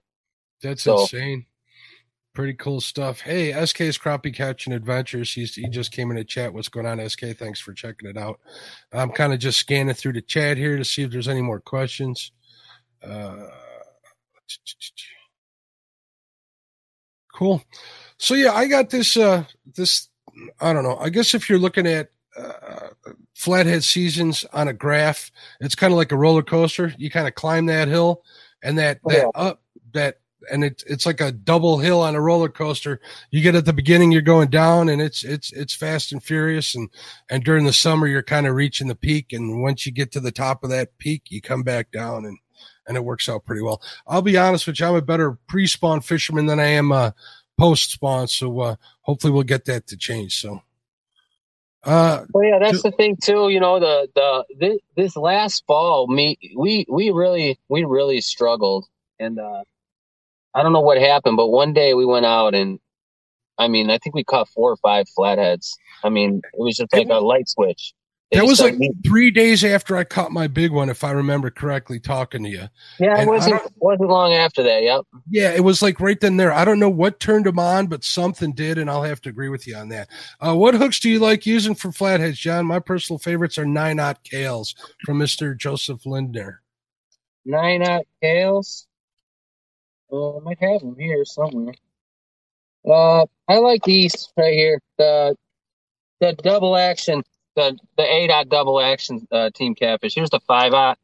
That's 0.63 0.81
So- 0.81 1.01
insane. 1.01 1.45
Pretty 2.33 2.53
cool 2.53 2.79
stuff. 2.79 3.19
Hey, 3.19 3.51
SK's 3.65 3.97
Crappie 3.97 4.33
Catching 4.33 4.71
Adventures. 4.71 5.33
He's, 5.33 5.55
he 5.55 5.67
just 5.67 5.91
came 5.91 6.11
in 6.11 6.17
to 6.17 6.23
chat. 6.23 6.53
What's 6.53 6.69
going 6.69 6.85
on, 6.85 7.09
SK? 7.09 7.35
Thanks 7.37 7.59
for 7.59 7.73
checking 7.73 8.09
it 8.09 8.17
out. 8.17 8.39
I'm 8.93 9.11
kind 9.11 9.33
of 9.33 9.39
just 9.39 9.59
scanning 9.59 9.93
through 9.93 10.13
the 10.13 10.21
chat 10.21 10.57
here 10.57 10.77
to 10.77 10.85
see 10.85 11.03
if 11.03 11.11
there's 11.11 11.27
any 11.27 11.41
more 11.41 11.59
questions. 11.59 12.31
Uh, 13.03 13.47
cool. 17.35 17.61
So 18.17 18.33
yeah, 18.33 18.53
I 18.53 18.67
got 18.67 18.91
this. 18.91 19.17
Uh, 19.17 19.43
this 19.75 20.07
I 20.61 20.71
don't 20.71 20.83
know. 20.83 20.97
I 20.97 21.09
guess 21.09 21.33
if 21.33 21.49
you're 21.49 21.59
looking 21.59 21.87
at 21.87 22.11
uh, 22.37 22.89
flathead 23.35 23.83
seasons 23.83 24.45
on 24.53 24.67
a 24.67 24.73
graph, 24.73 25.31
it's 25.59 25.75
kind 25.75 25.91
of 25.91 25.97
like 25.97 26.11
a 26.11 26.17
roller 26.17 26.43
coaster. 26.43 26.93
You 26.97 27.09
kind 27.09 27.27
of 27.27 27.35
climb 27.35 27.65
that 27.65 27.89
hill, 27.89 28.23
and 28.63 28.77
that 28.77 28.99
that 29.05 29.29
up 29.35 29.61
that 29.93 30.20
and 30.51 30.63
it's 30.63 30.83
it's 30.83 31.05
like 31.05 31.21
a 31.21 31.31
double 31.31 31.77
hill 31.79 32.01
on 32.01 32.15
a 32.15 32.21
roller 32.21 32.49
coaster. 32.49 32.99
You 33.29 33.41
get 33.41 33.55
at 33.55 33.65
the 33.65 33.73
beginning, 33.73 34.11
you're 34.11 34.21
going 34.21 34.49
down, 34.49 34.89
and 34.89 35.01
it's 35.01 35.23
it's 35.23 35.51
it's 35.51 35.73
fast 35.73 36.11
and 36.11 36.23
furious, 36.23 36.75
and 36.75 36.89
and 37.29 37.43
during 37.43 37.65
the 37.65 37.73
summer, 37.73 38.07
you're 38.07 38.23
kind 38.23 38.47
of 38.47 38.55
reaching 38.55 38.87
the 38.87 38.95
peak, 38.95 39.33
and 39.33 39.61
once 39.61 39.85
you 39.85 39.91
get 39.91 40.11
to 40.13 40.19
the 40.19 40.31
top 40.31 40.63
of 40.63 40.69
that 40.69 40.97
peak, 40.97 41.23
you 41.29 41.41
come 41.41 41.63
back 41.63 41.91
down, 41.91 42.25
and 42.25 42.37
and 42.87 42.97
it 42.97 43.03
works 43.03 43.29
out 43.29 43.45
pretty 43.45 43.61
well. 43.61 43.81
I'll 44.07 44.21
be 44.21 44.37
honest 44.37 44.65
with 44.65 44.79
you, 44.79 44.85
I'm 44.87 44.95
a 44.95 45.01
better 45.01 45.37
pre-spawn 45.47 46.01
fisherman 46.01 46.47
than 46.47 46.59
I 46.59 46.67
am 46.67 46.91
uh, 46.91 47.11
post-spawn, 47.59 48.27
so 48.27 48.59
uh, 48.59 48.75
hopefully 49.01 49.31
we'll 49.31 49.43
get 49.43 49.65
that 49.65 49.87
to 49.87 49.97
change. 49.97 50.39
So 50.41 50.61
Uh, 51.83 52.25
well, 52.33 52.43
yeah, 52.43 52.59
that's 52.59 52.83
the 52.83 52.91
thing 52.91 53.17
too. 53.21 53.49
You 53.49 53.59
know, 53.59 53.79
the 53.79 54.07
the 54.13 54.45
this, 54.59 54.79
this 54.95 55.15
last 55.15 55.63
fall, 55.65 56.07
me 56.07 56.37
we 56.55 56.85
we 56.87 57.09
really 57.09 57.59
we 57.69 57.83
really 57.85 58.21
struggled, 58.21 58.85
and 59.19 59.39
uh, 59.39 59.63
I 60.53 60.63
don't 60.63 60.73
know 60.73 60.81
what 60.81 60.97
happened, 60.97 61.37
but 61.37 61.47
one 61.47 61.73
day 61.73 61.93
we 61.93 62.05
went 62.05 62.25
out 62.25 62.53
and 62.53 62.79
I 63.57 63.67
mean, 63.67 63.89
I 63.89 63.97
think 63.99 64.15
we 64.15 64.23
caught 64.23 64.49
four 64.49 64.71
or 64.71 64.77
five 64.77 65.07
flatheads. 65.09 65.77
I 66.03 66.09
mean, 66.09 66.41
it 66.43 66.59
was 66.59 66.77
just 66.77 66.91
like 66.93 67.09
a 67.09 67.19
light 67.19 67.47
switch. 67.47 67.93
They 68.31 68.37
that 68.37 68.45
was 68.45 68.61
like 68.61 68.75
three 69.05 69.29
days 69.29 69.61
after 69.63 69.97
I 69.97 70.05
caught 70.05 70.31
my 70.31 70.47
big 70.47 70.71
one, 70.71 70.89
if 70.89 71.03
I 71.03 71.11
remember 71.11 71.51
correctly, 71.51 71.99
talking 71.99 72.43
to 72.43 72.49
you. 72.49 72.69
Yeah, 72.97 73.17
and 73.17 73.23
it 73.23 73.27
wasn't 73.27 73.61
wasn't 73.75 74.09
long 74.09 74.31
after 74.31 74.63
that. 74.63 74.83
Yep. 74.83 75.01
Yeah, 75.29 75.51
it 75.51 75.65
was 75.65 75.81
like 75.81 75.99
right 75.99 76.17
then 76.17 76.37
there. 76.37 76.53
I 76.53 76.63
don't 76.63 76.79
know 76.79 76.89
what 76.89 77.19
turned 77.19 77.45
them 77.45 77.59
on, 77.59 77.87
but 77.87 78.05
something 78.05 78.53
did, 78.53 78.77
and 78.77 78.89
I'll 78.89 79.03
have 79.03 79.19
to 79.23 79.29
agree 79.29 79.49
with 79.49 79.67
you 79.67 79.75
on 79.75 79.89
that. 79.89 80.07
Uh, 80.39 80.55
what 80.55 80.75
hooks 80.75 81.01
do 81.01 81.09
you 81.09 81.19
like 81.19 81.45
using 81.45 81.75
for 81.75 81.91
flatheads, 81.91 82.39
John? 82.39 82.65
My 82.65 82.79
personal 82.79 83.19
favorites 83.19 83.57
are 83.57 83.65
nine 83.65 83.99
aught 83.99 84.23
Kahles 84.23 84.75
from 85.05 85.17
Mister 85.17 85.53
Joseph 85.53 86.05
Lindner. 86.05 86.61
Nine 87.43 87.83
aught 87.83 88.05
Kahles. 88.23 88.85
Uh, 90.11 90.37
I 90.37 90.39
might 90.41 90.59
have 90.61 90.81
them 90.81 90.95
here 90.97 91.23
somewhere. 91.25 91.73
Uh, 92.85 93.25
I 93.47 93.57
like 93.57 93.83
these 93.83 94.29
right 94.37 94.53
here. 94.53 94.81
The 94.97 95.35
the 96.19 96.33
double 96.33 96.75
action 96.75 97.23
the 97.55 97.77
the 97.97 98.03
eight 98.03 98.29
aught 98.29 98.49
double 98.49 98.79
action 98.79 99.27
uh, 99.31 99.49
team 99.53 99.75
catfish. 99.75 100.15
Here's 100.15 100.29
the 100.29 100.39
five 100.47 100.73
aught, 100.73 100.97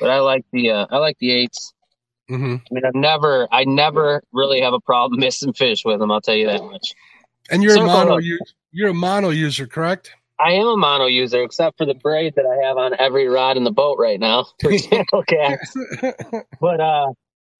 but 0.00 0.10
I 0.10 0.20
like 0.20 0.44
the 0.52 0.70
uh, 0.70 0.86
I 0.90 0.98
like 0.98 1.18
the 1.18 1.30
8s 1.30 1.72
mm-hmm. 2.30 2.56
I 2.56 2.74
mean, 2.74 2.84
I've 2.84 2.94
never 2.94 3.48
I 3.50 3.64
never 3.64 4.22
really 4.32 4.60
have 4.60 4.74
a 4.74 4.80
problem 4.80 5.20
missing 5.20 5.52
fish 5.52 5.84
with 5.84 6.00
them. 6.00 6.10
I'll 6.10 6.20
tell 6.20 6.34
you 6.34 6.46
that 6.46 6.62
much. 6.62 6.94
And 7.50 7.62
you're 7.62 7.72
Circle 7.72 7.90
a 7.90 8.04
mono 8.04 8.16
user, 8.18 8.44
you're 8.70 8.90
a 8.90 8.94
mono 8.94 9.30
user, 9.30 9.66
correct? 9.66 10.12
I 10.38 10.52
am 10.52 10.66
a 10.66 10.76
mono 10.76 11.06
user, 11.06 11.42
except 11.42 11.78
for 11.78 11.86
the 11.86 11.94
braid 11.94 12.34
that 12.34 12.46
I 12.46 12.66
have 12.66 12.76
on 12.76 12.94
every 12.98 13.28
rod 13.28 13.56
in 13.56 13.64
the 13.64 13.70
boat 13.70 13.96
right 13.98 14.18
now 14.18 14.46
for 14.60 14.76
channel 14.78 15.22
cats. 15.26 15.76
but 16.60 16.80
uh, 16.80 17.12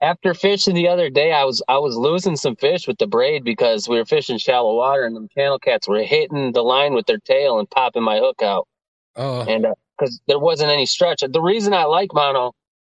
after 0.02 0.34
fishing 0.34 0.74
the 0.74 0.88
other 0.88 1.08
day, 1.08 1.32
I 1.32 1.44
was 1.44 1.62
I 1.68 1.78
was 1.78 1.96
losing 1.96 2.36
some 2.36 2.56
fish 2.56 2.88
with 2.88 2.98
the 2.98 3.06
braid 3.06 3.44
because 3.44 3.88
we 3.88 3.96
were 3.96 4.04
fishing 4.04 4.36
shallow 4.36 4.74
water 4.74 5.04
and 5.04 5.14
the 5.14 5.28
channel 5.32 5.60
cats 5.60 5.86
were 5.86 6.02
hitting 6.02 6.52
the 6.52 6.62
line 6.62 6.92
with 6.92 7.06
their 7.06 7.18
tail 7.18 7.60
and 7.60 7.70
popping 7.70 8.02
my 8.02 8.18
hook 8.18 8.42
out. 8.42 8.66
Oh. 9.14 9.42
And 9.42 9.64
because 9.96 10.16
uh, 10.16 10.22
there 10.26 10.38
wasn't 10.40 10.72
any 10.72 10.86
stretch. 10.86 11.20
The 11.20 11.40
reason 11.40 11.72
I 11.72 11.84
like 11.84 12.10
mono 12.12 12.52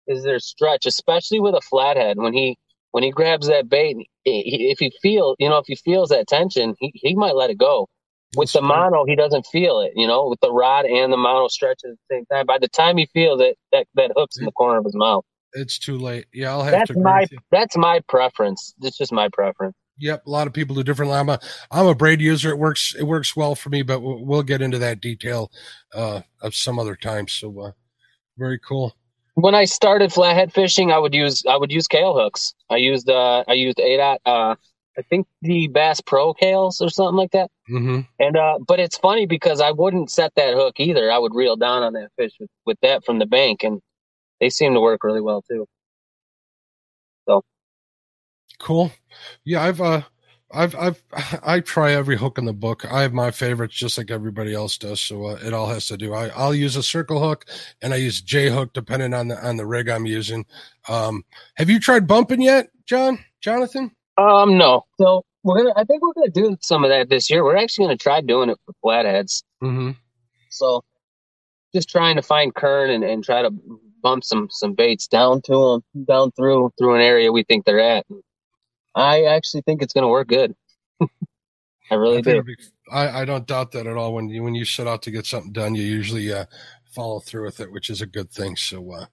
is 0.07 0.23
there's 0.23 0.47
stretch, 0.47 0.87
especially 0.87 1.41
with 1.41 1.55
a 1.55 1.61
flathead. 1.61 2.19
When 2.19 2.33
he 2.33 2.57
when 2.93 3.03
he 3.03 3.11
grabs 3.11 3.49
that 3.49 3.69
bait, 3.69 3.97
he, 4.23 4.71
if 4.71 4.79
he 4.79 4.93
feel 5.03 5.35
you 5.41 5.49
know 5.49 5.59
if 5.59 5.67
he 5.67 5.75
feels 5.75 6.11
that 6.11 6.29
tension, 6.29 6.77
he 6.79 6.93
he 6.95 7.17
might 7.17 7.35
let 7.35 7.51
it 7.51 7.59
go. 7.59 7.89
With 8.35 8.53
the 8.53 8.63
mono, 8.63 9.05
he 9.05 9.15
doesn't 9.15 9.45
feel 9.47 9.81
it. 9.81 9.93
You 9.97 10.07
know, 10.07 10.29
with 10.29 10.41
the 10.41 10.53
rod 10.53 10.87
and 10.87 11.13
the 11.13 11.19
mono 11.19 11.49
stretch 11.49 11.81
at 11.85 11.91
the 11.91 12.15
same 12.15 12.25
time. 12.27 12.47
By 12.47 12.59
the 12.59 12.69
time 12.69 12.97
he 12.97 13.07
feels 13.13 13.41
it, 13.41 13.59
that 13.73 13.89
that 13.97 14.13
hook's 14.17 14.39
in 14.39 14.45
the 14.45 14.53
corner 14.53 14.79
of 14.79 14.85
his 14.85 14.95
mouth 14.95 15.25
it's 15.55 15.79
too 15.79 15.99
late. 15.99 16.27
Yeah, 16.33 16.51
I'll 16.51 16.63
have 16.63 16.73
to. 16.73 16.79
that's 16.79 16.91
to. 16.93 16.99
my 17.01 17.27
that's 17.51 17.77
my 17.77 18.01
preference. 18.09 18.75
It's 18.83 18.97
just 18.97 19.13
my 19.13 19.29
preference. 19.33 19.77
Yep, 19.99 20.27
a 20.27 20.31
lot 20.31 20.47
of 20.47 20.53
people 20.53 20.75
do 20.75 20.83
different. 20.83 21.13
I'm 21.13 21.29
a 21.29 21.39
I'm 21.71 21.87
a 21.87 21.95
braid 21.95 22.21
user. 22.21 22.51
It 22.51 22.59
works 22.59 22.95
it 22.99 23.05
works 23.05 23.37
well 23.37 23.55
for 23.55 23.69
me, 23.69 23.83
but 23.83 24.01
we'll, 24.01 24.25
we'll 24.25 24.43
get 24.43 24.63
into 24.63 24.79
that 24.79 25.01
detail 25.01 25.51
uh, 25.95 26.23
of 26.41 26.55
some 26.55 26.79
other 26.79 26.97
time. 26.97 27.29
So 27.29 27.61
uh, 27.61 27.71
very 28.39 28.59
cool. 28.59 28.97
When 29.35 29.55
I 29.55 29.65
started 29.65 30.13
flathead 30.13 30.53
fishing, 30.53 30.93
I 30.93 30.99
would 30.99 31.15
use 31.15 31.45
I 31.49 31.57
would 31.57 31.73
use 31.73 31.87
kale 31.87 32.15
hooks. 32.15 32.55
I 32.71 32.77
used 32.77 33.09
uh 33.09 33.45
I 33.49 33.53
used 33.53 33.79
ADOT 33.79 34.19
uh 34.27 34.55
I 34.99 35.03
think 35.03 35.27
the 35.41 35.69
Bass 35.69 36.01
Pro 36.01 36.35
Kahles 36.35 36.81
or 36.81 36.91
something 36.91 37.17
like 37.17 37.31
that. 37.33 37.51
Mm-hmm. 37.71 38.01
And 38.19 38.37
uh, 38.37 38.59
but 38.67 38.81
it's 38.81 38.99
funny 38.99 39.27
because 39.27 39.61
I 39.61 39.71
wouldn't 39.71 40.11
set 40.11 40.35
that 40.37 40.55
hook 40.55 40.79
either. 40.79 41.11
I 41.11 41.19
would 41.19 41.35
reel 41.35 41.57
down 41.57 41.83
on 41.83 41.95
that 41.95 42.11
fish 42.17 42.33
with, 42.39 42.51
with 42.67 42.79
that 42.83 43.05
from 43.05 43.19
the 43.19 43.27
bank, 43.27 43.63
and 43.63 43.81
they 44.43 44.51
seem 44.51 44.75
to 44.75 44.81
work 44.81 45.05
really 45.05 45.21
well 45.21 45.41
too. 45.41 45.67
So 47.29 47.45
cool. 48.59 48.91
Yeah, 49.45 49.63
I've 49.63 49.81
uh 49.81 50.03
I've 50.53 50.75
I've 50.75 51.03
I 51.47 51.61
try 51.61 51.93
every 51.93 52.17
hook 52.17 52.39
in 52.39 52.45
the 52.45 52.53
book. 52.53 52.85
I 52.85 53.03
have 53.03 53.13
my 53.13 53.31
favorites 53.31 53.77
just 53.77 53.97
like 53.97 54.11
everybody 54.11 54.53
else 54.53 54.77
does. 54.77 55.01
So 55.01 55.27
uh, 55.27 55.39
it 55.45 55.55
all 55.55 55.69
has 55.69 55.87
to 55.87 55.97
do. 55.97 56.13
I 56.13 56.29
I'll 56.31 56.55
use 56.55 56.75
a 56.75 56.83
circle 56.83 57.21
hook 57.21 57.47
and 57.81 57.95
I 57.95 57.97
use 57.99 58.21
J 58.21 58.51
hook 58.51 58.73
depending 58.73 59.15
on 59.15 59.29
the 59.29 59.47
on 59.47 59.57
the 59.57 59.65
rig 59.65 59.89
I'm 59.89 60.07
using. 60.07 60.45
Um, 60.89 61.25
have 61.55 61.71
you 61.71 61.79
tried 61.79 62.09
bumping 62.09 62.43
yet, 62.43 62.69
John? 62.85 63.21
Jonathan? 63.41 63.93
Um, 64.19 64.59
no. 64.59 64.83
So 65.01 65.25
we're 65.45 65.59
gonna. 65.59 65.73
I 65.77 65.85
think 65.85 66.03
we're 66.03 66.15
gonna 66.15 66.31
do 66.31 66.57
some 66.61 66.83
of 66.83 66.91
that 66.91 67.09
this 67.09 67.31
year. 67.31 67.45
We're 67.45 67.57
actually 67.57 67.87
gonna 67.87 67.97
try 67.97 68.21
doing 68.21 68.51
it 68.51 68.59
for 68.67 68.75
flatheads. 68.83 69.45
Mm-hmm. 69.63 69.93
So 70.51 70.83
just 71.73 71.89
trying 71.89 72.17
to 72.17 72.23
find 72.23 72.53
kern 72.53 72.91
and, 72.91 73.05
and 73.05 73.23
try 73.25 73.43
to 73.43 73.51
bump 74.03 74.25
some 74.25 74.49
some 74.51 74.75
baits 74.75 75.07
down 75.07 75.43
to 75.43 75.81
them, 75.95 76.05
down 76.05 76.33
through 76.33 76.73
through 76.79 76.95
an 76.95 77.01
area 77.01 77.33
we 77.33 77.45
think 77.45 77.65
they're 77.65 77.81
at. 77.81 78.07
I 78.95 79.25
actually 79.25 79.63
think 79.63 79.83
it's 79.83 79.95
going 79.95 80.03
to 80.03 80.09
work 80.09 80.29
good. 80.29 80.55
I 81.91 81.95
really 81.95 82.19
I 82.19 82.21
do. 82.21 82.43
Be, 82.43 82.57
I, 82.91 83.23
I 83.23 83.25
don't 83.25 83.47
doubt 83.47 83.73
that 83.73 83.87
at 83.87 83.97
all. 83.97 84.15
When 84.15 84.29
you 84.29 84.43
when 84.43 84.55
you 84.55 84.65
set 84.65 84.87
out 84.87 85.03
to 85.03 85.11
get 85.11 85.27
something 85.27 85.53
done, 85.53 85.75
you 85.75 85.83
usually 85.83 86.33
uh, 86.33 86.47
follow 86.91 87.21
through 87.21 87.45
with 87.45 87.61
it, 87.61 87.73
which 87.73 87.91
is 87.91 88.01
a 88.01 88.07
good 88.07 88.31
thing. 88.31 88.57
So, 88.57 88.93
uh, 88.93 89.07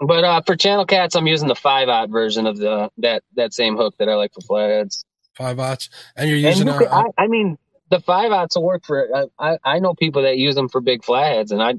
but 0.00 0.24
uh, 0.24 0.42
for 0.42 0.56
channel 0.56 0.86
cats, 0.86 1.14
I'm 1.14 1.26
using 1.26 1.48
the 1.48 1.54
five 1.54 1.88
aught 1.88 2.10
version 2.10 2.46
of 2.46 2.58
the 2.58 2.90
that 2.98 3.22
that 3.36 3.54
same 3.54 3.76
hook 3.76 3.94
that 3.98 4.08
I 4.08 4.14
like 4.14 4.32
for 4.34 4.40
flatheads. 4.40 5.04
Five 5.34 5.56
aughts, 5.56 5.88
and 6.16 6.28
you're 6.28 6.38
using. 6.38 6.68
And 6.68 6.80
you 6.80 7.12
I, 7.16 7.26
mean, 7.26 7.58
the 7.90 8.00
five 8.00 8.30
aughts 8.30 8.56
will 8.56 8.64
work 8.64 8.84
for. 8.84 9.28
I 9.38 9.58
I 9.64 9.78
know 9.78 9.94
people 9.94 10.22
that 10.22 10.36
use 10.36 10.54
them 10.54 10.68
for 10.68 10.80
big 10.80 11.04
flatheads, 11.04 11.52
and 11.52 11.62
I, 11.62 11.74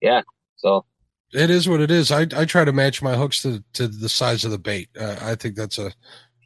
yeah. 0.00 0.22
So 0.56 0.84
it 1.32 1.50
is 1.50 1.68
what 1.68 1.80
it 1.80 1.90
is. 1.90 2.10
I, 2.10 2.26
I 2.34 2.44
try 2.44 2.64
to 2.64 2.72
match 2.72 3.02
my 3.02 3.14
hooks 3.14 3.42
to, 3.42 3.62
to 3.74 3.88
the 3.88 4.08
size 4.08 4.44
of 4.44 4.50
the 4.50 4.58
bait. 4.58 4.88
Uh, 4.98 5.16
I 5.20 5.34
think 5.34 5.56
that's 5.56 5.78
a 5.78 5.92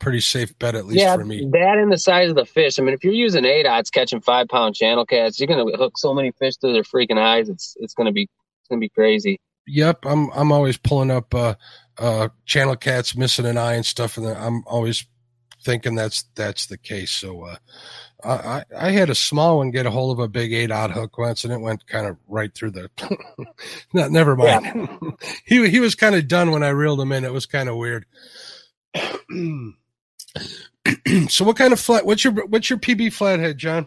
pretty 0.01 0.21
safe 0.21 0.59
bet, 0.59 0.75
at 0.75 0.87
least 0.87 1.01
yeah, 1.01 1.15
for 1.17 1.25
me. 1.25 1.49
That 1.53 1.79
and 1.79 1.93
the 1.93 1.99
size 1.99 2.31
of 2.31 2.37
the 2.37 2.47
fish. 2.47 2.79
I 2.79 2.83
mean, 2.83 2.95
if 2.95 3.05
you're 3.05 3.13
using 3.13 3.45
eight 3.45 3.67
aughts 3.67 3.93
catching 3.93 4.21
five 4.21 4.49
pound 4.49 4.75
channel 4.75 5.07
cats, 5.07 5.39
you're 5.39 5.47
gonna 5.47 5.77
hook 5.77 5.97
so 5.99 6.13
many 6.13 6.33
fish 6.33 6.57
through 6.57 6.73
their 6.73 6.83
freaking 6.83 7.19
eyes. 7.19 7.49
It's 7.49 7.77
it's 7.79 7.95
gonna 7.95 8.13
be 8.13 8.23
it's 8.23 8.69
gonna 8.69 8.81
be 8.81 8.89
crazy. 8.89 9.41
Yep, 9.67 10.07
I'm 10.07 10.31
I'm 10.33 10.51
always 10.51 10.77
pulling 10.77 11.11
up 11.11 11.33
uh, 11.35 11.55
uh, 11.99 12.29
channel 12.47 12.77
cats 12.77 13.15
missing 13.15 13.47
an 13.47 13.59
eye 13.59 13.75
and 13.75 13.87
stuff, 13.87 14.17
and 14.17 14.27
I'm 14.27 14.65
always 14.67 15.07
thinking 15.63 15.95
that's 15.95 16.25
that's 16.35 16.67
the 16.67 16.79
case. 16.79 17.11
So 17.11 17.45
uh, 17.45 17.57
I, 18.25 18.65
I 18.77 18.91
had 18.91 19.11
a 19.11 19.15
small 19.15 19.59
one 19.59 19.71
get 19.71 19.87
a 19.87 19.91
hold 19.91 20.19
of 20.19 20.23
a 20.23 20.29
big 20.29 20.53
eight 20.53 20.71
aught 20.71 20.91
hook 20.91 21.19
once, 21.19 21.45
and 21.45 21.53
it 21.53 21.61
went 21.61 21.87
kind 21.87 22.07
of 22.07 22.17
right 22.29 22.55
through 22.55 22.73
the. 22.73 22.91
no, 23.93 24.09
never 24.09 24.37
mind. 24.37 24.65
Yeah. 24.65 25.11
he 25.45 25.69
he 25.69 25.81
was 25.81 25.95
kind 25.95 26.15
of 26.15 26.29
done 26.29 26.51
when 26.51 26.63
I 26.63 26.71
reeled 26.71 27.01
him 27.01 27.13
in. 27.13 27.25
It 27.25 27.33
was 27.33 27.47
kind 27.47 27.69
of 27.69 27.77
weird. 27.77 28.07
so 31.29 31.45
what 31.45 31.57
kind 31.57 31.73
of 31.73 31.81
flat? 31.81 32.05
What's 32.07 32.25
your 32.25 32.35
what's 32.47 32.71
your 32.71 32.79
PB 32.79 33.13
flathead, 33.13 33.59
John? 33.59 33.87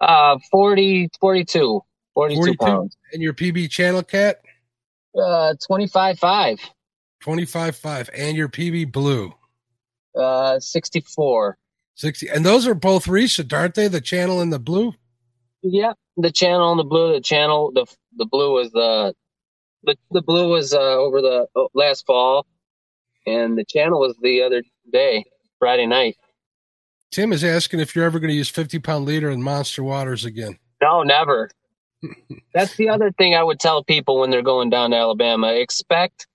Uh, 0.00 0.38
40, 0.50 1.08
42, 1.20 1.80
42, 2.14 2.36
42 2.36 2.56
pounds. 2.58 2.96
And 3.12 3.22
your 3.22 3.32
PB 3.32 3.70
channel 3.70 4.02
cat? 4.02 4.40
Uh, 5.18 5.54
25 5.66 6.18
5. 6.18 6.58
25 7.20 7.76
5. 7.76 8.10
And 8.14 8.36
your 8.36 8.48
PB 8.48 8.92
blue? 8.92 9.32
Uh, 10.18 10.58
64. 10.58 11.58
60. 11.94 12.28
And 12.28 12.44
those 12.44 12.66
are 12.66 12.74
both 12.74 13.08
recent, 13.08 13.52
aren't 13.52 13.74
they? 13.74 13.88
The 13.88 14.00
channel 14.00 14.40
and 14.40 14.52
the 14.52 14.58
blue? 14.58 14.94
Yeah, 15.62 15.92
the 16.16 16.30
channel 16.30 16.70
and 16.70 16.78
the 16.78 16.84
blue. 16.84 17.12
The 17.14 17.20
channel, 17.20 17.72
the 17.74 17.86
the 18.16 18.26
blue 18.26 18.52
was 18.52 18.70
the 18.70 19.14
the 19.82 19.96
the 20.10 20.22
blue 20.22 20.50
was 20.50 20.72
uh, 20.72 20.78
over 20.78 21.20
the 21.20 21.46
uh, 21.56 21.64
last 21.74 22.06
fall, 22.06 22.46
and 23.26 23.58
the 23.58 23.64
channel 23.64 23.98
was 23.98 24.16
the 24.22 24.42
other 24.42 24.62
day, 24.92 25.24
Friday 25.58 25.86
night. 25.86 26.16
Tim 27.10 27.32
is 27.32 27.42
asking 27.42 27.80
if 27.80 27.96
you're 27.96 28.04
ever 28.04 28.18
going 28.18 28.30
to 28.30 28.36
use 28.36 28.48
50 28.48 28.78
pound 28.80 29.06
leader 29.06 29.30
in 29.30 29.42
monster 29.42 29.82
waters 29.82 30.24
again. 30.24 30.58
No, 30.82 31.02
never. 31.02 31.50
That's 32.54 32.76
the 32.76 32.90
other 32.90 33.10
thing 33.12 33.34
I 33.34 33.42
would 33.42 33.58
tell 33.58 33.82
people 33.82 34.20
when 34.20 34.30
they're 34.30 34.42
going 34.42 34.70
down 34.70 34.90
to 34.90 34.96
Alabama. 34.96 35.52
Expect 35.52 36.26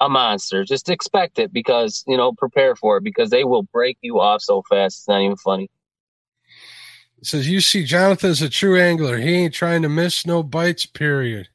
a 0.00 0.08
monster. 0.08 0.64
Just 0.64 0.88
expect 0.88 1.38
it 1.38 1.52
because, 1.52 2.02
you 2.06 2.16
know, 2.16 2.32
prepare 2.32 2.74
for 2.74 2.96
it 2.96 3.04
because 3.04 3.30
they 3.30 3.44
will 3.44 3.62
break 3.64 3.98
you 4.00 4.20
off 4.20 4.42
so 4.42 4.62
fast. 4.68 5.00
It's 5.00 5.08
not 5.08 5.20
even 5.20 5.36
funny. 5.36 5.68
It 7.18 7.26
says, 7.26 7.48
You 7.48 7.60
see, 7.60 7.84
Jonathan's 7.84 8.42
a 8.42 8.48
true 8.48 8.80
angler. 8.80 9.18
He 9.18 9.34
ain't 9.34 9.54
trying 9.54 9.82
to 9.82 9.88
miss 9.88 10.26
no 10.26 10.42
bites, 10.42 10.86
period. 10.86 11.48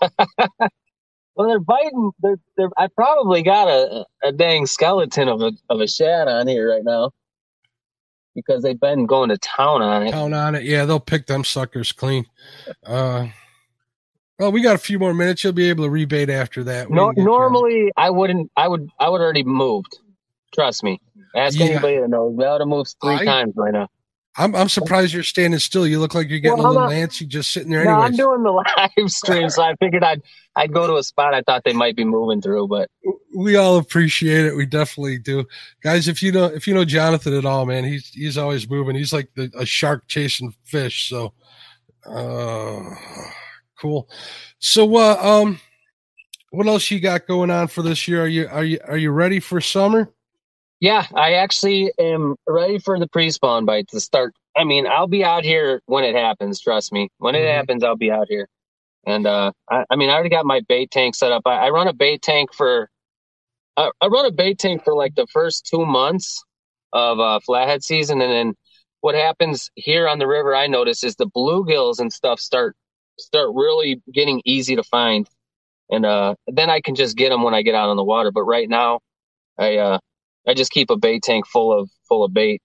well, 0.30 1.48
they're 1.48 1.58
biting. 1.58 2.10
They're, 2.20 2.36
they're, 2.56 2.70
I 2.76 2.88
probably 2.94 3.42
got 3.42 3.68
a, 3.68 4.04
a 4.22 4.32
dang 4.32 4.66
skeleton 4.66 5.28
of 5.28 5.40
a, 5.40 5.52
of 5.68 5.80
a 5.80 5.88
shad 5.88 6.28
on 6.28 6.46
here 6.46 6.70
right 6.70 6.84
now 6.84 7.12
because 8.34 8.62
they've 8.62 8.80
been 8.80 9.06
going 9.06 9.30
to 9.30 9.38
town 9.38 9.82
on 9.82 10.06
it. 10.06 10.12
Town 10.12 10.34
on 10.34 10.54
it. 10.54 10.64
Yeah, 10.64 10.84
they'll 10.84 11.00
pick 11.00 11.26
them 11.26 11.44
suckers 11.44 11.92
clean. 11.92 12.26
Uh, 12.84 13.28
well, 14.40 14.52
we 14.52 14.62
got 14.62 14.74
a 14.74 14.78
few 14.78 14.98
more 14.98 15.12
minutes. 15.12 15.44
You'll 15.44 15.52
be 15.52 15.68
able 15.68 15.84
to 15.84 15.90
rebate 15.90 16.30
after 16.30 16.64
that. 16.64 16.90
No, 16.90 17.10
normally 17.10 17.92
I 17.96 18.08
wouldn't. 18.08 18.50
I 18.56 18.68
would. 18.68 18.88
I 18.98 19.10
would 19.10 19.20
already 19.20 19.42
moved. 19.42 19.98
Trust 20.54 20.82
me. 20.82 20.98
Ask 21.36 21.58
yeah. 21.58 21.66
anybody 21.66 22.00
that 22.00 22.08
knows. 22.08 22.30
We 22.30 22.46
would 22.46 22.60
have 22.60 22.66
moved 22.66 22.96
three 23.02 23.16
I, 23.16 23.24
times 23.26 23.52
right 23.54 23.72
now. 23.72 23.88
I'm 24.38 24.54
I'm 24.56 24.70
surprised 24.70 25.12
you're 25.12 25.24
standing 25.24 25.60
still. 25.60 25.86
You 25.86 26.00
look 26.00 26.14
like 26.14 26.30
you're 26.30 26.38
getting 26.38 26.56
Well, 26.56 26.68
a 26.68 26.72
little 26.72 26.88
antsy 26.88 27.28
just 27.28 27.50
sitting 27.50 27.70
there. 27.70 27.84
No, 27.84 27.90
I'm 27.90 28.16
doing 28.16 28.42
the 28.42 28.50
live 28.96 29.10
stream, 29.10 29.50
so 29.50 29.62
I 29.62 29.74
figured 29.76 30.02
I'd 30.02 30.22
I'd 30.56 30.72
go 30.72 30.86
to 30.86 30.96
a 30.96 31.02
spot 31.02 31.34
I 31.34 31.42
thought 31.42 31.64
they 31.64 31.74
might 31.74 31.94
be 31.94 32.04
moving 32.04 32.40
through, 32.40 32.68
but 32.68 32.88
we 33.36 33.56
all 33.56 33.76
appreciate 33.76 34.46
it. 34.46 34.56
We 34.56 34.64
definitely 34.64 35.18
do, 35.18 35.44
guys. 35.82 36.08
If 36.08 36.22
you 36.22 36.32
know 36.32 36.46
if 36.46 36.66
you 36.66 36.72
know 36.72 36.86
Jonathan 36.86 37.34
at 37.34 37.44
all, 37.44 37.66
man, 37.66 37.84
he's 37.84 38.08
he's 38.08 38.38
always 38.38 38.70
moving. 38.70 38.96
He's 38.96 39.12
like 39.12 39.28
the, 39.34 39.50
a 39.54 39.66
shark 39.66 40.04
chasing 40.08 40.54
fish. 40.64 41.10
So, 41.10 41.34
uh, 42.06 42.80
cool. 43.80 44.08
So, 44.58 44.96
uh, 44.96 45.16
um, 45.20 45.60
what 46.50 46.66
else 46.66 46.90
you 46.90 47.00
got 47.00 47.26
going 47.26 47.50
on 47.50 47.68
for 47.68 47.82
this 47.82 48.06
year? 48.08 48.22
Are 48.24 48.28
you 48.28 48.48
are 48.48 48.64
you 48.64 48.78
are 48.86 48.96
you 48.96 49.10
ready 49.10 49.40
for 49.40 49.60
summer? 49.60 50.10
yeah, 50.80 51.06
I 51.14 51.34
actually 51.34 51.92
am 51.98 52.36
ready 52.46 52.78
for 52.78 52.98
the 52.98 53.06
pre-spawn 53.06 53.66
bite 53.66 53.88
to 53.88 54.00
start. 54.00 54.34
I 54.56 54.64
mean, 54.64 54.86
I'll 54.86 55.06
be 55.06 55.22
out 55.22 55.44
here 55.44 55.82
when 55.86 56.04
it 56.04 56.14
happens. 56.14 56.60
Trust 56.60 56.92
me, 56.92 57.10
when 57.18 57.34
it 57.34 57.40
Mhm. 57.40 57.52
happens, 57.54 57.84
I'll 57.84 57.96
be 57.96 58.10
out 58.10 58.28
here. 58.28 58.48
And 59.06 59.26
uh, 59.26 59.52
I, 59.70 59.84
I 59.90 59.96
mean, 59.96 60.10
I 60.10 60.14
already 60.14 60.30
got 60.30 60.46
my 60.46 60.60
bait 60.68 60.90
tank 60.90 61.14
set 61.14 61.32
up. 61.32 61.42
I, 61.46 61.66
I 61.66 61.70
run 61.70 61.86
a 61.88 61.92
bait 61.92 62.22
tank 62.22 62.52
for 62.54 62.90
I, 63.76 63.90
I 64.00 64.06
run 64.08 64.26
a 64.26 64.30
bait 64.32 64.58
tank 64.58 64.82
for 64.84 64.94
like 64.94 65.14
the 65.14 65.26
first 65.32 65.66
two 65.66 65.86
months 65.86 66.42
of 66.92 67.20
uh, 67.20 67.40
flathead 67.40 67.84
season, 67.84 68.20
and 68.20 68.32
then 68.32 68.54
what 69.00 69.14
happens 69.14 69.70
here 69.76 70.08
on 70.08 70.18
the 70.18 70.26
river, 70.26 70.54
I 70.54 70.66
notice, 70.66 71.04
is 71.04 71.16
the 71.16 71.26
bluegills 71.26 72.00
and 72.00 72.12
stuff 72.12 72.40
start 72.40 72.76
start 73.20 73.50
really 73.54 74.02
getting 74.12 74.42
easy 74.44 74.76
to 74.76 74.82
find, 74.82 75.28
and 75.90 76.06
uh, 76.06 76.34
then 76.46 76.70
I 76.70 76.80
can 76.80 76.94
just 76.94 77.16
get 77.16 77.30
them 77.30 77.42
when 77.42 77.54
I 77.54 77.62
get 77.62 77.74
out 77.74 77.90
on 77.90 77.96
the 77.96 78.04
water. 78.04 78.30
But 78.32 78.44
right 78.44 78.68
now, 78.68 79.00
I 79.58 79.76
uh, 79.76 79.98
I 80.48 80.54
just 80.54 80.72
keep 80.72 80.90
a 80.90 80.96
bait 80.96 81.22
tank 81.22 81.46
full 81.46 81.78
of 81.78 81.90
full 82.08 82.24
of 82.24 82.34
bait, 82.34 82.62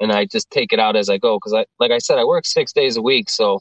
and 0.00 0.12
I 0.12 0.26
just 0.26 0.50
take 0.50 0.72
it 0.72 0.80
out 0.80 0.96
as 0.96 1.08
I 1.08 1.18
go 1.18 1.36
because 1.36 1.54
I 1.54 1.66
like 1.80 1.92
I 1.92 1.98
said, 1.98 2.18
I 2.18 2.24
work 2.24 2.46
six 2.46 2.72
days 2.72 2.96
a 2.96 3.02
week, 3.02 3.30
so 3.30 3.60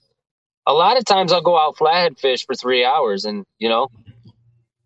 a 0.67 0.73
lot 0.73 0.97
of 0.97 1.05
times 1.05 1.31
I'll 1.31 1.41
go 1.41 1.57
out 1.57 1.77
flathead 1.77 2.19
fish 2.19 2.45
for 2.45 2.55
three 2.55 2.85
hours, 2.85 3.25
and 3.25 3.45
you 3.59 3.69
know, 3.69 3.89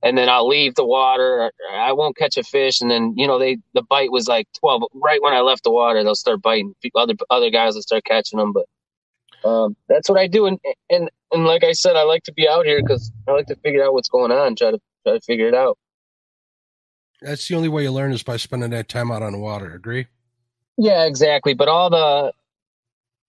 and 0.04 0.18
then 0.18 0.30
I'll 0.30 0.48
leave 0.48 0.76
the 0.76 0.86
water. 0.86 1.52
I 1.74 1.94
won't 1.94 2.18
catch 2.18 2.38
a 2.38 2.44
fish, 2.44 2.82
and 2.82 2.92
then 2.92 3.14
you 3.18 3.28
know 3.28 3.40
they 3.40 3.58
the 3.74 3.84
bite 3.84 4.12
was 4.12 4.28
like 4.28 4.48
twelve. 4.60 4.84
Right 4.94 5.22
when 5.22 5.34
I 5.34 5.42
left 5.42 5.64
the 5.64 5.72
water, 5.72 6.04
they'll 6.04 6.16
start 6.16 6.42
biting. 6.42 6.76
Other 6.96 7.16
other 7.30 7.50
guys 7.50 7.76
will 7.76 7.82
start 7.82 8.06
catching 8.06 8.40
them, 8.40 8.54
but 8.54 8.66
um, 9.50 9.76
that's 9.88 10.10
what 10.10 10.20
I 10.20 10.28
do. 10.28 10.46
And 10.46 10.60
and 10.90 11.10
and 11.36 11.46
like 11.46 11.64
I 11.64 11.74
said, 11.74 11.96
I 11.96 12.04
like 12.04 12.24
to 12.24 12.34
be 12.34 12.48
out 12.48 12.66
here 12.66 12.82
because 12.82 13.12
I 13.28 13.32
like 13.32 13.48
to 13.48 13.56
figure 13.58 13.84
out 13.84 13.94
what's 13.94 14.10
going 14.10 14.32
on, 14.32 14.56
try 14.56 14.72
to 14.72 14.80
try 15.06 15.14
to 15.14 15.22
figure 15.22 15.48
it 15.48 15.54
out. 15.54 15.78
That's 17.22 17.48
the 17.48 17.56
only 17.56 17.70
way 17.70 17.84
you 17.84 17.92
learn 17.92 18.12
is 18.12 18.24
by 18.24 18.38
spending 18.38 18.72
that 18.72 18.90
time 18.90 19.12
out 19.12 19.22
on 19.22 19.34
the 19.34 19.40
water. 19.40 19.74
Agree? 19.74 20.08
Yeah, 20.78 21.06
exactly. 21.06 21.54
But 21.54 21.68
all 21.68 21.90
the, 21.90 22.34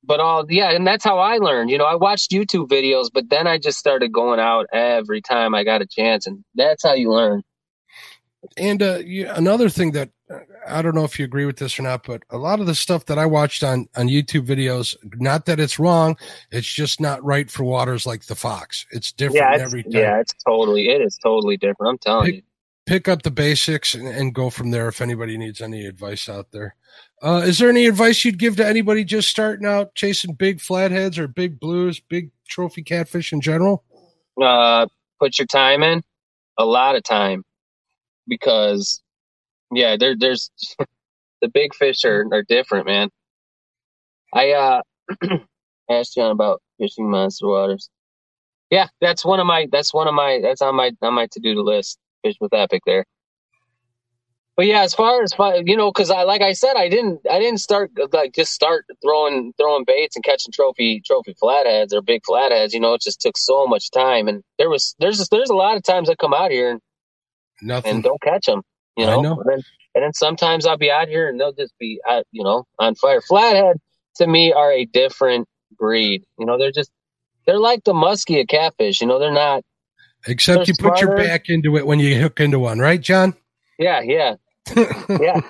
but 0.02 0.20
all 0.20 0.46
yeah, 0.48 0.70
and 0.70 0.86
that's 0.86 1.04
how 1.04 1.18
I 1.18 1.38
learned. 1.38 1.70
You 1.70 1.78
know, 1.78 1.84
I 1.84 1.96
watched 1.96 2.30
YouTube 2.30 2.68
videos, 2.68 3.10
but 3.12 3.28
then 3.28 3.46
I 3.46 3.58
just 3.58 3.78
started 3.78 4.12
going 4.12 4.40
out 4.40 4.66
every 4.72 5.20
time 5.20 5.54
I 5.54 5.64
got 5.64 5.82
a 5.82 5.86
chance, 5.86 6.26
and 6.26 6.44
that's 6.54 6.82
how 6.82 6.94
you 6.94 7.10
learn. 7.10 7.42
And 8.56 8.82
uh, 8.82 8.98
you, 9.04 9.28
another 9.28 9.68
thing 9.68 9.92
that 9.92 10.10
I 10.66 10.82
don't 10.82 10.94
know 10.94 11.04
if 11.04 11.18
you 11.18 11.24
agree 11.24 11.46
with 11.46 11.58
this 11.58 11.78
or 11.78 11.82
not, 11.82 12.04
but 12.04 12.22
a 12.30 12.36
lot 12.38 12.58
of 12.60 12.66
the 12.66 12.74
stuff 12.74 13.06
that 13.06 13.18
I 13.18 13.26
watched 13.26 13.62
on 13.62 13.88
on 13.96 14.08
YouTube 14.08 14.44
videos, 14.46 14.96
not 15.20 15.46
that 15.46 15.60
it's 15.60 15.78
wrong, 15.78 16.16
it's 16.50 16.66
just 16.66 17.00
not 17.00 17.22
right 17.24 17.48
for 17.50 17.62
waters 17.64 18.06
like 18.06 18.24
the 18.26 18.34
Fox. 18.34 18.86
It's 18.90 19.12
different 19.12 19.36
Yeah, 19.36 19.54
it's, 19.54 19.62
every 19.62 19.82
time. 19.84 19.92
yeah, 19.92 20.20
it's 20.20 20.34
totally 20.44 20.88
it 20.88 21.00
is 21.00 21.16
totally 21.22 21.56
different. 21.56 21.90
I'm 21.90 21.98
telling 21.98 22.26
Pick- 22.26 22.34
you. 22.36 22.42
Pick 22.86 23.08
up 23.08 23.22
the 23.22 23.32
basics 23.32 23.94
and, 23.94 24.06
and 24.06 24.32
go 24.32 24.48
from 24.48 24.70
there. 24.70 24.86
If 24.86 25.00
anybody 25.00 25.36
needs 25.36 25.60
any 25.60 25.86
advice 25.86 26.28
out 26.28 26.52
there, 26.52 26.76
uh, 27.20 27.42
is 27.44 27.58
there 27.58 27.68
any 27.68 27.86
advice 27.86 28.24
you'd 28.24 28.38
give 28.38 28.54
to 28.58 28.66
anybody 28.66 29.02
just 29.02 29.28
starting 29.28 29.66
out 29.66 29.96
chasing 29.96 30.34
big 30.34 30.60
flatheads 30.60 31.18
or 31.18 31.26
big 31.26 31.58
blues, 31.58 31.98
big 31.98 32.30
trophy 32.48 32.82
catfish 32.84 33.32
in 33.32 33.40
general? 33.40 33.82
Uh, 34.40 34.86
put 35.18 35.36
your 35.36 35.46
time 35.46 35.82
in, 35.82 36.00
a 36.58 36.64
lot 36.64 36.94
of 36.94 37.02
time, 37.02 37.42
because 38.28 39.02
yeah, 39.72 39.96
there 39.96 40.16
there's 40.18 40.50
the 41.42 41.48
big 41.48 41.74
fish 41.74 42.04
are 42.04 42.26
are 42.32 42.42
different, 42.42 42.86
man. 42.86 43.10
I 44.32 44.52
uh 44.52 44.82
asked 45.90 46.14
John 46.14 46.30
about 46.30 46.62
fishing 46.78 47.10
monster 47.10 47.46
waters. 47.46 47.88
Yeah, 48.70 48.88
that's 49.00 49.24
one 49.24 49.40
of 49.40 49.46
my 49.46 49.68
that's 49.70 49.94
one 49.94 50.08
of 50.08 50.14
my 50.14 50.40
that's 50.42 50.62
on 50.62 50.74
my 50.74 50.92
on 51.02 51.14
my 51.14 51.26
to 51.32 51.40
do 51.40 51.60
list. 51.62 51.98
Fish 52.22 52.36
with 52.40 52.52
Epic 52.54 52.82
there. 52.86 53.04
But 54.56 54.66
yeah, 54.66 54.82
as 54.82 54.94
far 54.94 55.22
as 55.22 55.32
you 55.66 55.76
know, 55.76 55.92
because 55.92 56.10
I 56.10 56.22
like 56.22 56.40
I 56.40 56.54
said, 56.54 56.76
I 56.76 56.88
didn't 56.88 57.20
I 57.30 57.38
didn't 57.38 57.60
start 57.60 57.90
like 58.12 58.34
just 58.34 58.54
start 58.54 58.86
throwing 59.02 59.52
throwing 59.58 59.84
baits 59.86 60.16
and 60.16 60.24
catching 60.24 60.50
trophy 60.50 61.02
trophy 61.04 61.34
flatheads 61.38 61.92
or 61.92 62.00
big 62.00 62.22
flatheads. 62.24 62.72
You 62.72 62.80
know, 62.80 62.94
it 62.94 63.02
just 63.02 63.20
took 63.20 63.36
so 63.36 63.66
much 63.66 63.90
time, 63.90 64.28
and 64.28 64.42
there 64.58 64.70
was 64.70 64.94
there's 64.98 65.28
there's 65.28 65.50
a 65.50 65.54
lot 65.54 65.76
of 65.76 65.82
times 65.82 66.08
I 66.08 66.14
come 66.14 66.32
out 66.32 66.50
here 66.50 66.70
and, 66.70 66.80
Nothing. 67.60 67.96
and 67.96 68.02
don't 68.02 68.20
catch 68.22 68.46
them. 68.46 68.62
You 68.96 69.06
know, 69.06 69.20
know. 69.20 69.40
And, 69.40 69.50
then, 69.50 69.62
and 69.94 70.04
then 70.04 70.12
sometimes 70.12 70.66
I'll 70.66 70.78
be 70.78 70.90
out 70.90 71.08
here 71.08 71.28
and 71.28 71.38
they'll 71.38 71.52
just 71.52 71.74
be 71.78 72.00
uh, 72.08 72.22
you 72.32 72.44
know 72.44 72.64
on 72.78 72.94
fire. 72.94 73.20
Flathead 73.20 73.76
to 74.16 74.26
me 74.26 74.52
are 74.52 74.72
a 74.72 74.84
different 74.86 75.48
breed. 75.78 76.24
You 76.38 76.46
know, 76.46 76.58
they're 76.58 76.72
just 76.72 76.90
they're 77.46 77.58
like 77.58 77.84
the 77.84 77.92
muskie 77.92 78.40
of 78.40 78.48
catfish. 78.48 79.00
You 79.00 79.06
know, 79.06 79.18
they're 79.18 79.32
not. 79.32 79.62
Except 80.26 80.58
they're 80.58 80.64
you 80.66 80.74
put 80.90 81.00
your 81.00 81.16
back 81.16 81.48
into 81.48 81.76
it 81.76 81.86
when 81.86 82.00
you 82.00 82.20
hook 82.20 82.40
into 82.40 82.58
one, 82.58 82.78
right, 82.78 83.00
John? 83.00 83.34
Yeah, 83.78 84.00
yeah. 84.00 84.36
Yeah. 85.08 85.40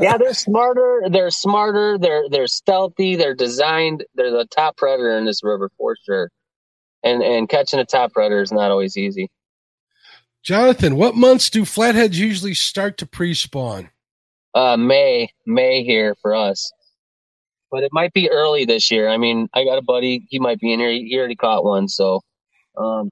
yeah, 0.00 0.16
they're 0.16 0.32
smarter. 0.32 1.02
They're 1.10 1.30
smarter. 1.30 1.98
They're 1.98 2.28
they're 2.30 2.46
stealthy. 2.46 3.16
They're 3.16 3.34
designed. 3.34 4.04
They're 4.14 4.30
the 4.30 4.46
top 4.46 4.78
predator 4.78 5.18
in 5.18 5.26
this 5.26 5.44
river 5.44 5.70
for 5.76 5.96
sure. 6.06 6.30
And 7.04 7.22
and 7.22 7.48
catching 7.48 7.78
a 7.78 7.84
top 7.84 8.12
predator 8.12 8.40
is 8.40 8.50
not 8.50 8.70
always 8.70 8.96
easy. 8.96 9.30
Jonathan, 10.42 10.96
what 10.96 11.14
months 11.14 11.50
do 11.50 11.64
flatheads 11.64 12.18
usually 12.18 12.54
start 12.54 12.98
to 12.98 13.06
pre-spawn? 13.06 13.90
Uh, 14.54 14.76
May 14.76 15.30
May 15.46 15.82
here 15.82 16.14
for 16.20 16.34
us, 16.34 16.72
but 17.70 17.82
it 17.84 17.90
might 17.92 18.12
be 18.12 18.30
early 18.30 18.66
this 18.66 18.90
year. 18.90 19.08
I 19.08 19.16
mean, 19.16 19.48
I 19.54 19.64
got 19.64 19.78
a 19.78 19.82
buddy. 19.82 20.26
He 20.28 20.38
might 20.38 20.58
be 20.58 20.72
in 20.72 20.80
here. 20.80 20.90
He, 20.90 21.08
he 21.08 21.18
already 21.18 21.36
caught 21.36 21.64
one. 21.64 21.88
So, 21.88 22.20
um, 22.76 23.08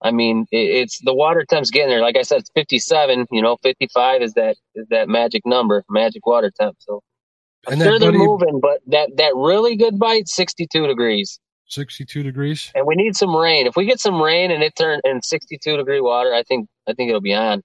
I 0.00 0.10
mean, 0.10 0.46
it, 0.50 0.56
it's 0.56 1.00
the 1.02 1.12
water 1.12 1.44
temp's 1.44 1.70
getting 1.70 1.90
there. 1.90 2.00
Like 2.00 2.16
I 2.16 2.22
said, 2.22 2.38
it's 2.38 2.50
fifty 2.54 2.78
seven. 2.78 3.26
You 3.30 3.42
know, 3.42 3.58
fifty 3.62 3.88
five 3.92 4.22
is 4.22 4.32
that 4.34 4.56
is 4.74 4.86
that 4.88 5.08
magic 5.08 5.42
number, 5.44 5.84
magic 5.90 6.26
water 6.26 6.50
temp. 6.58 6.76
So. 6.78 7.02
I'm 7.66 7.74
And 7.74 7.82
sure 7.82 7.98
that 7.98 8.04
they're 8.04 8.12
moving, 8.12 8.60
but 8.60 8.80
that, 8.86 9.10
that 9.16 9.32
really 9.34 9.76
good 9.76 9.98
bite, 9.98 10.28
62 10.28 10.86
degrees. 10.86 11.40
62 11.68 12.22
degrees. 12.22 12.70
And 12.74 12.86
we 12.86 12.94
need 12.94 13.16
some 13.16 13.34
rain. 13.36 13.66
If 13.66 13.76
we 13.76 13.84
get 13.84 14.00
some 14.00 14.20
rain 14.20 14.50
and 14.50 14.62
it 14.62 14.74
turn 14.76 15.00
in 15.04 15.22
62 15.22 15.76
degree 15.76 16.00
water, 16.00 16.34
I 16.34 16.42
think 16.42 16.68
I 16.88 16.94
think 16.94 17.08
it'll 17.08 17.20
be 17.20 17.34
on. 17.34 17.62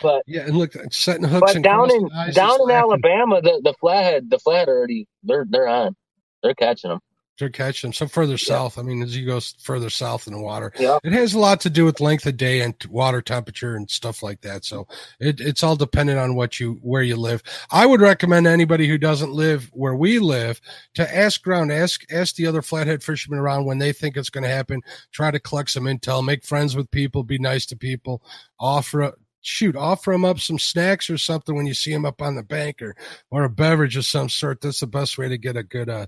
But 0.00 0.22
Yeah, 0.26 0.42
and 0.42 0.56
look, 0.56 0.74
setting 0.90 1.24
hooks 1.24 1.54
but 1.54 1.62
down 1.62 1.90
in 1.90 2.00
crossing 2.00 2.12
eyes 2.12 2.28
is 2.30 2.34
down 2.34 2.60
in. 2.62 2.70
Alabama, 2.70 3.40
the 3.40 3.60
the 3.62 3.74
flathead 3.80 4.30
the 4.30 4.38
flathead 4.38 4.68
already 4.68 5.06
they're 5.22 5.46
they're 5.48 5.68
on. 5.68 5.94
They're 6.42 6.54
catching 6.54 6.90
them. 6.90 7.00
They're 7.38 7.48
catching 7.50 7.88
them. 7.88 7.94
So 7.94 8.06
further 8.06 8.36
south, 8.38 8.78
I 8.78 8.82
mean, 8.82 9.02
as 9.02 9.16
you 9.16 9.26
go 9.26 9.40
further 9.60 9.90
south 9.90 10.26
in 10.26 10.34
the 10.34 10.40
water, 10.40 10.72
Yeah. 10.78 10.98
it 11.02 11.12
has 11.12 11.34
a 11.34 11.38
lot 11.38 11.60
to 11.62 11.70
do 11.70 11.84
with 11.84 12.00
length 12.00 12.26
of 12.26 12.36
day 12.36 12.60
and 12.60 12.74
water 12.88 13.22
temperature 13.22 13.74
and 13.74 13.90
stuff 13.90 14.22
like 14.22 14.42
that. 14.42 14.64
So 14.64 14.86
it, 15.18 15.40
it's 15.40 15.62
all 15.62 15.74
dependent 15.76 16.18
on 16.18 16.34
what 16.34 16.60
you 16.60 16.78
where 16.82 17.02
you 17.02 17.16
live. 17.16 17.42
I 17.70 17.86
would 17.86 18.00
recommend 18.00 18.46
anybody 18.46 18.86
who 18.86 18.98
doesn't 18.98 19.32
live 19.32 19.70
where 19.72 19.94
we 19.94 20.18
live 20.18 20.60
to 20.94 21.16
ask 21.16 21.46
around, 21.46 21.72
ask 21.72 22.02
ask 22.12 22.34
the 22.36 22.46
other 22.46 22.62
flathead 22.62 23.02
fishermen 23.02 23.38
around 23.40 23.64
when 23.64 23.78
they 23.78 23.92
think 23.92 24.16
it's 24.16 24.30
going 24.30 24.44
to 24.44 24.50
happen. 24.50 24.80
Try 25.10 25.30
to 25.30 25.40
collect 25.40 25.70
some 25.70 25.84
intel, 25.84 26.24
make 26.24 26.44
friends 26.44 26.76
with 26.76 26.90
people, 26.90 27.22
be 27.24 27.38
nice 27.38 27.66
to 27.66 27.76
people, 27.76 28.22
offer. 28.60 29.14
Shoot, 29.44 29.74
offer 29.74 30.12
them 30.12 30.24
up 30.24 30.38
some 30.38 30.56
snacks 30.60 31.10
or 31.10 31.18
something 31.18 31.56
when 31.56 31.66
you 31.66 31.74
see 31.74 31.92
them 31.92 32.04
up 32.06 32.22
on 32.22 32.36
the 32.36 32.44
bank, 32.44 32.80
or 32.80 32.94
or 33.32 33.42
a 33.42 33.50
beverage 33.50 33.96
of 33.96 34.04
some 34.04 34.28
sort. 34.28 34.60
That's 34.60 34.78
the 34.78 34.86
best 34.86 35.18
way 35.18 35.28
to 35.28 35.36
get 35.36 35.56
a 35.56 35.64
good 35.64 35.88
uh, 35.88 36.06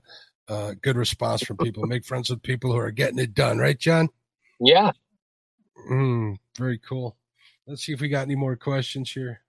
uh, 0.49 0.74
good 0.82 0.97
response 0.97 1.42
from 1.42 1.57
people. 1.57 1.86
Make 1.86 2.05
friends 2.05 2.30
with 2.30 2.42
people 2.42 2.72
who 2.72 2.78
are 2.78 2.90
getting 2.90 3.18
it 3.18 3.34
done, 3.34 3.59
right, 3.59 3.78
John? 3.78 4.09
Yeah. 4.61 4.92
Mm, 5.90 6.36
very 6.57 6.78
cool. 6.78 7.16
Let's 7.66 7.84
see 7.84 7.92
if 7.92 8.01
we 8.01 8.09
got 8.09 8.22
any 8.22 8.36
more 8.36 8.57
questions 8.57 9.11
here. 9.11 9.40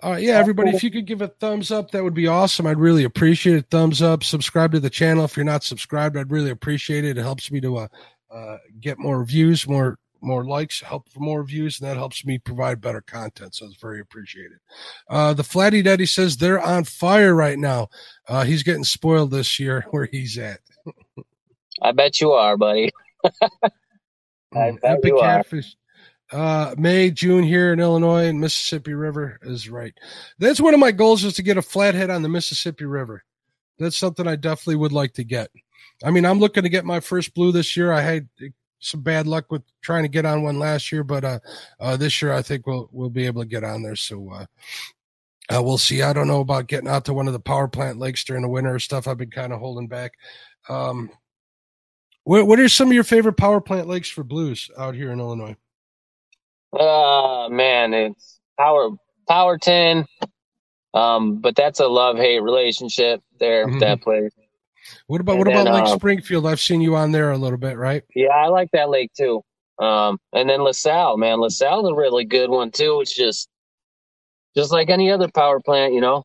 All 0.00 0.12
right, 0.12 0.22
yeah, 0.22 0.38
everybody, 0.38 0.70
if 0.70 0.84
you 0.84 0.92
could 0.92 1.06
give 1.06 1.22
a 1.22 1.28
thumbs 1.28 1.72
up, 1.72 1.90
that 1.90 2.04
would 2.04 2.14
be 2.14 2.28
awesome. 2.28 2.68
I'd 2.68 2.78
really 2.78 3.02
appreciate 3.02 3.56
it. 3.56 3.66
Thumbs 3.68 4.00
up, 4.00 4.22
subscribe 4.22 4.70
to 4.72 4.80
the 4.80 4.90
channel 4.90 5.24
if 5.24 5.36
you're 5.36 5.44
not 5.44 5.64
subscribed. 5.64 6.16
I'd 6.16 6.30
really 6.30 6.50
appreciate 6.50 7.04
it. 7.04 7.18
It 7.18 7.22
helps 7.22 7.50
me 7.50 7.60
to 7.62 7.78
uh, 7.78 7.88
uh, 8.30 8.58
get 8.80 9.00
more 9.00 9.24
views, 9.24 9.66
more 9.66 9.98
more 10.20 10.44
likes, 10.44 10.80
help 10.80 11.08
for 11.08 11.20
more 11.20 11.44
views, 11.44 11.80
and 11.80 11.88
that 11.88 11.96
helps 11.96 12.24
me 12.24 12.38
provide 12.38 12.80
better 12.80 13.00
content. 13.00 13.54
So 13.54 13.66
it's 13.66 13.76
very 13.76 14.00
appreciated. 14.00 14.58
Uh, 15.08 15.34
the 15.34 15.44
Flatty 15.44 15.82
Daddy 15.82 16.06
says 16.06 16.36
they're 16.36 16.60
on 16.60 16.84
fire 16.84 17.34
right 17.34 17.58
now. 17.58 17.88
Uh, 18.26 18.44
he's 18.44 18.62
getting 18.62 18.84
spoiled 18.84 19.30
this 19.30 19.58
year 19.58 19.86
where 19.90 20.06
he's 20.06 20.38
at. 20.38 20.60
I 21.82 21.92
bet 21.92 22.20
you 22.20 22.32
are, 22.32 22.56
buddy. 22.56 22.90
I 23.24 23.30
Mm, 24.54 24.80
bet 24.80 25.04
you 25.04 25.18
are. 25.18 25.44
Uh, 26.30 26.74
May, 26.76 27.10
June 27.10 27.42
here 27.42 27.72
in 27.72 27.80
Illinois 27.80 28.26
and 28.26 28.40
Mississippi 28.40 28.92
River 28.92 29.38
is 29.42 29.70
right. 29.70 29.94
That's 30.38 30.60
one 30.60 30.74
of 30.74 30.80
my 30.80 30.92
goals 30.92 31.24
is 31.24 31.34
to 31.34 31.42
get 31.42 31.56
a 31.56 31.62
flathead 31.62 32.10
on 32.10 32.22
the 32.22 32.28
Mississippi 32.28 32.84
River. 32.84 33.24
That's 33.78 33.96
something 33.96 34.26
I 34.26 34.36
definitely 34.36 34.76
would 34.76 34.92
like 34.92 35.14
to 35.14 35.24
get. 35.24 35.50
I 36.04 36.10
mean, 36.10 36.26
I'm 36.26 36.38
looking 36.38 36.64
to 36.64 36.68
get 36.68 36.84
my 36.84 37.00
first 37.00 37.34
blue 37.34 37.52
this 37.52 37.76
year. 37.76 37.92
I 37.92 38.00
had 38.02 38.28
some 38.80 39.00
bad 39.02 39.26
luck 39.26 39.50
with 39.50 39.62
trying 39.82 40.04
to 40.04 40.08
get 40.08 40.24
on 40.24 40.42
one 40.42 40.58
last 40.58 40.92
year, 40.92 41.04
but 41.04 41.24
uh, 41.24 41.38
uh, 41.80 41.96
this 41.96 42.20
year 42.22 42.32
I 42.32 42.42
think 42.42 42.66
we'll 42.66 42.88
we'll 42.92 43.10
be 43.10 43.26
able 43.26 43.42
to 43.42 43.48
get 43.48 43.64
on 43.64 43.82
there. 43.82 43.96
So 43.96 44.30
uh, 44.32 44.46
uh, 45.54 45.62
we'll 45.62 45.78
see. 45.78 46.02
I 46.02 46.12
don't 46.12 46.28
know 46.28 46.40
about 46.40 46.66
getting 46.68 46.88
out 46.88 47.04
to 47.06 47.14
one 47.14 47.26
of 47.26 47.32
the 47.32 47.40
power 47.40 47.68
plant 47.68 47.98
lakes 47.98 48.24
during 48.24 48.42
the 48.42 48.48
winter 48.48 48.74
or 48.74 48.78
stuff. 48.78 49.08
I've 49.08 49.18
been 49.18 49.30
kind 49.30 49.52
of 49.52 49.58
holding 49.60 49.88
back. 49.88 50.12
Um, 50.68 51.10
what 52.24 52.46
what 52.46 52.60
are 52.60 52.68
some 52.68 52.88
of 52.88 52.94
your 52.94 53.04
favorite 53.04 53.36
power 53.36 53.60
plant 53.60 53.88
lakes 53.88 54.08
for 54.08 54.22
blues 54.22 54.70
out 54.76 54.94
here 54.94 55.10
in 55.12 55.20
Illinois? 55.20 55.56
Uh 56.78 57.48
man, 57.50 57.94
it's 57.94 58.38
Power 58.58 58.90
Powerton. 59.28 60.04
Um, 60.94 61.40
but 61.40 61.54
that's 61.56 61.80
a 61.80 61.86
love 61.86 62.16
hate 62.16 62.40
relationship 62.40 63.22
there. 63.38 63.66
Mhm. 63.66 63.80
That 63.80 64.02
place. 64.02 64.32
What 65.06 65.20
about 65.20 65.32
And 65.32 65.38
what 65.40 65.48
about 65.48 65.64
then, 65.64 65.74
Lake 65.74 65.84
uh, 65.84 65.96
Springfield? 65.96 66.46
I've 66.46 66.60
seen 66.60 66.80
you 66.80 66.96
on 66.96 67.12
there 67.12 67.30
a 67.30 67.38
little 67.38 67.58
bit, 67.58 67.76
right? 67.76 68.02
Yeah, 68.14 68.28
I 68.28 68.48
like 68.48 68.70
that 68.72 68.90
lake 68.90 69.12
too. 69.16 69.42
Um, 69.78 70.18
and 70.32 70.48
then 70.48 70.62
LaSalle, 70.62 71.16
man, 71.16 71.40
LaSalle's 71.40 71.88
a 71.88 71.94
really 71.94 72.24
good 72.24 72.50
one 72.50 72.70
too. 72.70 73.00
It's 73.00 73.14
just, 73.14 73.48
just 74.56 74.72
like 74.72 74.90
any 74.90 75.10
other 75.10 75.28
power 75.28 75.60
plant, 75.60 75.94
you 75.94 76.00
know. 76.00 76.24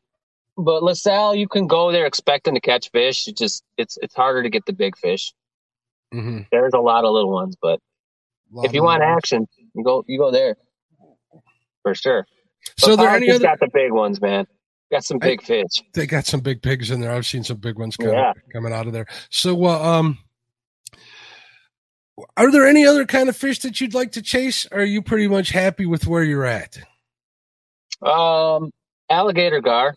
But 0.56 0.82
LaSalle, 0.82 1.34
you 1.34 1.48
can 1.48 1.66
go 1.66 1.92
there 1.92 2.06
expecting 2.06 2.54
to 2.54 2.60
catch 2.60 2.90
fish. 2.90 3.28
It 3.28 3.36
just, 3.36 3.64
it's 3.76 3.98
it's 4.02 4.14
harder 4.14 4.42
to 4.42 4.50
get 4.50 4.66
the 4.66 4.72
big 4.72 4.96
fish. 4.96 5.32
Mm-hmm. 6.12 6.42
There's 6.52 6.74
a 6.74 6.80
lot 6.80 7.04
of 7.04 7.12
little 7.12 7.32
ones, 7.32 7.56
but 7.60 7.80
if 8.62 8.72
you 8.72 8.82
want 8.82 9.02
action, 9.02 9.48
you 9.74 9.82
go 9.82 10.04
you 10.06 10.18
go 10.18 10.30
there 10.30 10.56
for 11.82 11.94
sure. 11.94 12.26
so 12.76 12.96
But 12.96 13.02
there 13.02 13.10
any 13.10 13.30
other? 13.30 13.44
got 13.44 13.58
the 13.58 13.68
big 13.72 13.92
ones, 13.92 14.20
man. 14.20 14.46
Got 14.90 15.04
some 15.04 15.18
I- 15.22 15.26
big 15.26 15.42
fish. 15.42 15.82
They 15.94 16.06
got 16.06 16.26
some 16.26 16.40
big 16.40 16.62
pigs 16.62 16.90
in 16.90 17.00
there. 17.00 17.12
I've 17.12 17.26
seen 17.26 17.44
some 17.44 17.56
big 17.58 17.78
ones 17.78 17.96
coming 17.96 18.14
Yeah. 18.14 18.32
coming 18.52 18.72
out 18.72 18.86
of 18.86 18.92
there. 18.92 19.06
So, 19.30 19.64
uh, 19.64 19.78
um, 19.82 20.18
are 22.36 22.50
there 22.52 22.66
any 22.66 22.86
other 22.86 23.04
kind 23.06 23.28
of 23.28 23.36
fish 23.36 23.58
that 23.60 23.80
you'd 23.80 23.94
like 23.94 24.12
to 24.12 24.22
chase? 24.22 24.66
Or 24.70 24.78
are 24.80 24.84
you 24.84 25.02
pretty 25.02 25.26
much 25.26 25.50
happy 25.50 25.86
with 25.86 26.06
where 26.06 26.22
you're 26.22 26.44
at? 26.44 26.78
Um, 28.02 28.70
alligator 29.10 29.60
gar. 29.60 29.96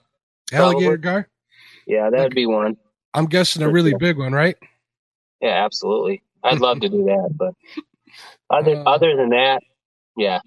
Alligator 0.51 0.97
gar? 0.97 1.27
Yeah, 1.85 2.09
that'd 2.09 2.27
Okay. 2.27 2.33
be 2.35 2.45
one. 2.45 2.77
I'm 3.13 3.25
guessing 3.25 3.61
a 3.63 3.69
really 3.69 3.93
big 3.99 4.17
one, 4.17 4.33
right? 4.33 4.55
Yeah, 5.41 5.63
absolutely. 5.65 6.23
I'd 6.43 6.59
love 6.59 6.79
to 6.81 6.89
do 6.89 7.03
that, 7.05 7.29
but 7.35 7.53
other 8.49 8.75
Uh, 8.77 8.83
other 8.83 9.15
than 9.15 9.29
that, 9.29 9.61
yeah. 10.15 10.39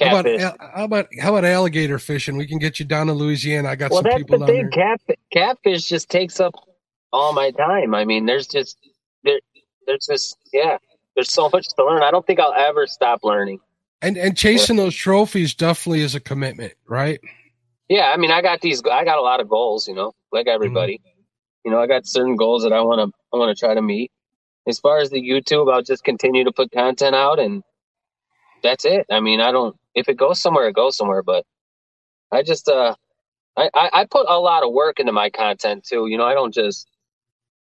How 0.00 0.20
about 0.20 0.40
how 0.74 0.84
about 0.84 1.08
how 1.20 1.30
about 1.30 1.44
alligator 1.44 1.98
fishing? 1.98 2.36
We 2.36 2.46
can 2.46 2.58
get 2.58 2.78
you 2.78 2.86
down 2.86 3.08
to 3.08 3.12
Louisiana. 3.12 3.68
I 3.68 3.76
got 3.76 3.90
well, 3.90 4.02
some 4.02 4.10
that's 4.10 4.18
people 4.18 4.38
the 4.38 4.46
down 4.46 4.54
thing. 4.54 4.70
there. 4.74 4.96
Cat 4.96 5.18
catfish 5.32 5.88
just 5.88 6.08
takes 6.08 6.40
up 6.40 6.54
all 7.12 7.32
my 7.32 7.50
time. 7.50 7.94
I 7.94 8.04
mean, 8.04 8.26
there's 8.26 8.46
just 8.46 8.78
there 9.24 9.40
there's 9.86 10.06
just 10.06 10.36
yeah, 10.52 10.78
there's 11.16 11.32
so 11.32 11.48
much 11.52 11.66
to 11.68 11.84
learn. 11.84 12.02
I 12.02 12.10
don't 12.10 12.26
think 12.26 12.38
I'll 12.38 12.54
ever 12.54 12.86
stop 12.86 13.20
learning. 13.22 13.58
And 14.00 14.16
and 14.16 14.36
chasing 14.36 14.76
those 14.76 14.94
trophies 14.94 15.54
definitely 15.54 16.02
is 16.02 16.14
a 16.14 16.20
commitment, 16.20 16.74
right? 16.86 17.20
Yeah, 17.88 18.12
I 18.12 18.16
mean, 18.16 18.30
I 18.30 18.42
got 18.42 18.60
these. 18.60 18.80
I 18.80 19.04
got 19.04 19.18
a 19.18 19.22
lot 19.22 19.40
of 19.40 19.48
goals. 19.48 19.88
You 19.88 19.94
know, 19.94 20.14
like 20.30 20.46
mm-hmm. 20.46 20.54
everybody. 20.54 21.00
You 21.64 21.72
know, 21.72 21.80
I 21.80 21.86
got 21.86 22.06
certain 22.06 22.36
goals 22.36 22.62
that 22.62 22.72
I 22.72 22.80
want 22.82 23.00
to. 23.00 23.18
I 23.32 23.38
want 23.38 23.56
to 23.56 23.60
try 23.60 23.74
to 23.74 23.82
meet. 23.82 24.12
As 24.68 24.78
far 24.78 24.98
as 24.98 25.10
the 25.10 25.20
YouTube, 25.20 25.72
I'll 25.72 25.82
just 25.82 26.04
continue 26.04 26.44
to 26.44 26.52
put 26.52 26.70
content 26.70 27.16
out, 27.16 27.38
and 27.38 27.62
that's 28.62 28.84
it. 28.84 29.06
I 29.10 29.20
mean, 29.20 29.40
I 29.40 29.50
don't. 29.50 29.74
If 29.94 30.08
it 30.08 30.16
goes 30.16 30.40
somewhere, 30.40 30.68
it 30.68 30.74
goes 30.74 30.96
somewhere. 30.96 31.22
But 31.22 31.44
I 32.30 32.42
just, 32.42 32.68
uh, 32.68 32.94
I, 33.56 33.70
I, 33.74 33.90
I 33.92 34.04
put 34.04 34.26
a 34.28 34.38
lot 34.38 34.62
of 34.62 34.72
work 34.72 35.00
into 35.00 35.12
my 35.12 35.30
content 35.30 35.84
too. 35.84 36.06
You 36.06 36.18
know, 36.18 36.24
I 36.24 36.34
don't 36.34 36.54
just. 36.54 36.86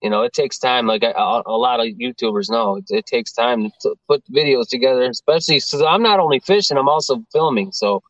You 0.05 0.11
know, 0.11 0.23
it 0.23 0.33
takes 0.33 0.59
time. 0.59 0.89
Like 0.89 1.05
a, 1.05 1.13
a 1.47 1.57
lot 1.57 1.79
of 1.79 1.87
YouTubers 1.87 2.51
know, 2.51 2.75
it, 2.75 2.87
it 2.89 3.07
takes 3.07 3.33
time 3.33 3.71
to 3.83 3.95
put 4.09 4.25
videos 4.25 4.69
together. 4.69 5.05
Especially, 5.05 5.61
so 5.61 5.87
I'm 5.87 6.03
not 6.03 6.19
only 6.19 6.41
fishing, 6.41 6.77
I'm 6.77 6.89
also 6.89 7.23
filming. 7.31 7.71
So, 7.71 8.03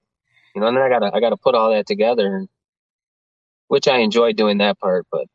you 0.55 0.63
know, 0.63 0.69
and 0.69 0.75
then 0.75 0.83
I 0.83 0.89
gotta, 0.89 1.15
I 1.15 1.21
gotta 1.21 1.37
put 1.37 1.55
all 1.55 1.71
that 1.71 1.87
together, 1.87 2.35
and 2.35 2.49
which 3.69 3.89
I 3.89 3.99
enjoy 3.99 4.33
doing 4.33 4.57
that 4.57 4.79
part. 4.81 5.07
But 5.13 5.27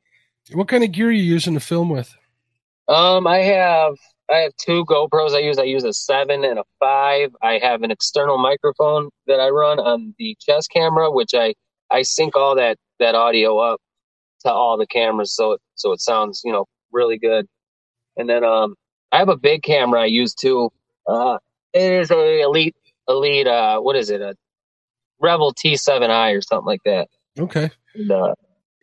What 0.52 0.68
kind 0.68 0.84
of 0.84 0.92
gear 0.92 1.10
are 1.10 1.12
you 1.12 1.22
using 1.22 1.54
to 1.54 1.60
film 1.60 1.90
with? 1.90 2.16
um, 2.88 3.28
I 3.28 3.38
have, 3.38 3.94
I 4.30 4.38
have 4.38 4.56
two 4.58 4.86
GoPros. 4.86 5.34
I 5.34 5.40
use, 5.40 5.58
I 5.58 5.64
use 5.64 5.84
a 5.84 5.94
seven 5.94 6.44
and 6.44 6.60
a 6.60 6.64
five. 6.80 7.30
I 7.42 7.60
have 7.60 7.84
an 7.84 7.92
external 7.92 8.38
microphone 8.38 9.10
that 9.26 9.40
I 9.40 9.50
run 9.50 9.80
on 9.80 10.14
the 10.18 10.36
chest 10.40 10.70
camera, 10.72 11.10
which 11.12 11.34
I, 11.34 11.54
I 11.90 12.02
sync 12.02 12.36
all 12.36 12.56
that, 12.56 12.78
that 13.00 13.16
audio 13.16 13.58
up 13.60 13.80
to 14.42 14.52
all 14.52 14.78
the 14.78 14.88
cameras, 14.88 15.34
so 15.34 15.54
it, 15.54 15.62
so 15.76 15.94
it 15.94 16.02
sounds, 16.02 16.42
you 16.44 16.52
know, 16.52 16.66
really 16.92 17.18
good. 17.18 17.48
And 18.18 18.30
then, 18.30 18.44
um, 18.44 18.76
I 19.12 19.20
have 19.20 19.30
a 19.30 19.38
big 19.38 19.64
camera 19.64 20.02
I 20.02 20.06
use 20.06 20.34
too. 20.34 20.70
Uh, 21.08 21.38
it 21.74 21.94
is 21.94 22.12
a 22.12 22.42
elite, 22.42 22.76
elite, 23.08 23.48
uh, 23.48 23.80
what 23.80 23.96
is 23.96 24.10
it? 24.10 24.22
A 24.22 24.36
Rebel 25.22 25.54
T7i 25.54 26.38
or 26.38 26.42
something 26.42 26.66
like 26.66 26.84
that. 26.84 27.08
Okay. 27.40 27.70
And, 27.96 28.12
uh, 28.12 28.36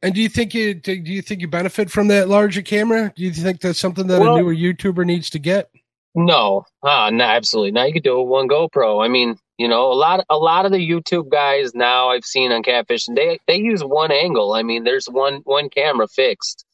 And 0.04 0.14
do 0.14 0.20
you 0.20 0.28
think 0.28 0.52
you 0.54 0.74
do 0.74 0.92
you 0.92 1.22
think 1.22 1.40
you 1.40 1.48
benefit 1.48 1.90
from 1.90 2.08
that 2.08 2.28
larger 2.28 2.60
camera? 2.62 3.10
Do 3.16 3.22
you 3.22 3.32
think 3.32 3.60
that's 3.62 3.78
something 3.78 4.06
that 4.08 4.20
Well- 4.20 4.36
a 4.36 4.38
newer 4.38 4.54
YouTuber 4.54 5.04
needs 5.06 5.30
to 5.30 5.38
get? 5.38 5.70
No, 6.14 6.64
ah, 6.84 7.10
no, 7.10 7.24
absolutely. 7.24 7.72
Now 7.72 7.84
you 7.86 7.92
could 7.94 8.04
do 8.04 8.20
it 8.20 8.22
with 8.22 8.28
one 8.30 8.48
GoPro. 8.48 9.04
I 9.04 9.08
mean, 9.08 9.36
you 9.58 9.66
know, 9.66 9.90
a 9.90 9.94
lot, 9.94 10.24
a 10.30 10.36
lot 10.36 10.64
of 10.66 10.70
the 10.72 10.78
YouTube 10.78 11.28
guys 11.30 11.74
now 11.74 12.10
I've 12.10 12.24
seen 12.24 12.52
on 12.52 12.62
catfishing, 12.62 13.16
they 13.16 13.38
they 13.48 13.56
use 13.56 13.82
one 13.82 14.12
angle. 14.12 14.52
I 14.52 14.62
mean, 14.62 14.84
there's 14.84 15.06
one 15.06 15.40
one 15.44 15.70
camera 15.70 16.06
fixed, 16.06 16.64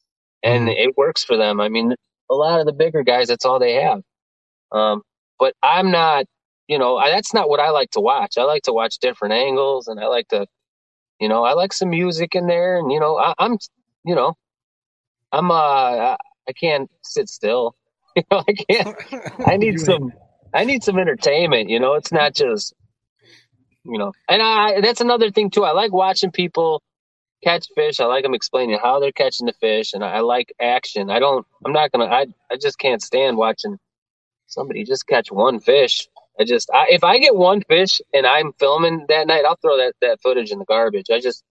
and 0.43 0.67
Mhm. 0.67 0.75
it 0.77 0.97
works 0.97 1.23
for 1.23 1.37
them. 1.37 1.59
I 1.61 1.69
mean, 1.69 1.95
a 2.29 2.35
lot 2.35 2.59
of 2.59 2.65
the 2.67 2.73
bigger 2.73 3.01
guys, 3.01 3.29
that's 3.29 3.45
all 3.45 3.59
they 3.59 3.73
have. 3.75 4.01
Um, 4.73 5.01
but 5.39 5.53
I'm 5.63 5.89
not, 5.89 6.25
you 6.67 6.77
know, 6.77 6.97
I, 6.97 7.09
that's 7.09 7.33
not 7.33 7.49
what 7.49 7.59
I 7.61 7.69
like 7.71 7.91
to 7.91 7.99
watch. 8.01 8.37
I 8.37 8.43
like 8.43 8.63
to 8.63 8.73
watch 8.73 8.99
different 8.99 9.33
angles, 9.33 9.87
and 9.87 9.99
I 9.99 10.07
like 10.07 10.27
to, 10.29 10.45
you 11.21 11.29
know, 11.29 11.45
I 11.45 11.53
like 11.53 11.73
some 11.73 11.91
music 11.91 12.35
in 12.35 12.47
there, 12.47 12.79
and 12.79 12.91
you 12.91 12.99
know, 12.99 13.17
I, 13.17 13.35
I'm, 13.39 13.57
you 14.05 14.15
know, 14.15 14.35
I'm 15.31 15.51
uh, 15.51 15.55
I, 15.55 16.17
I 16.49 16.53
can't 16.53 16.89
sit 17.03 17.29
still. 17.29 17.75
You 18.17 18.23
know, 18.31 18.43
I 18.47 18.53
can't. 18.53 18.89
I 19.47 19.57
need 19.57 19.79
some 19.79 20.13
I 20.53 20.65
need 20.65 20.83
some 20.83 20.99
entertainment, 20.99 21.69
you 21.69 21.79
know. 21.79 21.95
It's 21.95 22.11
not 22.11 22.35
just 22.35 22.73
you 23.85 23.97
know. 23.99 24.13
And 24.29 24.41
I 24.41 24.81
that's 24.81 25.01
another 25.01 25.31
thing 25.31 25.49
too. 25.49 25.63
I 25.63 25.73
like 25.73 25.93
watching 25.93 26.31
people 26.31 26.83
catch 27.43 27.67
fish. 27.75 27.99
I 27.99 28.05
like 28.05 28.23
them 28.23 28.33
explaining 28.35 28.79
how 28.81 28.99
they're 28.99 29.11
catching 29.13 29.47
the 29.47 29.53
fish 29.53 29.93
and 29.93 30.03
I 30.03 30.21
like 30.21 30.53
action. 30.61 31.09
I 31.09 31.19
don't 31.19 31.45
I'm 31.65 31.73
not 31.73 31.91
going 31.91 32.07
to 32.09 32.13
I 32.15 32.27
I 32.51 32.57
just 32.57 32.79
can't 32.79 33.01
stand 33.01 33.37
watching 33.37 33.77
somebody 34.47 34.83
just 34.85 35.07
catch 35.07 35.31
one 35.31 35.59
fish. 35.59 36.07
I 36.41 36.43
just 36.43 36.71
I, 36.73 36.87
if 36.89 37.03
I 37.03 37.19
get 37.19 37.35
one 37.35 37.61
fish 37.61 38.01
and 38.13 38.25
I'm 38.25 38.51
filming 38.53 39.05
that 39.09 39.27
night, 39.27 39.43
I'll 39.45 39.57
throw 39.61 39.77
that 39.77 39.93
that 40.01 40.19
footage 40.23 40.49
in 40.51 40.57
the 40.57 40.65
garbage. 40.65 41.05
I 41.11 41.19
just 41.19 41.43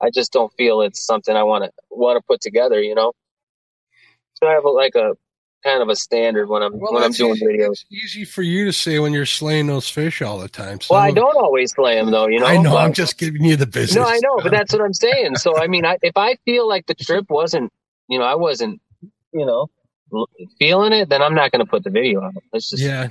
I 0.00 0.08
just 0.10 0.32
don't 0.32 0.52
feel 0.56 0.80
it's 0.80 1.04
something 1.04 1.36
I 1.36 1.42
want 1.42 1.64
to 1.64 1.70
want 1.90 2.16
to 2.16 2.24
put 2.26 2.40
together, 2.40 2.80
you 2.80 2.94
know. 2.94 3.12
So 4.34 4.48
I 4.48 4.52
have 4.52 4.64
a, 4.64 4.70
like 4.70 4.94
a 4.94 5.12
kind 5.62 5.82
of 5.82 5.90
a 5.90 5.96
standard 5.96 6.48
when 6.48 6.62
I'm 6.62 6.78
Well, 6.78 6.94
when 6.94 7.02
I'm 7.02 7.12
doing 7.12 7.34
easy, 7.36 7.44
videos. 7.44 7.72
It's 7.72 7.86
easy 7.90 8.24
for 8.24 8.42
you 8.42 8.64
to 8.64 8.72
say 8.72 8.98
when 8.98 9.12
you're 9.12 9.26
slaying 9.26 9.66
those 9.66 9.90
fish 9.90 10.22
all 10.22 10.38
the 10.38 10.48
time. 10.48 10.78
Well, 10.88 11.00
I 11.00 11.10
don't 11.10 11.36
always 11.36 11.74
play 11.74 11.96
them 11.96 12.10
though, 12.10 12.28
you 12.28 12.40
know. 12.40 12.46
I 12.46 12.56
know. 12.56 12.70
but- 12.70 12.76
I'm 12.78 12.94
just 12.94 13.18
giving 13.18 13.44
you 13.44 13.56
the 13.56 13.66
business. 13.66 13.96
no, 13.96 14.04
I 14.04 14.20
know, 14.22 14.40
but 14.42 14.52
that's 14.52 14.72
what 14.72 14.80
I'm 14.80 14.94
saying. 14.94 15.36
So 15.36 15.58
I 15.58 15.66
mean, 15.66 15.84
I, 15.84 15.98
if 16.00 16.16
I 16.16 16.36
feel 16.46 16.66
like 16.66 16.86
the 16.86 16.94
trip 16.94 17.26
wasn't, 17.30 17.70
you 18.08 18.18
know, 18.18 18.24
I 18.24 18.36
wasn't, 18.36 18.80
you 19.34 19.44
know, 19.44 19.68
feeling 20.58 20.92
it, 20.94 21.10
then 21.10 21.20
I'm 21.20 21.34
not 21.34 21.52
going 21.52 21.64
to 21.64 21.70
put 21.70 21.84
the 21.84 21.90
video 21.90 22.22
out. 22.22 22.34
It's 22.54 22.70
just 22.70 22.82
yeah. 22.82 23.08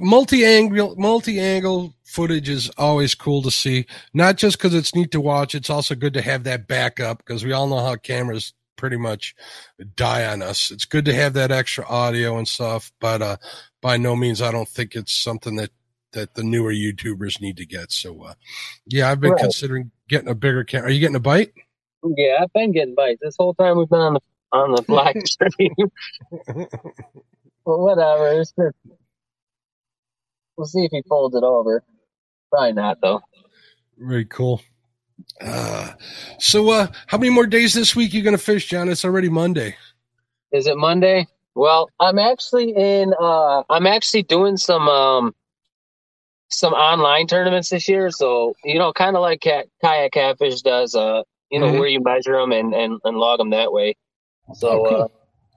Multi-angle, 0.00 0.94
multi-angle 0.96 1.94
footage 2.04 2.48
is 2.48 2.70
always 2.78 3.14
cool 3.14 3.42
to 3.42 3.50
see. 3.50 3.86
Not 4.14 4.36
just 4.36 4.56
because 4.58 4.74
it's 4.74 4.94
neat 4.94 5.10
to 5.12 5.20
watch; 5.20 5.54
it's 5.54 5.70
also 5.70 5.94
good 5.94 6.14
to 6.14 6.22
have 6.22 6.44
that 6.44 6.68
backup 6.68 7.18
because 7.18 7.44
we 7.44 7.52
all 7.52 7.66
know 7.66 7.80
how 7.84 7.96
cameras 7.96 8.54
pretty 8.76 8.96
much 8.96 9.34
die 9.96 10.24
on 10.26 10.42
us. 10.42 10.70
It's 10.70 10.84
good 10.84 11.04
to 11.06 11.14
have 11.14 11.34
that 11.34 11.50
extra 11.50 11.84
audio 11.86 12.38
and 12.38 12.48
stuff, 12.48 12.92
but 13.00 13.22
uh, 13.22 13.36
by 13.80 13.96
no 13.96 14.16
means, 14.16 14.40
I 14.42 14.50
don't 14.52 14.68
think 14.68 14.94
it's 14.94 15.12
something 15.12 15.56
that 15.56 15.70
that 16.12 16.34
the 16.34 16.44
newer 16.44 16.72
YouTubers 16.72 17.40
need 17.40 17.56
to 17.56 17.66
get. 17.66 17.90
So, 17.92 18.22
uh, 18.22 18.34
yeah, 18.86 19.10
I've 19.10 19.20
been 19.20 19.32
Right. 19.32 19.40
considering 19.42 19.90
getting 20.08 20.28
a 20.28 20.34
bigger 20.34 20.64
camera. 20.64 20.88
Are 20.88 20.92
you 20.92 21.00
getting 21.00 21.16
a 21.16 21.20
bite? 21.20 21.52
yeah. 22.16 22.38
I've 22.42 22.52
been 22.52 22.72
getting 22.72 22.94
bites 22.94 23.20
this 23.22 23.36
whole 23.38 23.54
time 23.54 23.78
we've 23.78 23.88
been 23.88 24.00
on 24.00 24.14
the 24.14 24.20
on 24.52 24.72
the 24.72 24.84
live 24.92 25.16
stream. 25.26 25.74
well, 27.64 27.80
whatever. 27.80 28.40
It's 28.40 28.52
just, 28.52 28.76
we'll 30.62 30.68
see 30.68 30.84
if 30.84 30.92
he 30.92 31.02
folds 31.08 31.34
it 31.34 31.42
over. 31.42 31.82
Probably 32.50 32.72
not 32.72 33.00
though. 33.00 33.20
Very 33.98 34.24
cool. 34.26 34.62
Uh, 35.40 35.92
so, 36.38 36.70
uh, 36.70 36.86
how 37.08 37.18
many 37.18 37.30
more 37.30 37.46
days 37.46 37.74
this 37.74 37.96
week 37.96 38.14
you 38.14 38.22
going 38.22 38.36
to 38.36 38.42
fish, 38.42 38.68
John? 38.68 38.88
It's 38.88 39.04
already 39.04 39.28
Monday. 39.28 39.76
Is 40.52 40.66
it 40.68 40.76
Monday? 40.76 41.26
Well, 41.54 41.88
I'm 41.98 42.18
actually 42.18 42.70
in. 42.76 43.12
Uh, 43.20 43.62
I'm 43.68 43.86
actually 43.88 44.22
doing 44.22 44.56
some 44.56 44.88
um, 44.88 45.34
some 46.48 46.72
online 46.74 47.26
tournaments 47.26 47.70
this 47.70 47.88
year. 47.88 48.10
So 48.10 48.54
you 48.64 48.78
know, 48.78 48.92
kind 48.92 49.16
of 49.16 49.22
like 49.22 49.40
cat, 49.40 49.66
kayak 49.82 50.12
catfish 50.12 50.62
does. 50.62 50.94
Uh, 50.94 51.22
you 51.50 51.58
know, 51.60 51.66
Mhm. 51.72 51.78
where 51.80 51.88
you 51.88 52.00
measure 52.00 52.32
them 52.38 52.52
and, 52.52 52.72
and, 52.74 52.98
and 53.04 53.16
log 53.18 53.38
them 53.38 53.50
that 53.50 53.72
way. 53.72 53.94
So 54.54 54.68
Oh, 54.68 54.88
cool. 54.88 55.02
uh, 55.02 55.08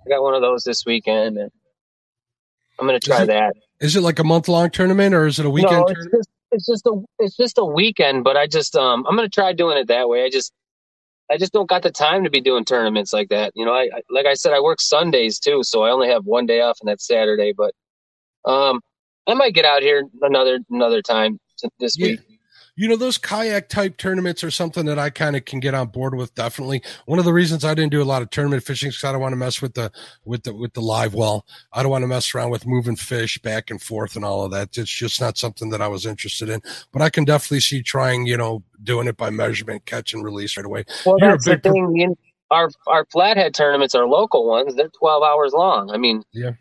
I 0.06 0.10
got 0.10 0.22
one 0.24 0.34
of 0.34 0.42
those 0.42 0.64
this 0.64 0.86
weekend, 0.86 1.38
and 1.38 1.50
I'm 2.80 2.86
gonna 2.86 3.00
try 3.00 3.24
it 3.24 3.28
that. 3.28 3.54
Is 3.86 3.96
it 3.96 4.02
like 4.02 4.20
a 4.20 4.24
month 4.24 4.48
long 4.48 4.70
tournament 4.70 5.14
or 5.14 5.28
is 5.28 5.40
it 5.40 5.46
a 5.46 5.50
weekend 5.50 5.72
no, 5.72 5.84
it's 5.88 5.94
tournament? 5.94 6.16
just 6.18 6.30
it's 6.52 6.66
just 6.66 6.86
a 6.86 7.04
it's 7.20 7.38
just 7.38 7.58
a 7.58 7.66
weekend. 7.66 8.24
But 8.24 8.38
I 8.38 8.48
just 8.48 8.76
um, 8.76 9.06
I'm 9.08 9.16
gonna 9.16 9.30
try 9.30 9.54
doing 9.54 9.78
it 9.78 9.88
that 9.88 10.10
way. 10.10 10.24
I 10.24 10.30
just 10.30 10.52
I 11.30 11.38
just 11.38 11.54
don't 11.54 11.70
got 11.70 11.84
the 11.84 11.92
time 11.92 12.24
to 12.24 12.30
be 12.30 12.42
doing 12.42 12.66
tournaments 12.66 13.14
like 13.14 13.30
that. 13.30 13.52
You 13.56 13.66
know, 13.66 13.74
I, 13.74 13.90
I 13.94 14.02
like 14.10 14.26
I 14.26 14.34
said, 14.34 14.54
I 14.54 14.60
work 14.62 14.82
Sundays 14.82 15.40
too, 15.40 15.62
so 15.64 15.84
I 15.84 15.92
only 15.92 16.10
have 16.10 16.26
one 16.26 16.46
day 16.46 16.62
off, 16.62 16.78
and 16.82 16.90
that's 16.90 17.06
Saturday. 17.08 17.54
But 17.56 17.74
um, 18.50 18.82
I 19.28 19.34
might 19.34 19.54
get 19.54 19.66
out 19.66 19.82
here 19.82 20.04
another 20.22 20.60
another 20.70 21.02
time 21.02 21.40
this 21.80 21.98
week. 22.00 22.20
You 22.78 22.90
know, 22.90 22.98
those 22.98 23.18
kayak 23.18 23.70
type 23.70 23.96
tournaments 23.96 24.44
are 24.44 24.52
something 24.52 24.86
that 24.88 25.00
I 25.00 25.10
kind 25.10 25.38
of 25.38 25.46
can 25.46 25.62
get 25.62 25.74
on 25.74 25.88
board 25.88 26.14
with. 26.16 26.36
Definitely, 26.36 26.82
one 27.06 27.20
of 27.20 27.26
the 27.26 27.32
reasons 27.32 27.64
I 27.64 27.74
didn't 27.74 27.92
do 27.92 28.02
a 28.02 28.04
lot 28.04 28.22
of 28.22 28.30
tournament 28.32 28.64
fishing 28.64 28.90
is 28.90 29.02
I 29.04 29.14
don't 29.14 29.22
want 29.22 29.32
to 29.32 29.38
mess 29.38 29.62
with 29.62 29.76
the 29.76 29.92
with 30.26 30.44
the 30.44 30.54
with 30.54 30.74
the 30.74 30.82
live 30.82 31.14
well. 31.14 31.46
I 31.72 31.84
don't 31.84 31.92
want 31.92 32.02
to 32.04 32.08
mess 32.08 32.36
around 32.36 32.50
with 32.50 32.68
moving 32.68 32.98
fish 32.98 33.38
back 33.40 33.72
and 33.72 33.82
forth 33.82 34.18
and 34.18 34.26
all 34.26 34.44
of 34.44 34.52
that. 34.52 34.78
It's 34.78 34.92
just 34.92 35.22
not 35.22 35.38
something 35.38 35.70
that 35.70 35.82
I 35.82 35.88
was 35.88 36.06
interested 36.06 36.50
in. 36.50 36.62
But 36.92 37.02
I 37.02 37.10
can 37.10 37.24
definitely 37.24 37.62
see 37.62 37.82
trying, 37.82 38.26
you 38.26 38.36
know, 38.36 38.62
doing 38.84 39.08
it 39.08 39.16
by 39.16 39.30
measurement, 39.30 39.86
catch 39.86 40.14
and 40.14 40.24
release 40.24 40.58
right 40.58 40.66
away. 40.66 40.84
Well, 41.06 41.16
You're 41.18 41.32
that's 41.32 41.46
the 41.46 41.58
pro- 41.58 41.72
thing. 41.72 42.16
our 42.52 42.70
our 42.88 43.06
flathead 43.06 43.54
tournaments 43.54 43.96
are 43.96 44.06
local 44.06 44.50
ones. 44.50 44.76
They're 44.76 44.90
twelve 44.90 45.24
hours 45.24 45.54
long. 45.54 45.92
I 45.92 45.98
mean, 45.98 46.24
Yeah. 46.34 46.52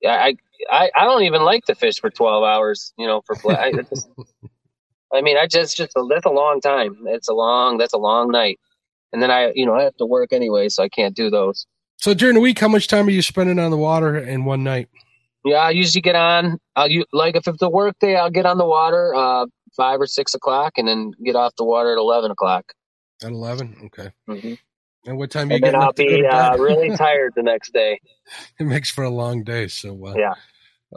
yeah. 0.00 0.14
I 0.14 0.36
I, 0.70 0.90
I 0.96 1.04
don't 1.04 1.24
even 1.24 1.42
like 1.42 1.64
to 1.66 1.74
fish 1.74 1.96
for 2.00 2.08
twelve 2.08 2.42
hours. 2.42 2.94
You 2.96 3.06
know, 3.06 3.20
for 3.26 3.36
flat. 3.36 3.58
I, 3.60 3.72
just- 3.72 4.08
I 5.16 5.22
mean, 5.22 5.36
I 5.36 5.46
just 5.46 5.76
just 5.76 5.92
a, 5.96 6.06
that's 6.08 6.26
a 6.26 6.30
long 6.30 6.60
time. 6.60 6.96
It's 7.06 7.28
a 7.28 7.32
long 7.34 7.78
that's 7.78 7.94
a 7.94 7.98
long 7.98 8.30
night, 8.30 8.60
and 9.12 9.22
then 9.22 9.30
I 9.30 9.52
you 9.54 9.66
know 9.66 9.74
I 9.74 9.82
have 9.84 9.96
to 9.96 10.06
work 10.06 10.32
anyway, 10.32 10.68
so 10.68 10.82
I 10.82 10.88
can't 10.88 11.16
do 11.16 11.30
those. 11.30 11.66
So 11.98 12.12
during 12.14 12.34
the 12.34 12.40
week, 12.40 12.58
how 12.58 12.68
much 12.68 12.88
time 12.88 13.06
are 13.08 13.10
you 13.10 13.22
spending 13.22 13.58
on 13.58 13.70
the 13.70 13.76
water 13.76 14.16
in 14.18 14.44
one 14.44 14.62
night? 14.62 14.88
Yeah, 15.44 15.58
I 15.58 15.70
usually 15.70 16.02
get 16.02 16.16
on. 16.16 16.58
I'll 16.76 16.90
u- 16.90 17.06
like 17.12 17.36
if 17.36 17.48
it's 17.48 17.62
a 17.62 17.68
work 17.70 17.94
day, 18.00 18.16
I'll 18.16 18.30
get 18.30 18.46
on 18.46 18.58
the 18.58 18.66
water 18.66 19.14
uh 19.14 19.46
five 19.76 20.00
or 20.00 20.06
six 20.06 20.34
o'clock, 20.34 20.74
and 20.76 20.86
then 20.86 21.12
get 21.24 21.36
off 21.36 21.54
the 21.56 21.64
water 21.64 21.92
at 21.92 21.98
eleven 21.98 22.30
o'clock. 22.30 22.72
At 23.22 23.30
eleven, 23.30 23.76
okay. 23.86 24.10
hmm 24.28 24.54
And 25.06 25.16
what 25.18 25.30
time 25.30 25.48
are 25.48 25.52
you 25.52 25.56
And 25.56 25.64
then 25.64 25.74
I'll 25.76 25.88
up 25.88 25.96
to 25.96 26.04
go 26.04 26.18
be 26.20 26.26
uh, 26.26 26.56
really 26.58 26.90
tired 26.96 27.32
the 27.36 27.42
next 27.42 27.72
day. 27.72 27.98
it 28.58 28.64
makes 28.64 28.90
for 28.90 29.04
a 29.04 29.10
long 29.10 29.44
day. 29.44 29.68
So 29.68 30.04
uh, 30.06 30.14
Yeah. 30.18 30.34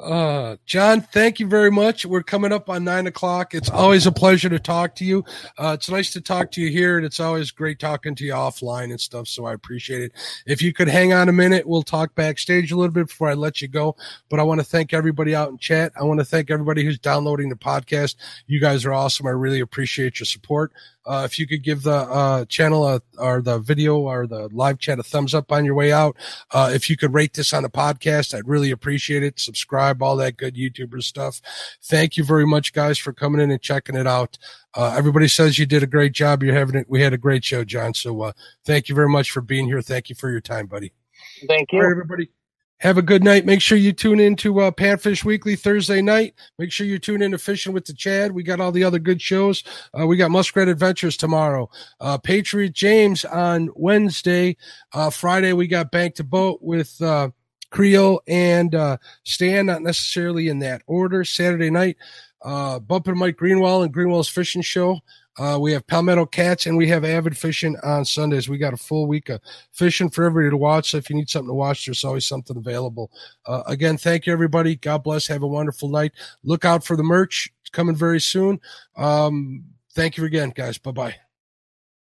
Uh, 0.03 0.57
John, 0.65 1.01
thank 1.01 1.39
you 1.39 1.47
very 1.47 1.71
much. 1.71 2.05
We're 2.05 2.23
coming 2.23 2.51
up 2.51 2.69
on 2.69 2.83
nine 2.83 3.07
o'clock. 3.07 3.53
It's 3.53 3.69
always 3.69 4.05
a 4.05 4.11
pleasure 4.11 4.49
to 4.49 4.59
talk 4.59 4.95
to 4.95 5.05
you. 5.05 5.23
Uh, 5.57 5.73
it's 5.77 5.89
nice 5.89 6.11
to 6.13 6.21
talk 6.21 6.51
to 6.51 6.61
you 6.61 6.69
here, 6.69 6.97
and 6.97 7.05
it's 7.05 7.19
always 7.19 7.51
great 7.51 7.79
talking 7.79 8.15
to 8.15 8.25
you 8.25 8.33
offline 8.33 8.91
and 8.91 8.99
stuff. 8.99 9.27
So 9.27 9.45
I 9.45 9.53
appreciate 9.53 10.01
it. 10.01 10.13
If 10.45 10.61
you 10.61 10.73
could 10.73 10.87
hang 10.87 11.13
on 11.13 11.29
a 11.29 11.33
minute, 11.33 11.67
we'll 11.67 11.83
talk 11.83 12.15
backstage 12.15 12.71
a 12.71 12.75
little 12.75 12.93
bit 12.93 13.07
before 13.07 13.29
I 13.29 13.33
let 13.33 13.61
you 13.61 13.67
go. 13.67 13.95
But 14.29 14.39
I 14.39 14.43
want 14.43 14.59
to 14.59 14.65
thank 14.65 14.93
everybody 14.93 15.35
out 15.35 15.49
in 15.49 15.57
chat. 15.57 15.91
I 15.99 16.03
want 16.03 16.19
to 16.19 16.25
thank 16.25 16.49
everybody 16.49 16.83
who's 16.83 16.99
downloading 16.99 17.49
the 17.49 17.55
podcast. 17.55 18.15
You 18.47 18.59
guys 18.59 18.85
are 18.85 18.93
awesome. 18.93 19.27
I 19.27 19.31
really 19.31 19.59
appreciate 19.59 20.19
your 20.19 20.25
support. 20.25 20.71
Uh, 21.05 21.23
if 21.25 21.39
you 21.39 21.47
could 21.47 21.63
give 21.63 21.83
the 21.83 21.91
uh, 21.91 22.45
channel 22.45 22.87
a, 22.87 23.01
or 23.17 23.41
the 23.41 23.59
video 23.59 23.97
or 23.97 24.27
the 24.27 24.47
live 24.51 24.77
chat 24.79 24.99
a 24.99 25.03
thumbs 25.03 25.33
up 25.33 25.51
on 25.51 25.65
your 25.65 25.75
way 25.75 25.91
out. 25.91 26.15
Uh, 26.51 26.69
if 26.73 26.89
you 26.89 26.97
could 26.97 27.13
rate 27.13 27.33
this 27.33 27.53
on 27.53 27.63
the 27.63 27.69
podcast, 27.69 28.35
I'd 28.35 28.47
really 28.47 28.71
appreciate 28.71 29.23
it. 29.23 29.39
Subscribe, 29.39 30.01
all 30.03 30.15
that 30.17 30.37
good 30.37 30.55
YouTuber 30.55 31.01
stuff. 31.01 31.41
Thank 31.83 32.17
you 32.17 32.23
very 32.23 32.45
much, 32.45 32.73
guys, 32.73 32.97
for 32.97 33.13
coming 33.13 33.41
in 33.41 33.51
and 33.51 33.61
checking 33.61 33.95
it 33.95 34.07
out. 34.07 34.37
Uh, 34.75 34.93
everybody 34.97 35.27
says 35.27 35.57
you 35.57 35.65
did 35.65 35.83
a 35.83 35.87
great 35.87 36.11
job. 36.11 36.43
You're 36.43 36.55
having 36.55 36.75
it. 36.75 36.85
We 36.89 37.01
had 37.01 37.13
a 37.13 37.17
great 37.17 37.43
show, 37.43 37.63
John. 37.63 37.93
So 37.93 38.21
uh, 38.21 38.31
thank 38.65 38.89
you 38.89 38.95
very 38.95 39.09
much 39.09 39.31
for 39.31 39.41
being 39.41 39.65
here. 39.65 39.81
Thank 39.81 40.09
you 40.09 40.15
for 40.15 40.29
your 40.29 40.41
time, 40.41 40.67
buddy. 40.67 40.93
Thank 41.47 41.71
you. 41.71 41.79
right, 41.79 41.91
everybody. 41.91 42.29
Have 42.79 42.97
a 42.97 43.01
good 43.01 43.25
night. 43.25 43.45
Make 43.45 43.61
sure 43.61 43.77
you 43.77 43.91
tune 43.91 44.21
in 44.21 44.37
to 44.37 44.61
uh, 44.61 44.71
Panfish 44.71 45.25
Weekly 45.25 45.57
Thursday 45.57 46.01
night. 46.01 46.33
Make 46.57 46.71
sure 46.71 46.87
you 46.87 46.97
tune 46.97 47.21
in 47.21 47.31
to 47.31 47.37
Fishing 47.37 47.73
with 47.73 47.83
the 47.83 47.93
Chad. 47.93 48.31
We 48.31 48.41
got 48.41 48.61
all 48.61 48.71
the 48.71 48.85
other 48.85 48.99
good 48.99 49.21
shows. 49.21 49.65
Uh, 49.99 50.07
we 50.07 50.15
got 50.15 50.31
Muskrat 50.31 50.69
Adventures 50.69 51.17
tomorrow. 51.17 51.69
Uh, 51.99 52.17
Patriot 52.17 52.71
James 52.71 53.25
on 53.25 53.69
Wednesday. 53.75 54.55
Uh, 54.93 55.09
Friday, 55.09 55.51
we 55.51 55.67
got 55.67 55.91
Bank 55.91 56.15
to 56.15 56.23
Boat 56.23 56.59
with 56.61 57.01
uh, 57.01 57.31
Creole 57.69 58.21
and 58.29 58.73
uh, 58.73 58.95
Stan, 59.25 59.65
not 59.65 59.81
necessarily 59.81 60.47
in 60.47 60.59
that 60.59 60.81
order. 60.87 61.25
Saturday 61.25 61.69
night, 61.69 61.97
Bumping 62.41 63.17
Mike 63.17 63.35
Greenwell 63.35 63.83
and 63.83 63.93
Greenwell's 63.93 64.29
Fishing 64.29 64.61
Show. 64.61 65.01
Uh, 65.39 65.57
we 65.57 65.71
have 65.71 65.87
Palmetto 65.87 66.25
Cats 66.25 66.65
and 66.65 66.77
we 66.77 66.89
have 66.89 67.05
Avid 67.05 67.37
Fishing 67.37 67.77
on 67.81 68.03
Sundays. 68.03 68.49
We 68.49 68.57
got 68.57 68.73
a 68.73 68.77
full 68.77 69.07
week 69.07 69.29
of 69.29 69.39
fishing 69.71 70.09
for 70.09 70.25
everybody 70.25 70.51
to 70.51 70.57
watch. 70.57 70.91
So 70.91 70.97
if 70.97 71.09
you 71.09 71.15
need 71.15 71.29
something 71.29 71.47
to 71.47 71.53
watch, 71.53 71.85
there's 71.85 72.03
always 72.03 72.27
something 72.27 72.57
available. 72.57 73.09
Uh, 73.45 73.63
again, 73.65 73.97
thank 73.97 74.25
you, 74.25 74.33
everybody. 74.33 74.75
God 74.75 75.03
bless. 75.03 75.27
Have 75.27 75.43
a 75.43 75.47
wonderful 75.47 75.87
night. 75.87 76.11
Look 76.43 76.65
out 76.65 76.83
for 76.83 76.97
the 76.97 77.03
merch. 77.03 77.49
It's 77.61 77.69
coming 77.69 77.95
very 77.95 78.19
soon. 78.19 78.59
Um, 78.97 79.63
thank 79.93 80.17
you 80.17 80.25
again, 80.25 80.51
guys. 80.53 80.77
Bye 80.77 80.91
bye. 80.91 81.28